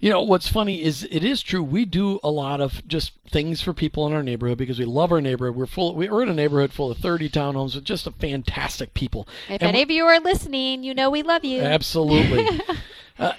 You 0.00 0.10
know 0.10 0.22
what's 0.22 0.48
funny 0.48 0.82
is 0.82 1.06
it 1.12 1.22
is 1.22 1.42
true 1.42 1.62
we 1.62 1.84
do 1.84 2.18
a 2.24 2.30
lot 2.30 2.60
of 2.60 2.86
just 2.88 3.12
things 3.30 3.62
for 3.62 3.72
people 3.72 4.04
in 4.08 4.12
our 4.12 4.22
neighborhood 4.24 4.58
because 4.58 4.80
we 4.80 4.84
love 4.84 5.12
our 5.12 5.20
neighborhood. 5.20 5.54
We're 5.54 5.66
full 5.66 5.94
we're 5.94 6.22
in 6.24 6.28
a 6.28 6.34
neighborhood 6.34 6.72
full 6.72 6.90
of 6.90 6.98
30 6.98 7.28
townhomes 7.28 7.76
with 7.76 7.84
just 7.84 8.08
a 8.08 8.10
fantastic 8.10 8.94
people. 8.94 9.28
If 9.48 9.62
and 9.62 9.68
any 9.68 9.82
of 9.82 9.92
you 9.92 10.04
are 10.06 10.18
listening 10.18 10.82
you 10.82 10.92
know 10.92 11.08
we 11.08 11.22
love 11.22 11.44
you. 11.44 11.62
Absolutely. 11.62 12.60
Uh, 13.18 13.34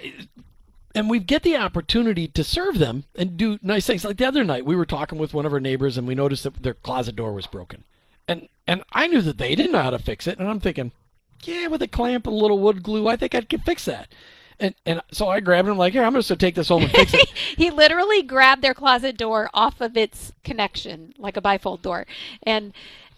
and 0.96 1.10
we 1.10 1.20
get 1.20 1.44
the 1.44 1.58
opportunity 1.58 2.28
to 2.28 2.44
serve 2.44 2.78
them 2.78 3.06
and 3.16 3.38
do 3.38 3.58
nice 3.62 3.88
things. 3.88 4.06
Like 4.06 4.18
the 4.18 4.28
other 4.28 4.44
night, 4.44 4.66
we 4.66 4.76
were 4.76 4.86
talking 4.86 5.18
with 5.18 5.34
one 5.34 5.46
of 5.46 5.54
our 5.54 5.60
neighbors, 5.60 5.98
and 5.98 6.08
we 6.08 6.16
noticed 6.16 6.44
that 6.44 6.62
their 6.62 6.74
closet 6.74 7.16
door 7.16 7.34
was 7.34 7.48
broken, 7.48 7.84
and 8.28 8.48
and 8.68 8.84
I 8.92 9.08
knew 9.08 9.22
that 9.22 9.38
they 9.38 9.56
didn't 9.56 9.72
know 9.72 9.82
how 9.82 9.90
to 9.90 10.00
fix 10.00 10.28
it, 10.28 10.40
and 10.40 10.48
I'm 10.48 10.60
thinking, 10.60 10.92
yeah, 11.44 11.68
with 11.68 11.82
a 11.82 11.88
clamp 11.88 12.28
and 12.28 12.36
a 12.36 12.40
little 12.40 12.60
wood 12.60 12.84
glue, 12.84 13.08
I 13.08 13.16
think 13.16 13.36
I 13.36 13.42
could 13.42 13.64
fix 13.64 13.86
that. 13.86 14.10
And 14.60 14.76
and 14.86 15.02
so 15.12 15.28
I 15.30 15.40
grabbed 15.40 15.68
him 15.68 15.78
like, 15.78 15.94
here, 15.94 16.04
I'm 16.04 16.14
just 16.14 16.30
gonna 16.30 16.38
take 16.38 16.56
this 16.56 16.70
home 16.70 16.84
and 16.84 16.92
fix 16.92 17.14
it. 17.14 17.30
he 17.58 17.72
literally 17.72 18.22
grabbed 18.22 18.62
their 18.62 18.74
closet 18.74 19.18
door 19.18 19.50
off 19.54 19.82
of 19.82 19.98
its 19.98 20.32
connection, 20.44 21.14
like 21.18 21.38
a 21.38 21.42
bifold 21.42 21.82
door, 21.82 22.06
and 22.44 22.74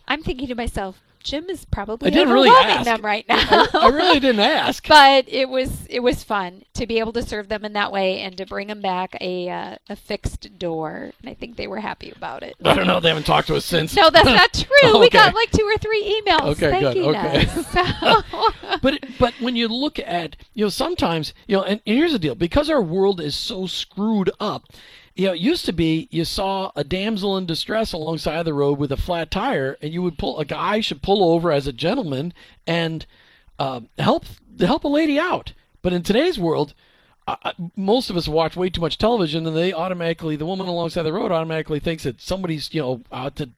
I'm 0.07 0.23
thinking 0.23 0.47
to 0.47 0.55
myself, 0.55 1.01
Jim 1.25 1.49
is 1.49 1.65
probably 1.65 2.07
I 2.07 2.09
didn't 2.11 2.31
really 2.31 2.51
ask. 2.51 2.85
them 2.85 3.01
right 3.01 3.27
now. 3.27 3.39
I, 3.39 3.67
I, 3.73 3.87
really 3.87 4.19
didn't 4.21 4.41
ask. 4.41 4.87
but 4.87 5.27
it 5.27 5.49
was 5.49 5.87
it 5.89 6.01
was 6.01 6.23
fun 6.23 6.63
to 6.75 6.85
be 6.85 6.99
able 6.99 7.13
to 7.13 7.23
serve 7.23 7.49
them 7.49 7.65
in 7.65 7.73
that 7.73 7.91
way 7.91 8.21
and 8.21 8.37
to 8.37 8.45
bring 8.45 8.67
them 8.67 8.79
back 8.79 9.17
a 9.19 9.49
uh, 9.49 9.75
a 9.89 9.95
fixed 9.95 10.59
door, 10.59 11.11
and 11.19 11.29
I 11.29 11.33
think 11.33 11.57
they 11.57 11.65
were 11.65 11.79
happy 11.79 12.13
about 12.15 12.43
it. 12.43 12.55
I 12.63 12.75
don't 12.75 12.85
know. 12.85 12.99
They 12.99 13.09
haven't 13.09 13.25
talked 13.25 13.47
to 13.47 13.55
us 13.55 13.65
since. 13.65 13.95
No, 13.95 14.11
that's 14.11 14.25
not 14.25 14.53
true. 14.83 14.89
okay. 14.91 14.99
We 14.99 15.09
got 15.09 15.33
like 15.33 15.49
two 15.49 15.63
or 15.65 15.77
three 15.79 16.21
emails. 16.21 16.51
Okay, 16.51 16.69
Thank 16.69 16.81
good. 16.81 16.95
You, 16.97 17.15
okay. 17.15 17.45
so. 17.47 18.21
but 18.83 19.03
but 19.17 19.33
when 19.39 19.55
you 19.55 19.67
look 19.67 19.97
at 19.97 20.35
you 20.53 20.65
know 20.65 20.69
sometimes 20.69 21.33
you 21.47 21.57
know 21.57 21.63
and, 21.63 21.81
and 21.87 21.97
here's 21.97 22.11
the 22.11 22.19
deal 22.19 22.35
because 22.35 22.69
our 22.69 22.83
world 22.83 23.19
is 23.19 23.35
so 23.35 23.65
screwed 23.65 24.29
up 24.39 24.65
you 25.15 25.27
know, 25.27 25.33
it 25.33 25.39
used 25.39 25.65
to 25.65 25.73
be 25.73 26.07
you 26.11 26.25
saw 26.25 26.71
a 26.75 26.83
damsel 26.83 27.37
in 27.37 27.45
distress 27.45 27.93
alongside 27.93 28.43
the 28.43 28.53
road 28.53 28.77
with 28.77 28.91
a 28.91 28.97
flat 28.97 29.31
tire, 29.31 29.77
and 29.81 29.93
you 29.93 30.01
would 30.01 30.17
pull 30.17 30.39
a 30.39 30.45
guy 30.45 30.81
should 30.81 31.01
pull 31.01 31.33
over 31.33 31.51
as 31.51 31.67
a 31.67 31.73
gentleman 31.73 32.33
and 32.67 33.05
uh, 33.57 33.81
help 33.97 34.25
help 34.59 34.83
a 34.83 34.89
lady 34.89 35.17
out. 35.17 35.53
But 35.81 35.93
in 35.93 36.03
today's 36.03 36.37
world, 36.37 36.73
uh, 37.27 37.53
most 37.75 38.09
of 38.09 38.17
us 38.17 38.27
watch 38.27 38.57
way 38.57 38.69
too 38.69 38.81
much 38.81 38.97
television, 38.97 39.47
and 39.47 39.55
they 39.55 39.71
automatically 39.71 40.35
the 40.35 40.45
woman 40.45 40.67
alongside 40.67 41.03
the 41.03 41.13
road 41.13 41.31
automatically 41.31 41.79
thinks 41.79 42.03
that 42.03 42.19
somebody's 42.19 42.73
you 42.73 42.81
know 42.81 43.01
out 43.11 43.37
to 43.37 43.51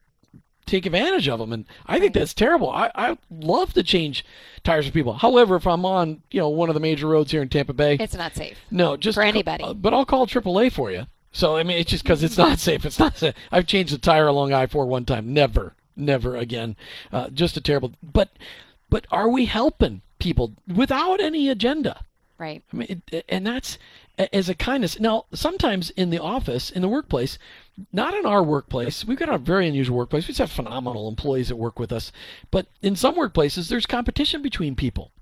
take 0.64 0.86
advantage 0.86 1.28
of 1.28 1.40
them, 1.40 1.52
and 1.52 1.64
I 1.86 1.98
think 1.98 2.14
that's 2.14 2.34
terrible. 2.34 2.70
I, 2.70 2.92
I 2.94 3.18
love 3.30 3.72
to 3.72 3.82
change 3.82 4.24
tires 4.62 4.86
for 4.86 4.92
people. 4.92 5.14
However, 5.14 5.56
if 5.56 5.66
I'm 5.66 5.84
on 5.84 6.22
you 6.30 6.38
know 6.38 6.50
one 6.50 6.68
of 6.68 6.74
the 6.74 6.80
major 6.80 7.08
roads 7.08 7.32
here 7.32 7.42
in 7.42 7.48
Tampa 7.48 7.72
Bay, 7.72 7.96
it's 7.98 8.14
not 8.14 8.36
safe. 8.36 8.58
No, 8.70 8.96
just 8.96 9.16
for 9.16 9.22
anybody. 9.22 9.64
Uh, 9.64 9.74
but 9.74 9.92
I'll 9.92 10.06
call 10.06 10.24
AAA 10.24 10.70
for 10.70 10.92
you. 10.92 11.06
So 11.38 11.56
I 11.56 11.62
mean, 11.62 11.78
it's 11.78 11.92
just 11.92 12.02
because 12.02 12.24
it's 12.24 12.36
not 12.36 12.58
safe. 12.58 12.84
It's 12.84 12.98
not 12.98 13.16
safe. 13.16 13.32
I've 13.52 13.68
changed 13.68 13.94
the 13.94 13.98
tire 13.98 14.26
along 14.26 14.52
I 14.52 14.66
four 14.66 14.86
one 14.86 15.04
time. 15.04 15.32
Never, 15.32 15.76
never 15.94 16.34
again. 16.34 16.74
Uh, 17.12 17.30
just 17.30 17.56
a 17.56 17.60
terrible. 17.60 17.92
But, 18.02 18.30
but 18.90 19.06
are 19.12 19.28
we 19.28 19.44
helping 19.44 20.02
people 20.18 20.54
without 20.66 21.20
any 21.20 21.48
agenda? 21.48 22.02
Right. 22.38 22.64
I 22.72 22.76
mean, 22.76 23.02
it, 23.12 23.24
and 23.28 23.46
that's 23.46 23.78
as 24.32 24.48
a 24.48 24.54
kindness. 24.56 24.98
Now, 24.98 25.26
sometimes 25.32 25.90
in 25.90 26.10
the 26.10 26.20
office, 26.20 26.70
in 26.70 26.82
the 26.82 26.88
workplace, 26.88 27.38
not 27.92 28.14
in 28.14 28.26
our 28.26 28.42
workplace, 28.42 29.04
we've 29.04 29.16
got 29.16 29.28
a 29.28 29.38
very 29.38 29.68
unusual 29.68 29.96
workplace. 29.96 30.24
We 30.24 30.34
just 30.34 30.40
have 30.40 30.50
phenomenal 30.50 31.06
employees 31.06 31.50
that 31.50 31.56
work 31.56 31.78
with 31.78 31.92
us. 31.92 32.10
But 32.50 32.66
in 32.82 32.96
some 32.96 33.14
workplaces, 33.14 33.68
there's 33.68 33.86
competition 33.86 34.42
between 34.42 34.74
people. 34.74 35.12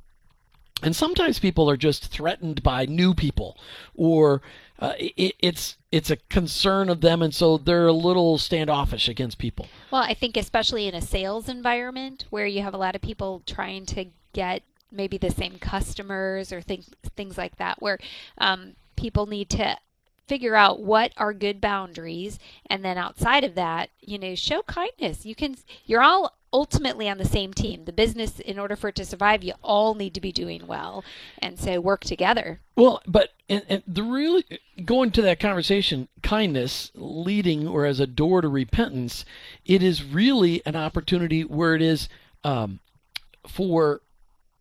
And 0.82 0.94
sometimes 0.94 1.38
people 1.38 1.70
are 1.70 1.76
just 1.76 2.06
threatened 2.06 2.62
by 2.62 2.84
new 2.84 3.14
people, 3.14 3.56
or 3.94 4.42
uh, 4.78 4.92
it, 4.98 5.34
it's 5.38 5.76
it's 5.90 6.10
a 6.10 6.16
concern 6.16 6.90
of 6.90 7.00
them, 7.00 7.22
and 7.22 7.34
so 7.34 7.56
they're 7.56 7.86
a 7.86 7.92
little 7.92 8.36
standoffish 8.36 9.08
against 9.08 9.38
people. 9.38 9.68
Well, 9.90 10.02
I 10.02 10.12
think 10.12 10.36
especially 10.36 10.86
in 10.86 10.94
a 10.94 11.00
sales 11.00 11.48
environment 11.48 12.26
where 12.28 12.46
you 12.46 12.62
have 12.62 12.74
a 12.74 12.78
lot 12.78 12.94
of 12.94 13.00
people 13.00 13.42
trying 13.46 13.86
to 13.86 14.06
get 14.34 14.62
maybe 14.92 15.16
the 15.16 15.30
same 15.30 15.58
customers 15.58 16.52
or 16.52 16.60
things 16.60 16.90
things 17.16 17.38
like 17.38 17.56
that, 17.56 17.80
where 17.80 17.98
um, 18.36 18.74
people 18.96 19.26
need 19.26 19.48
to 19.50 19.78
figure 20.26 20.56
out 20.56 20.82
what 20.82 21.12
are 21.16 21.32
good 21.32 21.60
boundaries 21.60 22.38
and 22.66 22.84
then 22.84 22.98
outside 22.98 23.44
of 23.44 23.54
that 23.54 23.90
you 24.00 24.18
know 24.18 24.34
show 24.34 24.60
kindness 24.62 25.24
you 25.24 25.36
can 25.36 25.54
you're 25.84 26.02
all 26.02 26.34
ultimately 26.56 27.06
on 27.06 27.18
the 27.18 27.24
same 27.26 27.52
team. 27.52 27.84
The 27.84 27.92
business, 27.92 28.40
in 28.40 28.58
order 28.58 28.76
for 28.76 28.88
it 28.88 28.94
to 28.94 29.04
survive, 29.04 29.44
you 29.44 29.52
all 29.62 29.94
need 29.94 30.14
to 30.14 30.22
be 30.22 30.32
doing 30.32 30.66
well, 30.66 31.04
and 31.38 31.58
so 31.58 31.80
work 31.82 32.02
together. 32.02 32.60
Well, 32.74 33.02
but 33.06 33.34
and, 33.46 33.62
and 33.68 33.82
the 33.86 34.02
really 34.02 34.46
going 34.82 35.10
to 35.12 35.22
that 35.22 35.38
conversation, 35.38 36.08
kindness 36.22 36.90
leading 36.94 37.68
or 37.68 37.84
as 37.84 38.00
a 38.00 38.06
door 38.06 38.40
to 38.40 38.48
repentance, 38.48 39.26
it 39.66 39.82
is 39.82 40.02
really 40.02 40.62
an 40.64 40.76
opportunity 40.76 41.42
where 41.42 41.74
it 41.74 41.82
is 41.82 42.08
um, 42.42 42.80
for 43.46 44.00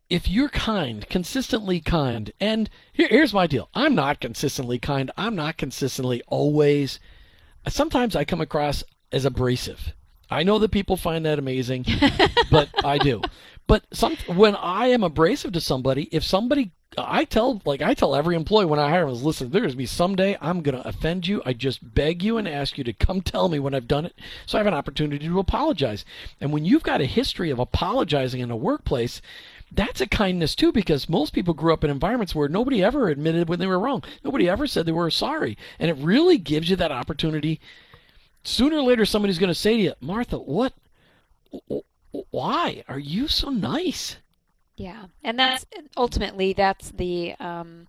if 0.10 0.28
you're 0.28 0.50
kind, 0.50 1.08
consistently 1.08 1.80
kind, 1.80 2.34
and 2.42 2.70
here, 2.92 3.08
here's 3.10 3.34
my 3.34 3.48
deal: 3.48 3.70
I'm 3.74 3.96
not 3.96 4.20
consistently 4.20 4.80
kind. 4.80 5.12
I'm 5.16 5.36
not 5.36 5.56
consistently 5.56 6.22
always. 6.28 7.00
Sometimes 7.70 8.18
I 8.18 8.26
come 8.26 8.42
across 8.42 8.84
as 9.14 9.24
abrasive 9.24 9.94
I 10.30 10.44
know 10.44 10.60
that 10.60 10.72
people 10.72 10.98
find 10.98 11.26
that 11.26 11.40
amazing, 11.40 11.86
but 12.52 12.70
I 12.84 12.98
do. 12.98 13.22
But 13.68 13.84
some 13.92 14.16
when 14.28 14.56
I 14.56 14.88
am 14.88 15.04
abrasive 15.04 15.52
to 15.54 15.62
somebody, 15.62 16.04
if 16.12 16.24
somebody 16.24 16.72
I 16.98 17.26
tell 17.26 17.62
like 17.66 17.82
I 17.82 17.94
tell 17.94 18.16
every 18.16 18.36
employee 18.36 18.66
when 18.66 18.80
I 18.80 18.90
hire 18.90 19.06
them, 19.06 19.24
listen, 19.24 19.50
there's 19.50 19.74
gonna 19.74 19.76
be 19.76 19.86
someday 19.86 20.38
I'm 20.40 20.62
gonna 20.62 20.82
offend 20.86 21.28
you. 21.28 21.42
I 21.46 21.54
just 21.54 21.94
beg 21.94 22.24
you 22.24 22.38
and 22.38 22.48
ask 22.48 22.78
you 22.78 22.84
to 22.84 22.94
come 22.94 23.22
tell 23.22 23.50
me 23.50 23.60
when 23.60 23.74
I've 23.74 23.88
done 23.88 24.06
it, 24.06 24.16
so 24.46 24.58
I 24.58 24.60
have 24.60 24.68
an 24.68 24.74
opportunity 24.74 25.28
to 25.28 25.40
apologize. 25.40 26.06
And 26.40 26.52
when 26.52 26.66
you've 26.66 26.84
got 26.84 27.02
a 27.02 27.06
history 27.06 27.50
of 27.50 27.60
apologizing 27.60 28.40
in 28.40 28.52
a 28.52 28.56
workplace, 28.56 29.22
that's 29.72 30.00
a 30.00 30.08
kindness 30.08 30.56
too 30.56 30.72
because 30.72 31.10
most 31.10 31.34
people 31.34 31.54
grew 31.54 31.74
up 31.74 31.84
in 31.84 31.90
environments 31.90 32.34
where 32.36 32.48
nobody 32.48 32.84
ever 32.84 33.10
admitted 33.10 33.50
when 33.50 33.60
they 33.60 33.68
were 33.68 33.80
wrong. 33.80 34.04
Nobody 34.24 34.48
ever 34.48 34.68
said 34.68 34.86
they 34.86 34.92
were 34.92 35.12
sorry. 35.12 35.58
And 35.80 35.90
it 35.90 35.98
really 35.98 36.38
gives 36.38 36.70
you 36.70 36.76
that 36.78 36.92
opportunity. 36.92 37.60
Sooner 38.46 38.78
or 38.78 38.84
later, 38.84 39.06
somebody's 39.06 39.40
going 39.40 39.50
to 39.50 39.56
say 39.56 39.76
to 39.76 39.84
you, 39.84 39.94
Martha, 40.00 40.38
what? 40.38 40.74
Why 42.30 42.84
are 42.88 43.00
you 43.00 43.28
so 43.28 43.50
nice? 43.50 44.18
Yeah. 44.78 45.06
And 45.24 45.38
that's 45.40 45.66
ultimately, 45.98 46.54
that's 46.54 46.92
the. 46.92 47.34
Um, 47.40 47.88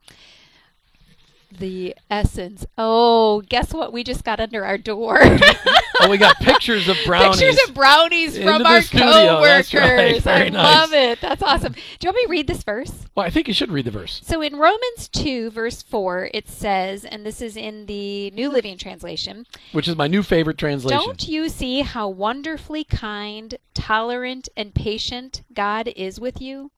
the 1.50 1.94
essence. 2.10 2.66
Oh, 2.76 3.42
guess 3.42 3.72
what? 3.72 3.92
We 3.92 4.04
just 4.04 4.24
got 4.24 4.40
under 4.40 4.64
our 4.64 4.78
door. 4.78 5.18
oh, 6.00 6.08
we 6.10 6.18
got 6.18 6.36
pictures 6.38 6.88
of 6.88 6.96
brownies. 7.04 7.40
Pictures 7.40 7.68
of 7.68 7.74
brownies 7.74 8.36
from 8.38 8.64
our 8.64 8.82
coworkers. 8.82 9.74
Right. 9.74 10.26
I 10.26 10.48
nice. 10.48 10.52
love 10.52 10.92
it. 10.92 11.20
That's 11.20 11.42
awesome. 11.42 11.72
Do 11.72 11.78
you 11.78 12.08
want 12.08 12.16
me 12.16 12.22
to 12.24 12.30
read 12.30 12.46
this 12.46 12.62
verse? 12.62 12.92
Well, 13.14 13.26
I 13.26 13.30
think 13.30 13.48
you 13.48 13.54
should 13.54 13.70
read 13.70 13.84
the 13.84 13.90
verse. 13.90 14.20
So 14.24 14.42
in 14.42 14.56
Romans 14.56 15.08
2, 15.12 15.50
verse 15.50 15.82
4, 15.82 16.30
it 16.34 16.48
says, 16.48 17.04
and 17.04 17.24
this 17.24 17.40
is 17.40 17.56
in 17.56 17.86
the 17.86 18.30
New 18.32 18.50
Living 18.50 18.76
Translation, 18.76 19.46
which 19.72 19.88
is 19.88 19.96
my 19.96 20.06
new 20.06 20.22
favorite 20.22 20.58
translation. 20.58 20.98
Don't 20.98 21.28
you 21.28 21.48
see 21.48 21.82
how 21.82 22.08
wonderfully 22.08 22.84
kind, 22.84 23.56
tolerant, 23.74 24.48
and 24.56 24.74
patient 24.74 25.42
God 25.54 25.88
is 25.96 26.20
with 26.20 26.40
you? 26.40 26.70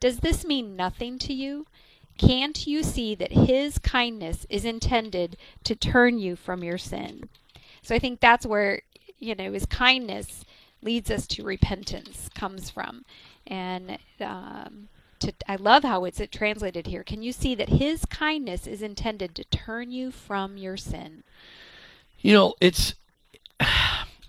Does 0.00 0.18
this 0.18 0.44
mean 0.44 0.76
nothing 0.76 1.18
to 1.20 1.32
you? 1.32 1.66
Can't 2.18 2.66
you 2.66 2.82
see 2.82 3.14
that 3.14 3.32
His 3.32 3.78
kindness 3.78 4.46
is 4.48 4.64
intended 4.64 5.36
to 5.64 5.74
turn 5.74 6.18
you 6.18 6.36
from 6.36 6.62
your 6.64 6.78
sin? 6.78 7.28
So 7.82 7.94
I 7.94 7.98
think 7.98 8.20
that's 8.20 8.46
where, 8.46 8.82
you 9.18 9.34
know, 9.34 9.52
His 9.52 9.66
kindness 9.66 10.44
leads 10.82 11.10
us 11.10 11.26
to 11.26 11.44
repentance 11.44 12.28
comes 12.34 12.70
from. 12.70 13.04
And 13.46 13.98
um, 14.20 14.88
to, 15.20 15.32
I 15.48 15.56
love 15.56 15.84
how 15.84 16.04
it's 16.04 16.20
translated 16.30 16.86
here. 16.86 17.04
Can 17.04 17.22
you 17.22 17.32
see 17.32 17.54
that 17.54 17.68
His 17.68 18.04
kindness 18.04 18.66
is 18.66 18.82
intended 18.82 19.34
to 19.34 19.44
turn 19.44 19.90
you 19.90 20.10
from 20.10 20.56
your 20.56 20.76
sin? 20.76 21.22
You 22.20 22.32
know, 22.32 22.54
it's. 22.60 22.94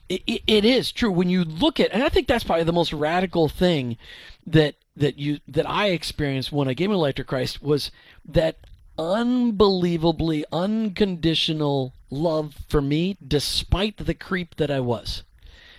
It, 0.09 0.41
it 0.47 0.63
is 0.63 0.93
true 0.93 1.11
when 1.11 1.29
you 1.29 1.43
look 1.43 1.81
at, 1.81 1.91
and 1.91 2.01
I 2.01 2.07
think 2.07 2.27
that's 2.27 2.45
probably 2.45 2.63
the 2.63 2.71
most 2.71 2.93
radical 2.93 3.49
thing 3.49 3.97
that 4.45 4.75
that 4.97 5.17
you 5.17 5.39
that 5.47 5.69
I 5.69 5.89
experienced 5.89 6.51
when 6.51 6.67
I 6.67 6.73
gave 6.73 6.89
my 6.89 6.95
life 6.95 7.15
to 7.15 7.23
Christ 7.23 7.61
was 7.61 7.91
that 8.25 8.57
unbelievably 8.97 10.45
unconditional 10.51 11.93
love 12.09 12.55
for 12.67 12.81
me 12.81 13.17
despite 13.25 13.97
the 13.97 14.13
creep 14.13 14.55
that 14.55 14.71
I 14.71 14.79
was. 14.79 15.23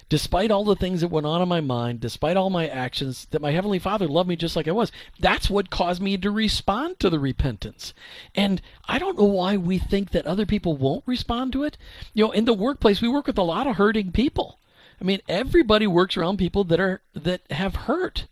Despite 0.09 0.51
all 0.51 0.65
the 0.65 0.75
things 0.75 1.03
that 1.03 1.09
went 1.09 1.27
on 1.27 1.43
in 1.43 1.49
my 1.49 1.61
mind, 1.61 2.01
despite 2.01 2.39
all 2.39 2.49
my 2.49 2.67
actions, 2.67 3.27
that 3.31 3.43
my 3.43 3.51
Heavenly 3.51 3.79
Father 3.79 4.09
loved 4.09 4.27
me 4.27 4.37
just 4.37 4.57
like 4.57 4.67
I 4.67 4.73
was. 4.73 4.91
That's 5.21 5.51
what 5.51 5.69
caused 5.69 6.01
me 6.01 6.17
to 6.17 6.31
respond 6.31 6.99
to 7.01 7.11
the 7.11 7.19
repentance. 7.19 7.93
And 8.35 8.63
I 8.87 8.99
don't 8.99 9.19
know 9.19 9.25
why 9.25 9.59
we 9.59 9.77
think 9.77 10.13
that 10.13 10.27
other 10.27 10.47
people 10.47 10.79
won't 10.79 11.05
respond 11.05 11.53
to 11.53 11.63
it. 11.63 11.77
You 12.15 12.25
know, 12.25 12.31
in 12.31 12.47
the 12.47 12.55
workplace, 12.55 13.03
we 13.03 13.09
work 13.09 13.27
with 13.27 13.37
a 13.37 13.43
lot 13.43 13.67
of 13.67 13.77
hurting 13.77 14.13
people. 14.13 14.59
I 14.99 15.05
mean, 15.05 15.21
everybody 15.29 15.87
works 15.87 16.17
around 16.17 16.39
people 16.39 16.65
that 16.65 16.81
are 16.81 17.03
that 17.15 17.43
have 17.51 17.77
hurt. 17.77 18.27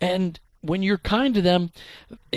And 0.00 0.38
when 0.60 0.82
you're 0.82 0.98
kind 0.98 1.34
to 1.34 1.42
them, 1.42 1.70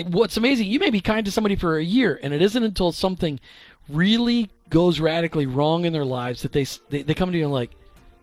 what's 0.08 0.36
amazing, 0.36 0.68
you 0.68 0.78
may 0.78 0.90
be 0.90 1.00
kind 1.00 1.24
to 1.26 1.32
somebody 1.32 1.56
for 1.56 1.76
a 1.76 1.84
year, 1.84 2.18
and 2.22 2.32
it 2.32 2.42
isn't 2.42 2.62
until 2.62 2.92
something 2.92 3.40
really 3.88 4.50
goes 4.70 5.00
radically 5.00 5.46
wrong 5.46 5.84
in 5.84 5.92
their 5.92 6.04
lives 6.04 6.42
that 6.42 6.52
they 6.52 6.64
they, 6.88 7.02
they 7.02 7.14
come 7.14 7.30
to 7.32 7.38
you 7.38 7.44
and 7.44 7.52
like, 7.52 7.72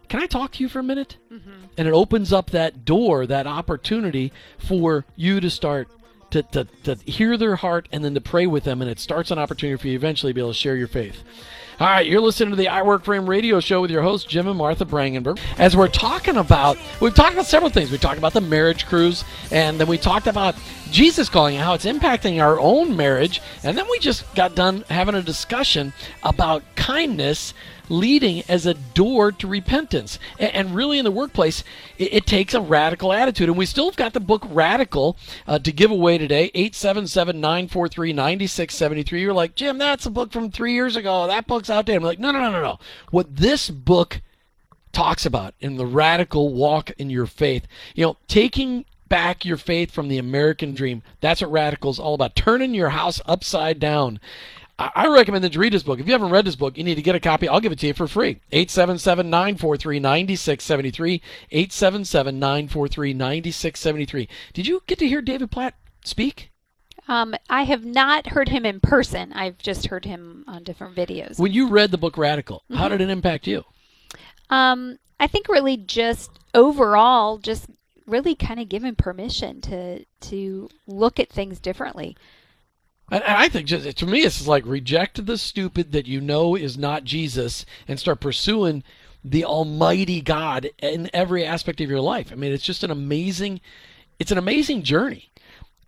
can 0.08 0.22
I 0.22 0.26
talk 0.26 0.54
to 0.54 0.64
you 0.64 0.70
for 0.70 0.80
a 0.80 0.84
minute? 0.84 1.18
Mm-hmm. 1.32 1.52
And 1.78 1.88
it 1.88 1.94
opens 1.94 2.34
up 2.34 2.50
that 2.50 2.84
door, 2.84 3.28
that 3.28 3.46
opportunity 3.46 4.34
for 4.58 5.06
you 5.16 5.40
to 5.40 5.50
start 5.50 5.88
to, 6.32 6.44
to, 6.44 6.66
to 6.84 6.96
hear 7.06 7.38
their 7.38 7.56
heart 7.56 7.88
and 7.92 8.04
then 8.04 8.14
to 8.16 8.22
pray 8.22 8.48
with 8.48 8.64
them. 8.64 8.82
And 8.82 8.90
it 8.90 9.00
starts 9.00 9.32
an 9.32 9.40
opportunity 9.40 9.80
for 9.80 9.88
you 9.88 9.96
eventually 9.96 10.32
to 10.32 10.36
be 10.36 10.42
able 10.42 10.52
to 10.52 10.58
share 10.58 10.76
your 10.76 10.88
faith. 10.88 11.24
All 11.80 11.88
right, 11.88 12.06
you're 12.06 12.20
listening 12.20 12.50
to 12.50 12.58
the 12.58 12.68
I 12.68 12.82
Work 12.82 13.06
Him 13.06 13.30
radio 13.30 13.62
show 13.62 13.80
with 13.80 13.90
your 13.90 14.02
host, 14.02 14.28
Jim 14.28 14.50
and 14.50 14.58
Martha 14.58 14.84
Brangenberg. 14.84 15.40
As 15.58 15.78
we're 15.78 15.88
talking 15.88 16.36
about, 16.36 16.78
we've 17.00 17.16
talked 17.16 17.32
about 17.32 17.46
several 17.46 17.72
things. 17.72 17.90
We 17.90 17.98
talked 17.98 18.18
about 18.18 18.34
the 18.34 18.42
marriage 18.42 18.86
cruise, 18.86 19.24
and 19.50 19.80
then 19.80 19.88
we 19.88 19.98
talked 19.98 20.28
about 20.28 20.56
Jesus 20.92 21.30
calling 21.30 21.56
and 21.56 21.64
how 21.64 21.76
it's 21.76 21.86
impacting 21.86 22.44
our 22.44 22.60
own 22.60 22.98
marriage. 22.98 23.42
And 23.64 23.78
then 23.78 23.86
we 23.90 23.98
just 24.00 24.26
got 24.36 24.56
done 24.56 24.84
having 24.90 25.16
a 25.16 25.22
discussion 25.22 25.94
about 26.22 26.64
kindness 26.76 27.54
leading 27.90 28.44
as 28.48 28.66
a 28.66 28.74
door 28.74 29.32
to 29.32 29.48
repentance. 29.48 30.20
And, 30.38 30.76
really, 30.76 31.00
in 31.00 31.06
the 31.06 31.12
workplace, 31.12 31.64
it, 31.98 32.14
it, 32.14 32.26
takes 32.26 32.54
a 32.54 32.62
radical 32.62 33.12
attitude. 33.12 33.50
And 33.50 33.58
we 33.58 33.66
still 33.66 33.86
have 33.86 33.96
got 33.96 34.14
the 34.14 34.20
book 34.20 34.46
Radical 34.50 35.18
uh, 35.48 35.60
to 35.60 35.72
give 35.72 35.90
away 35.92 36.18
today 36.18 36.52
877 36.54 37.42
943 37.42 38.14
9673. 38.14 39.22
You're 39.22 39.34
like, 39.34 39.56
Jim, 39.56 39.78
that's 39.78 40.06
a 40.06 40.12
book 40.12 40.32
from 40.32 40.52
three 40.52 40.74
years 40.74 40.96
ago. 40.96 41.28
That 41.28 41.48
book's 41.48 41.69
outdated. 41.70 42.02
I'm 42.02 42.06
like, 42.06 42.20
no, 42.20 42.32
no, 42.32 42.40
no, 42.40 42.52
no, 42.52 42.62
no. 42.62 42.80
What 43.12 43.36
this 43.36 43.70
book 43.70 44.22
talks 44.92 45.26
about 45.26 45.54
in 45.60 45.78
the 45.78 45.86
radical 45.86 46.54
walk 46.54 46.92
in 46.98 47.10
your 47.10 47.26
faith, 47.26 47.68
you 47.96 48.06
know, 48.06 48.18
taking 48.28 48.86
back 49.08 49.44
your 49.44 49.58
faith 49.58 49.92
from 49.92 50.08
the 50.08 50.18
American 50.18 50.74
dream. 50.74 51.02
That's 51.20 51.42
what 51.42 51.52
radical 51.52 51.92
is 51.92 52.00
all 52.00 52.14
about. 52.14 52.36
Turning 52.36 52.74
your 52.74 52.90
house 52.90 53.22
upside 53.26 53.80
down. 53.80 54.20
I 54.78 55.08
recommend 55.08 55.44
that 55.44 55.54
you 55.54 55.60
read 55.60 55.74
this 55.74 55.84
book. 55.84 56.00
If 56.00 56.06
you 56.06 56.14
haven't 56.14 56.30
read 56.30 56.46
this 56.46 56.56
book, 56.56 56.78
you 56.78 56.86
need 56.86 56.96
to 56.96 57.02
get 57.02 57.14
a 57.14 57.20
copy. 57.20 57.50
I'll 57.50 57.60
give 57.60 57.74
it 57.74 57.80
to 57.80 57.88
you 57.88 57.94
for 57.94 58.08
free. 58.08 58.40
877 58.54 59.30
943 59.30 60.00
9673. 60.00 61.22
877 61.52 62.40
943 62.40 63.14
9673. 63.14 64.30
Did 64.54 64.68
you 64.68 64.82
get 64.88 65.00
to 65.00 65.08
hear 65.08 65.22
David 65.22 65.52
Platt 65.52 65.74
speak? 66.06 66.52
Um, 67.10 67.34
I 67.50 67.64
have 67.64 67.84
not 67.84 68.28
heard 68.28 68.50
him 68.50 68.66
in 68.68 68.80
person. 68.80 69.34
I've 69.34 69.58
just 69.58 69.88
heard 69.88 70.06
him 70.06 70.46
on 70.48 70.64
different 70.64 70.96
videos. 70.96 71.40
When 71.40 71.52
you 71.52 71.68
read 71.68 71.90
the 71.90 71.98
book 71.98 72.18
Radical, 72.18 72.64
mm-hmm. 72.70 72.76
how 72.76 72.88
did 72.88 73.02
it 73.02 73.10
impact 73.10 73.48
you? 73.48 73.66
Um, 74.52 75.00
I 75.20 75.26
think 75.26 75.50
really 75.50 75.76
just 75.76 76.30
overall, 76.54 77.40
just 77.40 77.66
really 78.06 78.36
kind 78.36 78.60
of 78.60 78.70
given 78.70 78.96
permission 78.96 79.60
to 79.62 80.06
to 80.22 80.70
look 80.88 81.20
at 81.20 81.30
things 81.30 81.60
differently. 81.60 82.16
And 83.12 83.24
I 83.24 83.50
think 83.50 83.68
just 83.68 83.98
to 83.98 84.06
me, 84.06 84.22
it's 84.22 84.48
like 84.48 84.66
reject 84.68 85.26
the 85.26 85.38
stupid 85.38 85.92
that 85.94 86.08
you 86.08 86.22
know 86.22 86.56
is 86.56 86.78
not 86.78 87.06
Jesus 87.06 87.66
and 87.88 88.00
start 88.00 88.20
pursuing 88.20 88.84
the 89.24 89.46
Almighty 89.46 90.22
God 90.22 90.70
in 90.78 91.10
every 91.12 91.44
aspect 91.44 91.82
of 91.82 91.90
your 91.90 92.02
life. 92.02 92.32
I 92.32 92.36
mean, 92.36 92.52
it's 92.52 92.64
just 92.64 92.84
an 92.84 92.92
amazing, 92.92 93.62
it's 94.20 94.32
an 94.32 94.38
amazing 94.38 94.84
journey. 94.84 95.29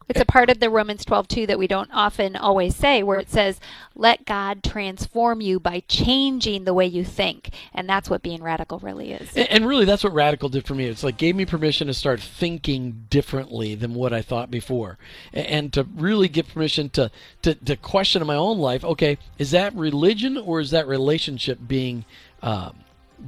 It's 0.10 0.20
a 0.20 0.26
part 0.26 0.50
of 0.50 0.60
the 0.60 0.70
Romans 0.70 1.06
12 1.06 1.28
too 1.28 1.48
that 1.48 1.60
we 1.60 1.68
don't 1.68 1.90
often 1.94 2.36
always 2.36 2.76
say, 2.76 3.04
where 3.04 3.20
it 3.20 3.30
says, 3.30 3.60
"Let 3.96 4.26
God 4.26 4.64
transform 4.64 5.42
you 5.42 5.60
by 5.60 5.84
changing 5.88 6.66
the 6.66 6.74
way 6.74 6.86
you 6.86 7.04
think," 7.04 7.52
and 7.74 7.88
that's 7.88 8.10
what 8.10 8.22
being 8.22 8.44
radical 8.44 8.80
really 8.80 9.14
is. 9.14 9.36
And, 9.36 9.50
and 9.50 9.68
really, 9.68 9.86
that's 9.86 10.04
what 10.04 10.14
radical 10.14 10.50
did 10.50 10.66
for 10.66 10.76
me. 10.76 10.86
It's 10.86 11.04
like 11.04 11.18
gave 11.18 11.36
me 11.36 11.46
permission 11.46 11.88
to 11.88 11.94
start 11.94 12.20
thinking 12.20 13.06
differently 13.10 13.76
than 13.76 13.94
what 13.94 14.14
I 14.14 14.22
thought 14.22 14.52
before, 14.52 14.98
and, 15.34 15.48
and 15.48 15.74
to 15.74 15.84
really 15.84 16.28
get 16.28 16.48
permission 16.48 16.90
to, 16.92 17.12
to 17.44 17.56
to 17.56 17.76
question 17.76 18.22
in 18.22 18.28
my 18.28 18.36
own 18.36 18.60
life. 18.60 18.84
Okay, 18.84 19.18
is 19.38 19.52
that 19.52 19.74
religion 19.76 20.38
or 20.38 20.60
is 20.60 20.72
that 20.72 20.88
relationship 20.88 21.60
being 21.68 22.06
um, 22.42 22.76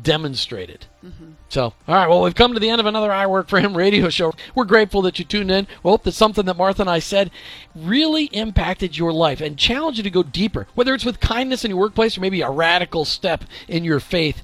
demonstrated. 0.02 0.86
Mm-hmm. 1.06 1.34
So, 1.50 1.74
all 1.88 1.96
right, 1.96 2.08
well, 2.08 2.22
we've 2.22 2.36
come 2.36 2.54
to 2.54 2.60
the 2.60 2.70
end 2.70 2.80
of 2.80 2.88
another 2.88 3.12
I 3.12 3.28
Work 3.28 3.48
for 3.48 3.60
Him 3.60 3.76
radio 3.78 4.10
show. 4.10 4.34
We're 4.56 4.66
grateful 4.66 5.02
that 5.04 5.20
you 5.20 5.26
tuned 5.26 5.52
in. 5.52 5.68
We 5.84 5.92
hope 5.92 6.04
that 6.04 6.14
something 6.14 6.46
that 6.46 6.58
Martha 6.58 6.82
and 6.82 6.90
I 6.90 7.00
said 7.00 7.32
really 7.76 8.26
impacted 8.26 8.98
your 8.98 9.14
life 9.14 9.42
and 9.42 9.58
challenged 9.58 9.98
you 9.98 10.04
to 10.04 10.10
go 10.10 10.24
deeper, 10.24 10.68
whether 10.74 10.94
it's 10.94 11.06
with 11.06 11.20
kindness 11.20 11.64
in 11.64 11.72
your 11.72 11.80
workplace 11.80 12.18
or 12.18 12.22
maybe 12.22 12.42
a 12.42 12.50
radical 12.50 13.06
step 13.06 13.44
in 13.68 13.84
your 13.84 14.00
faith. 14.00 14.42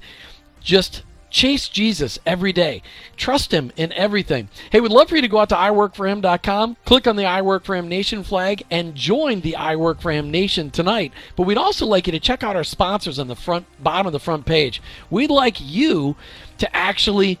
Just 0.60 1.02
Chase 1.30 1.68
Jesus 1.68 2.18
every 2.26 2.52
day. 2.52 2.82
Trust 3.16 3.52
Him 3.52 3.72
in 3.76 3.92
everything. 3.92 4.48
Hey, 4.70 4.80
we'd 4.80 4.90
love 4.90 5.08
for 5.08 5.16
you 5.16 5.22
to 5.22 5.28
go 5.28 5.38
out 5.38 5.48
to 5.50 5.54
iworkforhim.com, 5.54 6.76
click 6.84 7.06
on 7.06 7.16
the 7.16 7.24
I 7.24 7.42
Work 7.42 7.64
for 7.64 7.76
Him 7.76 7.88
Nation 7.88 8.22
flag, 8.22 8.64
and 8.70 8.94
join 8.94 9.40
the 9.40 9.56
I 9.56 9.76
Work 9.76 10.00
for 10.00 10.10
Him 10.10 10.30
Nation 10.30 10.70
tonight. 10.70 11.12
But 11.36 11.44
we'd 11.44 11.56
also 11.58 11.86
like 11.86 12.06
you 12.06 12.12
to 12.12 12.20
check 12.20 12.42
out 12.42 12.56
our 12.56 12.64
sponsors 12.64 13.18
on 13.18 13.28
the 13.28 13.36
front 13.36 13.66
bottom 13.82 14.06
of 14.06 14.12
the 14.12 14.20
front 14.20 14.44
page. 14.44 14.82
We'd 15.08 15.30
like 15.30 15.60
you 15.60 16.16
to 16.58 16.76
actually 16.76 17.38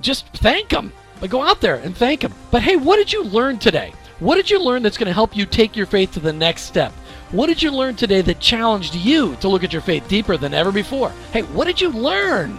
just 0.00 0.26
thank 0.28 0.68
them. 0.70 0.92
But 1.20 1.30
go 1.30 1.42
out 1.42 1.60
there 1.60 1.76
and 1.76 1.96
thank 1.96 2.20
them. 2.20 2.34
But 2.50 2.62
hey, 2.62 2.76
what 2.76 2.96
did 2.96 3.12
you 3.12 3.24
learn 3.24 3.58
today? 3.58 3.92
What 4.20 4.36
did 4.36 4.50
you 4.50 4.62
learn 4.62 4.82
that's 4.82 4.98
going 4.98 5.06
to 5.06 5.12
help 5.12 5.36
you 5.36 5.46
take 5.46 5.76
your 5.76 5.86
faith 5.86 6.12
to 6.12 6.20
the 6.20 6.32
next 6.32 6.62
step? 6.62 6.92
What 7.30 7.46
did 7.46 7.62
you 7.62 7.72
learn 7.72 7.96
today 7.96 8.20
that 8.20 8.38
challenged 8.38 8.94
you 8.94 9.34
to 9.36 9.48
look 9.48 9.64
at 9.64 9.72
your 9.72 9.82
faith 9.82 10.06
deeper 10.06 10.36
than 10.36 10.54
ever 10.54 10.70
before? 10.70 11.10
Hey, 11.32 11.42
what 11.42 11.66
did 11.66 11.80
you 11.80 11.90
learn? 11.90 12.58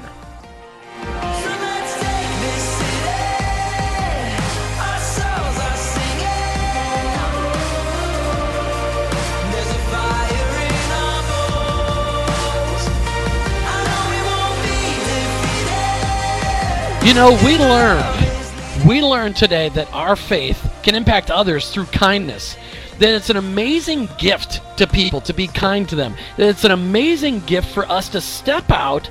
You 17.05 17.13
know, 17.13 17.39
we 17.45 17.55
learned 17.59 18.83
We 18.85 19.01
learned 19.01 19.35
today 19.35 19.69
that 19.69 19.91
our 19.93 20.15
faith 20.15 20.59
can 20.81 20.95
impact 20.95 21.29
others 21.29 21.69
through 21.69 21.85
kindness. 21.85 22.57
That 22.99 23.09
it's 23.15 23.29
an 23.29 23.37
amazing 23.37 24.09
gift 24.17 24.59
to 24.77 24.87
people 24.87 25.21
to 25.21 25.33
be 25.33 25.47
kind 25.47 25.87
to 25.89 25.95
them. 25.95 26.15
That 26.37 26.49
it's 26.49 26.63
an 26.63 26.71
amazing 26.71 27.41
gift 27.41 27.73
for 27.73 27.85
us 27.85 28.09
to 28.09 28.21
step 28.21 28.71
out 28.71 29.09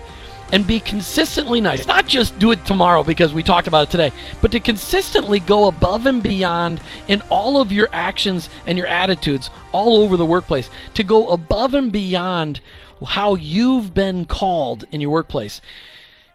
and 0.55 0.65
be 0.69 0.79
consistently 0.79 1.61
nice. 1.61 1.85
Not 1.85 2.07
just 2.07 2.39
do 2.39 2.53
it 2.53 2.65
tomorrow 2.65 3.03
because 3.03 3.35
we 3.35 3.43
talked 3.43 3.67
about 3.67 3.89
it 3.89 3.91
today, 3.91 4.13
but 4.41 4.53
to 4.53 4.61
consistently 4.61 5.41
go 5.41 5.67
above 5.67 6.07
and 6.07 6.23
beyond 6.23 6.81
in 7.09 7.23
all 7.23 7.61
of 7.61 7.73
your 7.73 7.89
actions 7.93 8.49
and 8.65 8.79
your 8.79 8.87
attitudes 8.87 9.51
all 9.73 9.97
over 9.97 10.17
the 10.17 10.25
workplace. 10.25 10.71
To 10.95 11.03
go 11.03 11.27
above 11.31 11.75
and 11.75 11.91
beyond 11.91 12.61
how 13.05 13.35
you've 13.35 13.95
been 13.95 14.27
called 14.27 14.85
in 14.93 15.01
your 15.01 15.11
workplace. 15.11 15.61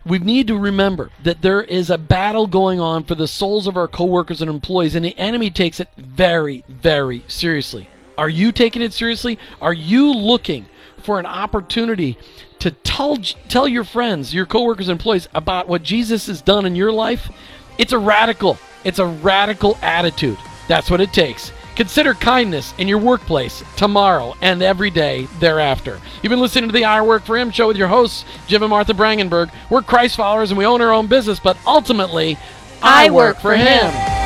We 0.05 0.19
need 0.19 0.47
to 0.47 0.57
remember 0.57 1.11
that 1.23 1.41
there 1.41 1.63
is 1.63 1.89
a 1.89 1.97
battle 1.97 2.45
going 2.45 2.81
on 2.81 3.05
for 3.05 3.15
the 3.15 3.27
souls 3.27 3.67
of 3.67 3.77
our 3.77 3.87
coworkers 3.87 4.41
and 4.41 4.49
employees, 4.49 4.95
and 4.95 5.05
the 5.05 5.17
enemy 5.17 5.49
takes 5.49 5.79
it 5.79 5.87
very, 5.95 6.65
very 6.67 7.23
seriously. 7.29 7.87
Are 8.17 8.29
you 8.29 8.51
taking 8.51 8.81
it 8.81 8.91
seriously? 8.91 9.39
Are 9.61 9.73
you 9.73 10.11
looking 10.11 10.65
for 10.97 11.19
an 11.19 11.25
opportunity 11.25 12.17
to 12.59 12.71
tell 12.71 13.17
tell 13.47 13.67
your 13.67 13.83
friends, 13.83 14.33
your 14.33 14.45
coworkers, 14.45 14.89
employees 14.89 15.27
about 15.33 15.67
what 15.67 15.83
Jesus 15.83 16.27
has 16.27 16.41
done 16.41 16.65
in 16.65 16.75
your 16.75 16.91
life, 16.91 17.31
it's 17.77 17.93
a 17.93 17.99
radical. 17.99 18.57
It's 18.83 18.99
a 18.99 19.05
radical 19.05 19.77
attitude. 19.81 20.37
That's 20.67 20.89
what 20.89 21.01
it 21.01 21.11
takes. 21.11 21.51
Consider 21.75 22.13
kindness 22.13 22.73
in 22.77 22.89
your 22.89 22.97
workplace 22.97 23.63
tomorrow 23.77 24.35
and 24.41 24.61
every 24.61 24.89
day 24.89 25.27
thereafter. 25.39 25.99
You've 26.21 26.29
been 26.29 26.41
listening 26.41 26.69
to 26.69 26.73
the 26.73 26.83
I 26.83 27.01
Work 27.01 27.23
for 27.23 27.37
Him 27.37 27.51
show 27.51 27.67
with 27.67 27.77
your 27.77 27.87
hosts, 27.87 28.25
Jim 28.47 28.63
and 28.63 28.69
Martha 28.69 28.93
Brangenberg. 28.93 29.49
We're 29.69 29.81
Christ 29.81 30.17
followers 30.17 30.51
and 30.51 30.57
we 30.57 30.65
own 30.65 30.81
our 30.81 30.91
own 30.91 31.07
business, 31.07 31.39
but 31.39 31.57
ultimately, 31.65 32.37
I, 32.81 33.05
I 33.05 33.09
work, 33.09 33.35
work, 33.35 33.41
for 33.41 33.55
him. 33.55 33.91
him. 33.91 34.18